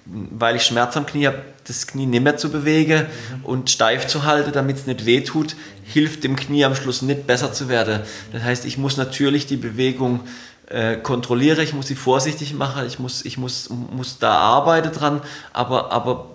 [0.05, 3.45] weil ich Schmerz am Knie habe, das Knie nicht mehr zu bewegen mhm.
[3.45, 5.59] und steif zu halten, damit es nicht wehtut, mhm.
[5.85, 8.03] hilft dem Knie am Schluss nicht besser zu werden.
[8.33, 10.21] Das heißt, ich muss natürlich die Bewegung
[10.69, 15.23] äh, kontrolliere, ich muss sie vorsichtig machen, ich muss, ich muss, muss da arbeiten dran,
[15.53, 16.27] aber, aber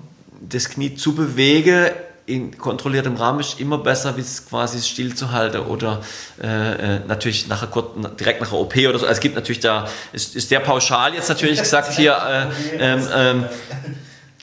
[0.41, 1.91] das Knie zu bewegen
[2.25, 6.01] in kontrolliertem Rahmen ist immer besser, wie es quasi stillzuhalten oder
[6.41, 6.47] äh,
[6.97, 7.67] äh natürlich nachher
[8.19, 9.05] direkt nach der OP oder so.
[9.05, 13.07] Also es gibt natürlich da, ist, ist sehr pauschal jetzt natürlich gesagt hier, äh, ähm,
[13.13, 13.45] ähm,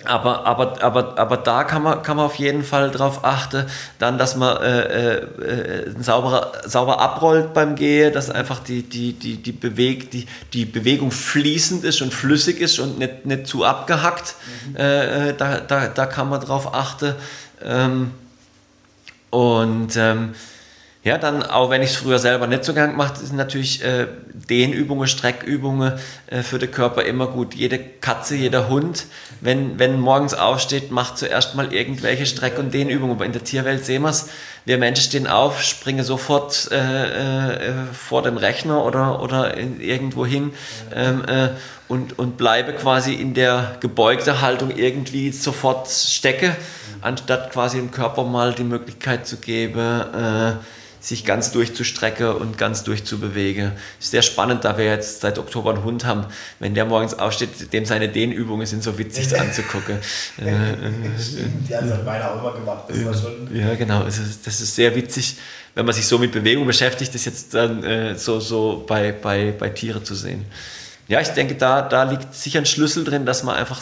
[0.04, 3.66] aber, aber, aber, aber da kann man, kann man auf jeden Fall darauf achten,
[3.98, 9.38] dann, dass man äh, äh, sauber, sauber abrollt beim Gehen, dass einfach die, die, die,
[9.38, 14.36] die, Beweg, die, die Bewegung fließend ist und flüssig ist und nicht, nicht zu abgehackt.
[14.70, 14.76] Mhm.
[14.76, 17.16] Äh, äh da, da, da kann man drauf achten.
[17.64, 18.12] Ähm,
[19.30, 20.34] und ähm,
[21.08, 24.06] ja, dann, auch wenn ich es früher selber nicht so gern gemacht sind natürlich äh,
[24.50, 25.94] Dehnübungen, Streckübungen
[26.26, 27.54] äh, für den Körper immer gut.
[27.54, 29.06] Jede Katze, jeder Hund,
[29.40, 33.16] wenn, wenn morgens aufsteht, macht zuerst mal irgendwelche Streck- und Dehnübungen.
[33.16, 34.28] Aber in der Tierwelt sehen wir es.
[34.66, 40.52] Wir Menschen stehen auf, springen sofort äh, äh, vor den Rechner oder, oder irgendwo hin
[40.94, 41.48] ähm, äh,
[41.88, 46.54] und, und bleibe quasi in der gebeugten Haltung irgendwie sofort stecke,
[47.00, 50.52] anstatt quasi dem Körper mal die Möglichkeit zu geben, äh,
[51.00, 53.72] sich ganz durchzustrecken und ganz durchzubewegen.
[54.00, 56.26] Ist sehr spannend, da wir jetzt seit Oktober einen Hund haben.
[56.58, 59.98] Wenn der morgens aufsteht, dem seine Dehnübungen sind so witzig anzugucken.
[60.38, 62.84] Die hat es meiner auch immer gemacht.
[62.88, 64.02] Das war schon ja, genau.
[64.02, 65.36] Das ist, das ist sehr witzig,
[65.74, 69.54] wenn man sich so mit Bewegung beschäftigt, das jetzt dann äh, so, so bei, bei,
[69.56, 70.44] bei Tieren zu sehen.
[71.08, 73.80] Ja, ich denke, da, da liegt sicher ein Schlüssel drin, dass man einfach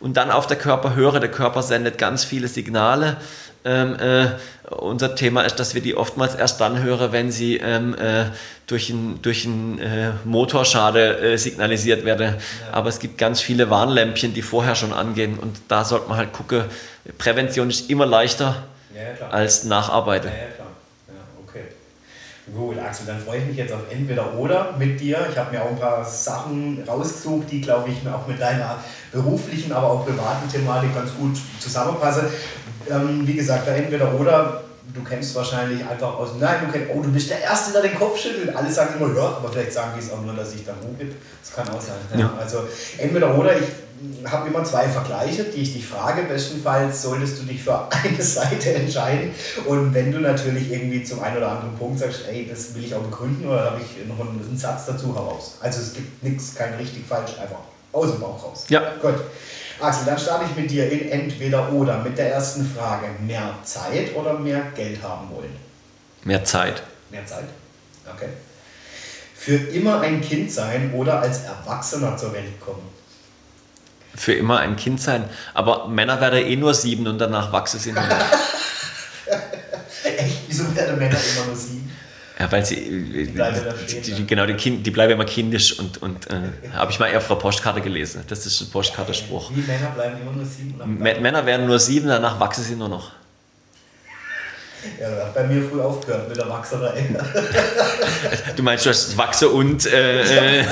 [0.00, 3.18] und dann auf der Körper höre, der Körper sendet ganz viele Signale
[3.64, 4.28] ähm, äh,
[4.70, 8.26] unser Thema ist, dass wir die oftmals erst dann hören, wenn sie ähm, äh,
[8.66, 12.36] durch einen durch äh, Motorschade äh, signalisiert werden.
[12.36, 12.72] Ja.
[12.72, 16.32] Aber es gibt ganz viele Warnlämpchen, die vorher schon angehen und da sollte man halt
[16.32, 16.64] gucken,
[17.18, 18.64] Prävention ist immer leichter
[18.94, 20.30] ja, als Nacharbeiten.
[22.54, 25.26] Gut, Axel, dann freue ich mich jetzt auf entweder oder mit dir.
[25.30, 28.76] Ich habe mir auch ein paar Sachen rausgesucht, die, glaube ich, auch mit deiner
[29.12, 32.24] beruflichen, aber auch privaten Thematik ganz gut zusammenpassen.
[32.90, 37.02] Ähm, wie gesagt, da entweder oder, du kennst wahrscheinlich einfach aus, nein, du kennst, oh,
[37.02, 38.56] du bist der Erste, der den Kopf schüttelt.
[38.56, 41.16] Alle sagen immer, ja, aber vielleicht sagen die es auch nur, dass ich da gibt.
[41.42, 41.96] Das kann auch sein.
[42.18, 42.32] Ja.
[42.40, 43.66] Also entweder oder, ich
[44.24, 46.22] habe immer zwei Vergleiche, die ich dich frage.
[46.22, 49.30] Bestenfalls solltest du dich für eine Seite entscheiden.
[49.66, 52.94] Und wenn du natürlich irgendwie zum einen oder anderen Punkt sagst, ey, das will ich
[52.94, 55.58] auch begründen, oder habe ich noch einen Satz dazu heraus.
[55.60, 57.60] Also es gibt nichts, kein richtig falsch, einfach
[57.92, 58.64] aus dem Bauch raus.
[58.68, 58.94] Ja.
[59.00, 59.14] Gut.
[59.80, 63.06] Axel, dann starte ich mit dir in entweder oder mit der ersten Frage.
[63.24, 65.54] Mehr Zeit oder mehr Geld haben wollen?
[66.24, 66.82] Mehr Zeit.
[67.10, 67.44] Mehr Zeit?
[68.12, 68.28] Okay.
[69.36, 72.97] Für immer ein Kind sein oder als Erwachsener zur Welt kommen?
[74.18, 75.24] Für immer ein Kind sein.
[75.54, 78.16] Aber Männer werden eh nur sieben und danach wachsen sie nur noch.
[80.04, 80.38] Echt?
[80.48, 81.90] Wieso werden Männer immer nur sieben?
[82.38, 85.24] Ja, weil sie, die bleiben da stehen, die, die, genau, die, kind, die bleiben immer
[85.24, 88.22] kindisch und, und äh, habe ich mal eher auf der Postkarte gelesen.
[88.28, 89.50] Das ist ein Postkartespruch.
[89.54, 90.98] Wie Männer bleiben immer nur sieben?
[90.98, 93.10] Männer werden nur sieben, danach wachsen sie nur noch.
[95.00, 97.04] Ja, bei mir früh aufgehört mit der Wachserei.
[98.56, 100.22] Du meinst, du hast Wachse und äh,
[100.60, 100.64] äh,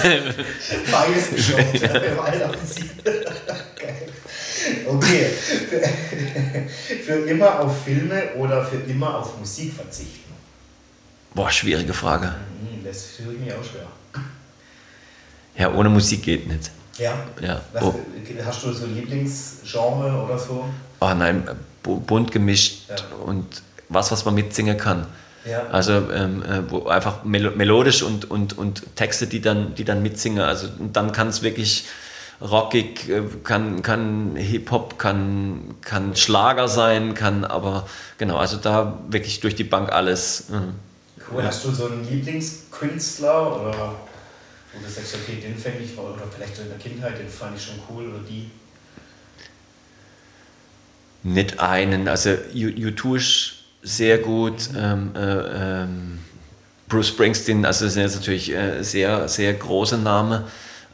[0.90, 1.38] Beides von
[2.66, 2.90] sieben.
[3.04, 4.08] Geil.
[4.86, 5.26] Okay.
[7.04, 10.32] Für, immer auf Filme oder für immer auf Musik verzichten?
[11.34, 12.26] Boah, schwierige Frage.
[12.28, 13.86] Hm, Das fühle ich mich auch schwer.
[15.56, 16.70] Ja, ohne Musik geht nicht.
[16.98, 17.14] Ja.
[17.40, 17.60] Ja.
[17.72, 17.94] Was, Oh.
[18.44, 20.64] Hast du so ein Lieblingsgenre oder so?
[21.00, 21.48] Oh nein,
[21.82, 22.96] bu- bunt gemischt Ja.
[23.24, 25.06] und was, was man mitsingen kann.
[25.48, 25.66] Ja.
[25.68, 30.02] Also ähm, äh, wo einfach melo melodisch und, und, und Texte, die dann, die dann
[30.02, 30.40] mitsingen.
[30.40, 31.86] Also und dann kann es wirklich
[32.40, 37.86] rockig, äh, kann, kann Hip-Hop, kann, kann Schlager sein, kann aber
[38.18, 40.48] genau, also da wirklich durch die Bank alles.
[40.48, 40.74] mhm.
[41.32, 41.42] Cool.
[41.42, 43.72] Hast du so einen Lieblingskünstler oder
[44.72, 47.56] wo du sagst, okay, den fände ich, oder vielleicht so in der Kindheit, den fand
[47.56, 48.50] ich schon cool oder die?
[51.22, 52.34] Nicht einen, also U-
[52.90, 53.52] U2 ist
[53.86, 54.68] sehr gut.
[54.76, 56.18] Ähm, äh, ähm,
[56.88, 60.44] Bruce Springsteen, also das sind jetzt natürlich äh, sehr, sehr große Namen.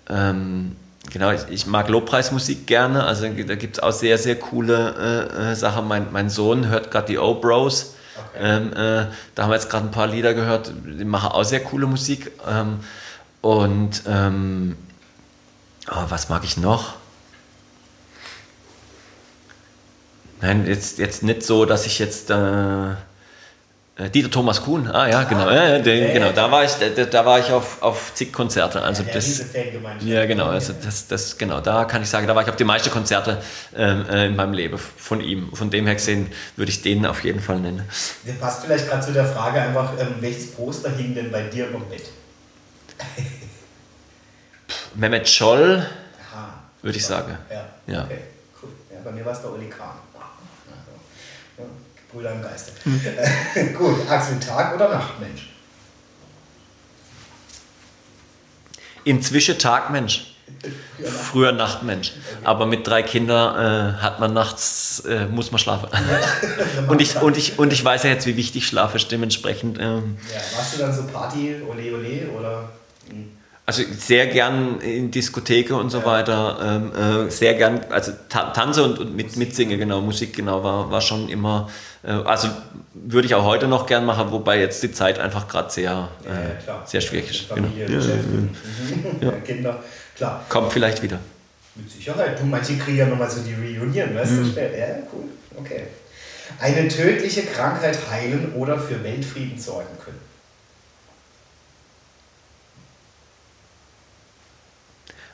[0.09, 0.77] Ähm,
[1.11, 5.53] genau, ich, ich mag Lobpreismusik gerne, also da gibt es auch sehr, sehr coole äh,
[5.53, 5.89] äh, Sachen.
[5.89, 7.95] Mein, mein Sohn hört gerade die O-Bros.
[8.15, 8.39] Okay.
[8.41, 11.61] Ähm, äh, da haben wir jetzt gerade ein paar Lieder gehört, die machen auch sehr
[11.61, 12.31] coole Musik.
[12.49, 12.81] Ähm,
[13.41, 16.95] und oh, was mag ich noch?
[20.43, 22.31] Nein, jetzt, jetzt nicht so, dass ich jetzt.
[22.31, 22.91] Äh,
[23.97, 25.51] äh, Dieter Thomas Kuhn, ah ja, genau.
[25.51, 28.33] Ja, ja, den, ja, genau da war ich, da, da war ich auf, auf zig
[28.33, 28.81] Konzerte.
[28.81, 29.45] Also ja, das,
[30.01, 30.47] ja, genau.
[30.47, 33.43] Also das, das, genau, da kann ich sagen, da war ich auf die meisten Konzerte
[33.77, 35.55] ähm, äh, in meinem Leben von ihm.
[35.55, 37.87] Von dem her gesehen würde ich den auf jeden Fall nennen.
[38.25, 41.67] Das passt vielleicht gerade zu der Frage einfach, ähm, welches Poster hing denn bei dir
[41.67, 42.05] im Bett?
[44.95, 45.87] Mehmet Scholl,
[46.81, 47.37] würde ich sagen.
[47.87, 48.05] Ja.
[48.05, 48.19] Okay,
[48.63, 48.71] cool.
[49.05, 49.97] Bei mir war es der Oli Kahn.
[51.59, 51.65] Ja,
[52.13, 52.73] Brüder im Geiste.
[52.85, 53.75] Hm.
[53.79, 55.49] Gut, Axel, Tag- oder Nachtmensch?
[59.05, 60.29] Inzwischen Tagmensch.
[61.03, 62.13] Früher Nachtmensch.
[62.45, 65.89] Aber mit drei Kindern äh, hat man nachts, äh, muss man schlafen.
[66.89, 69.11] und, ich, und, ich, und ich weiß ja jetzt, wie wichtig Schlaf ist.
[69.11, 72.69] Dementsprechend, ähm, Ja, warst du dann so Party, ole ole oder?
[73.65, 76.05] Also sehr gern in Diskotheken und so Ja.
[76.05, 76.59] weiter.
[76.97, 80.01] Ähm, äh, sehr gern, also ta tanze und, und mit, mitsingen, genau.
[80.01, 81.71] Musik, genau, war, war schon immer,
[82.03, 82.49] äh, also
[82.93, 86.87] würde ich auch heute noch gern machen, wobei jetzt die Zeit einfach gerade sehr, äh,
[86.87, 87.49] sehr schwierig ist.
[87.55, 87.69] Genau.
[87.69, 87.87] Familie,
[89.21, 89.83] Ja, ja, Kinder,
[90.17, 90.45] klar.
[90.49, 91.21] Kommt vielleicht wieder.
[91.77, 92.39] Mit Sicherheit.
[92.41, 94.45] Du, manche kriegen ja nochmal so die Reunion, weißt Mhm.
[94.45, 94.53] du?
[94.53, 94.79] schnell.
[94.79, 95.25] Ja, cool.
[95.57, 95.85] Okay.
[96.61, 100.19] Eine tödliche Krankheit heilen oder für Weltfrieden sorgen können.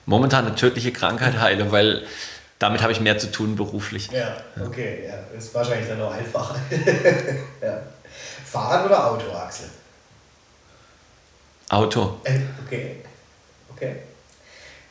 [0.08, 2.02] Momentan eine tödliche Krankheit heile, weil
[2.58, 4.10] damit habe ich mehr zu tun beruflich.
[4.10, 5.36] Ja, okay, ja.
[5.36, 6.56] Ist wahrscheinlich dann auch einfacher.
[7.62, 7.82] ja.
[8.46, 9.68] Fahrrad oder Auto, Axel?
[11.68, 12.20] Auto.
[12.24, 12.96] Äh, Okay.
[13.70, 13.96] Okay.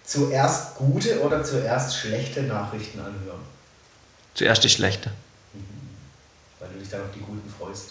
[0.03, 3.41] Zuerst gute oder zuerst schlechte Nachrichten anhören?
[4.36, 5.09] Zuerst die schlechte.
[6.59, 7.89] Weil du dich dann auf die guten freust.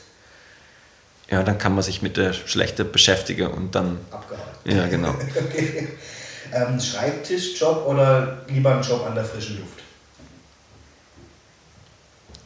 [1.28, 3.98] Ja, dann kann man sich mit der schlechten beschäftigen und dann.
[4.12, 4.64] Abgehakt.
[4.64, 5.12] Ja, genau.
[5.36, 5.88] Okay.
[6.52, 9.80] Ähm, Schreibtischjob oder lieber ein Job an der frischen Luft?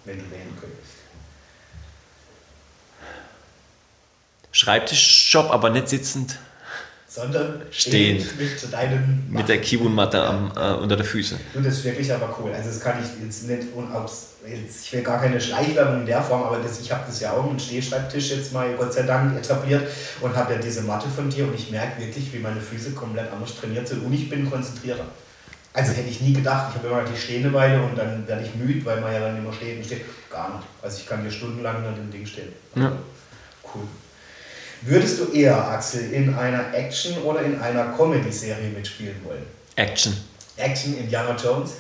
[0.05, 0.81] Wenn du wählen könntest.
[4.53, 6.39] Schreibtischjob, aber nicht sitzend
[7.13, 8.25] Sondern Stehen.
[8.39, 11.41] mit deinem mit der Kibun-Matte am, äh, unter den Füßen.
[11.53, 12.53] Du, das ist wirklich aber cool.
[12.53, 16.07] Also das kann ich jetzt nicht, und ob's- jetzt, ich will gar keine Schleichwerbung in
[16.07, 19.03] der Form, aber das, ich habe das ja auch mit Stehschreibtisch jetzt mal Gott sei
[19.03, 19.89] Dank etabliert
[20.21, 23.33] und habe ja diese Matte von dir und ich merke wirklich, wie meine Füße komplett
[23.33, 25.05] anders trainiert sind und ich bin konzentrierter.
[25.73, 28.55] Also hätte ich nie gedacht, ich habe immer die stehende Weile und dann werde ich
[28.55, 30.03] müde, weil man ja dann immer steht und steht.
[30.31, 30.67] Gar nicht.
[30.81, 32.53] Also ich kann hier stundenlang hinter dem Ding stehen.
[32.77, 32.93] Ja.
[33.65, 33.83] Cool.
[34.83, 39.45] Würdest du eher, Axel, in einer Action- oder in einer Comedy-Serie mitspielen wollen?
[39.77, 40.17] Action.
[40.57, 41.73] Action Indiana Jones?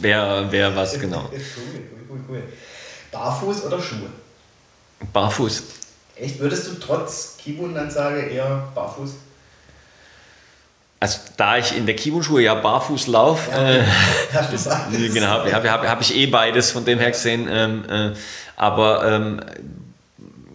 [0.00, 1.30] Wer, wer was genau.
[1.30, 2.42] cool, cool, cool, cool.
[3.12, 4.08] Barfuß oder Schuhe?
[5.12, 5.62] Barfuß.
[6.16, 6.38] Echt?
[6.40, 9.10] Würdest du trotz Kibun dann sagen, eher barfuß?
[11.00, 13.84] Also da ich in der Kibun-Schuhe ja barfuß laufe, äh,
[14.32, 14.90] du gesagt?
[15.12, 17.46] genau, habe hab, hab, hab ich eh beides von dem her gesehen.
[17.50, 18.12] Ähm, äh,
[18.56, 19.40] aber ähm,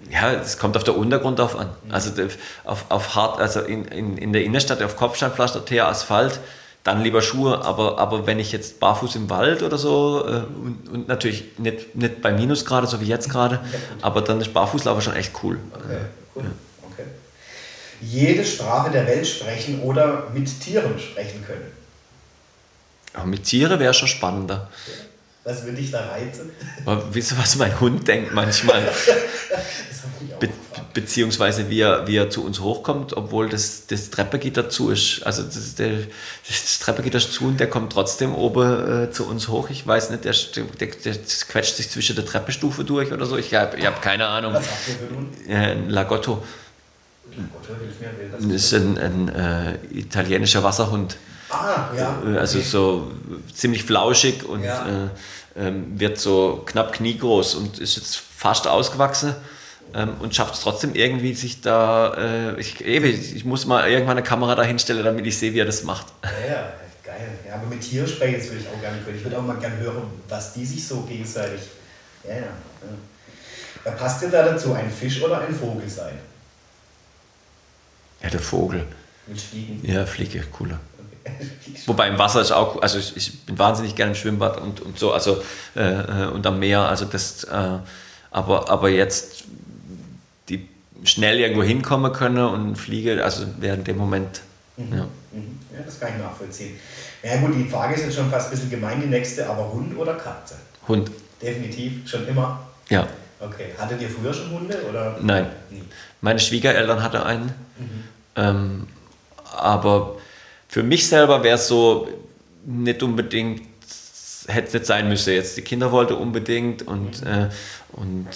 [0.09, 1.69] ja, es kommt auf der Untergrund drauf an.
[1.89, 2.27] Also der-
[2.65, 6.39] auf, auf hart, also in, in, in der Innenstadt auf Kopfsteinpflaster, Teer, Asphalt,
[6.83, 10.31] dann lieber Schuhe, aber, aber wenn ich jetzt barfuß im Wald oder so äh,
[10.63, 13.59] und, und, natürlich nicht, nicht bei Minusgrade, so wie jetzt gerade,
[14.01, 15.59] aber dann ist Barfußlaufen schon echt cool.
[15.73, 15.97] Okay,
[16.35, 16.43] cool.
[16.43, 16.49] Ja.
[16.91, 17.03] Okay.
[18.01, 21.71] Jede Sprache der Welt sprechen oder mit Tieren sprechen können.
[23.13, 24.69] Aber mit Tieren wäre schon spannender.
[24.87, 25.08] Okay.
[25.43, 26.51] Was würde dich da reizen?
[27.11, 28.83] Wisst ihr, was mein Hund denkt manchmal?
[30.39, 30.49] Be
[30.93, 35.21] beziehungsweise wie er, wie er zu uns hochkommt, obwohl das, das Treppegitter zu ist.
[35.23, 35.99] Also das, der,
[36.47, 39.69] das Treppegitter ist zu und der kommt trotzdem oben äh, zu uns hoch.
[39.69, 40.33] Ich weiß nicht, der,
[40.79, 41.15] der, der,
[41.47, 43.37] quetscht sich zwischen der Treppestufe durch oder so.
[43.37, 44.53] Ich habe ich hab keine Ahnung.
[44.53, 45.47] Was habt ihr für einen Hund?
[45.47, 46.43] Äh, ein Lagotto.
[47.31, 48.49] Lagotto, hilf mir.
[48.49, 51.17] Das ist ein, ein äh, italienischer Wasserhund.
[51.49, 52.21] Ah, ja.
[52.25, 52.67] Äh, also okay.
[52.67, 53.11] so
[53.53, 55.09] ziemlich flauschig und ja.
[55.55, 59.35] äh, äh, wird so knapp kniegroß und ist jetzt fast ausgewachsen.
[59.93, 62.13] Ähm, und schafft es trotzdem irgendwie, sich da.
[62.13, 65.59] Äh, ich, ewig, ich muss mal irgendwann eine Kamera da hinstellen, damit ich sehe, wie
[65.59, 66.05] er das macht.
[66.23, 66.73] Ja, ja
[67.03, 67.29] geil.
[67.47, 69.17] Ja, aber mit Tieren sprechen, das würde ich auch gerne können.
[69.17, 71.61] Ich würde auch mal gerne hören, was die sich so gegenseitig.
[72.23, 72.41] Ja, ja.
[73.85, 73.91] ja.
[73.91, 76.19] Passt dir da dazu, ein Fisch oder ein Vogel sein?
[78.21, 78.85] Ja, der Vogel.
[79.25, 79.81] Mit Fliegen?
[79.83, 80.79] Ja, Fliege, cooler.
[81.85, 84.99] Wobei im Wasser ist auch, also ich, ich, bin wahnsinnig gerne im Schwimmbad und, und
[84.99, 85.41] so, also
[85.75, 87.77] äh, äh, und am Meer, also das, äh,
[88.31, 89.43] aber, aber jetzt
[90.49, 90.67] die
[91.03, 94.41] schnell irgendwo hinkommen können und fliege, also während dem Moment.
[94.77, 94.97] Mhm.
[94.97, 95.03] Ja.
[95.31, 95.59] Mhm.
[95.73, 96.79] ja, das kann ich nachvollziehen.
[97.23, 99.97] Ja gut, die Frage ist jetzt schon fast ein bisschen gemein, die nächste, aber Hund
[99.97, 100.55] oder Katze?
[100.87, 101.11] Hund.
[101.41, 102.59] Definitiv, schon immer?
[102.89, 103.07] Ja.
[103.39, 103.73] Okay.
[103.77, 104.77] Hattet ihr früher schon Hunde?
[104.89, 105.17] Oder?
[105.21, 105.47] Nein.
[105.69, 105.83] Nie.
[106.21, 107.53] Meine Schwiegereltern hatten einen.
[107.77, 108.03] Mhm.
[108.35, 108.87] Ähm,
[109.55, 110.17] aber
[110.69, 112.07] für mich selber wäre es so
[112.63, 113.67] nicht unbedingt,
[114.47, 115.33] hätte nicht sein müssen.
[115.33, 117.49] Jetzt die Kinder wollte unbedingt und, äh,
[117.91, 118.27] und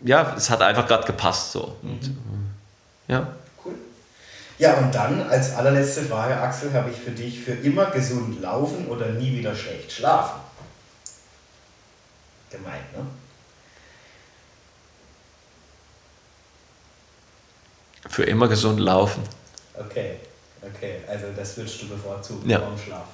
[0.00, 1.76] ja, es hat einfach gerade gepasst so.
[1.82, 2.50] Und, mhm.
[3.06, 3.34] ja.
[3.62, 3.74] Cool.
[4.58, 8.88] Ja, und dann als allerletzte Frage, Axel, habe ich für dich für immer gesund laufen
[8.88, 10.40] oder nie wieder schlecht schlafen?
[12.50, 13.06] Gemeint, ne?
[18.08, 19.22] Für immer gesund laufen.
[19.78, 20.16] Okay.
[20.62, 22.58] Okay, also das würdest du bevorzugen ja.
[22.58, 23.06] vorm Schlaf.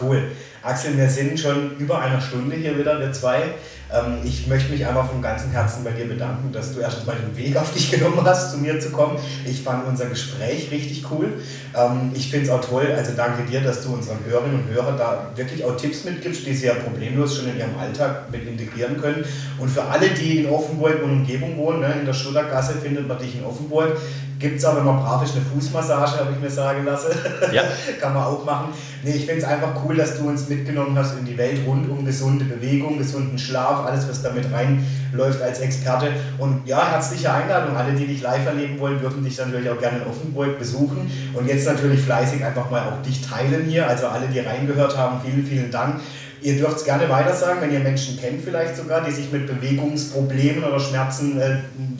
[0.00, 0.32] Cool.
[0.62, 3.54] Axel, wir sind schon über einer Stunde hier wieder, wir zwei.
[3.92, 7.14] Ähm, ich möchte mich einfach von ganzem Herzen bei dir bedanken, dass du erst mal
[7.14, 9.16] den Weg auf dich genommen hast, zu mir zu kommen.
[9.44, 11.34] Ich fand unser Gespräch richtig cool.
[11.76, 14.98] Ähm, ich finde es auch toll, also danke dir, dass du unseren Hörerinnen und Hörern
[14.98, 19.00] da wirklich auch Tipps mitgibst, die sie ja problemlos schon in ihrem Alltag mit integrieren
[19.00, 19.24] können.
[19.58, 23.18] Und für alle, die in Offenburg und Umgebung wohnen, ne, in der Schultergasse findet man
[23.18, 23.96] dich in Offenburg.
[24.38, 27.12] Gibt es auch, wenn man brav ist, eine Fußmassage, habe ich mir sagen lassen.
[27.52, 27.62] Ja.
[28.00, 28.68] Kann man auch machen.
[29.02, 31.88] Nee, ich finde es einfach cool, dass du uns mitgenommen hast in die Welt rund
[31.88, 36.10] um gesunde Bewegung, gesunden Schlaf, alles, was damit reinläuft als Experte.
[36.38, 37.76] Und ja, herzliche Einladung.
[37.76, 41.10] Alle, die dich live erleben wollen, dürfen dich natürlich auch gerne in Offenburg besuchen.
[41.32, 43.86] Und jetzt natürlich fleißig einfach mal auch dich teilen hier.
[43.86, 46.00] Also alle, die reingehört haben, vielen, vielen Dank.
[46.46, 49.48] Ihr dürft es gerne weiter sagen, wenn ihr Menschen kennt vielleicht sogar, die sich mit
[49.48, 51.56] Bewegungsproblemen oder Schmerzen äh,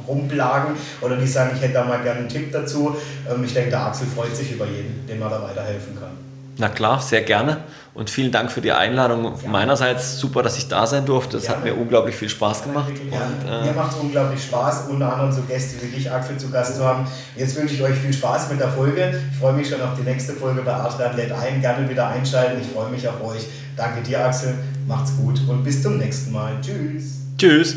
[0.07, 2.95] rumplagen oder die sagen, ich hätte da mal gerne einen Tipp dazu.
[3.29, 6.11] Ähm, ich denke, der Axel freut sich über jeden, dem er da weiterhelfen kann.
[6.59, 7.65] Na klar, sehr gerne.
[7.93, 9.25] Und vielen Dank für die Einladung.
[9.25, 9.49] Ja.
[9.49, 11.39] Meinerseits super, dass ich da sein durfte.
[11.39, 11.55] Das ja.
[11.55, 12.93] hat mir unglaublich viel Spaß gemacht.
[13.11, 13.23] Ja.
[13.27, 16.51] Und, äh, mir macht es unglaublich Spaß, unter anderem so Gäste wie dich, Axel, zu
[16.51, 17.05] Gast zu haben.
[17.35, 19.13] Jetzt wünsche ich euch viel Spaß mit der Folge.
[19.33, 21.61] Ich freue mich schon auf die nächste Folge bei Adrian lädt ein.
[21.61, 22.61] Gerne wieder einschalten.
[22.61, 23.45] Ich freue mich auf euch.
[23.77, 24.55] Danke dir, Axel.
[24.89, 26.59] Macht's gut und bis zum nächsten Mal.
[26.63, 27.21] Tschüss.
[27.37, 27.77] Tschüss.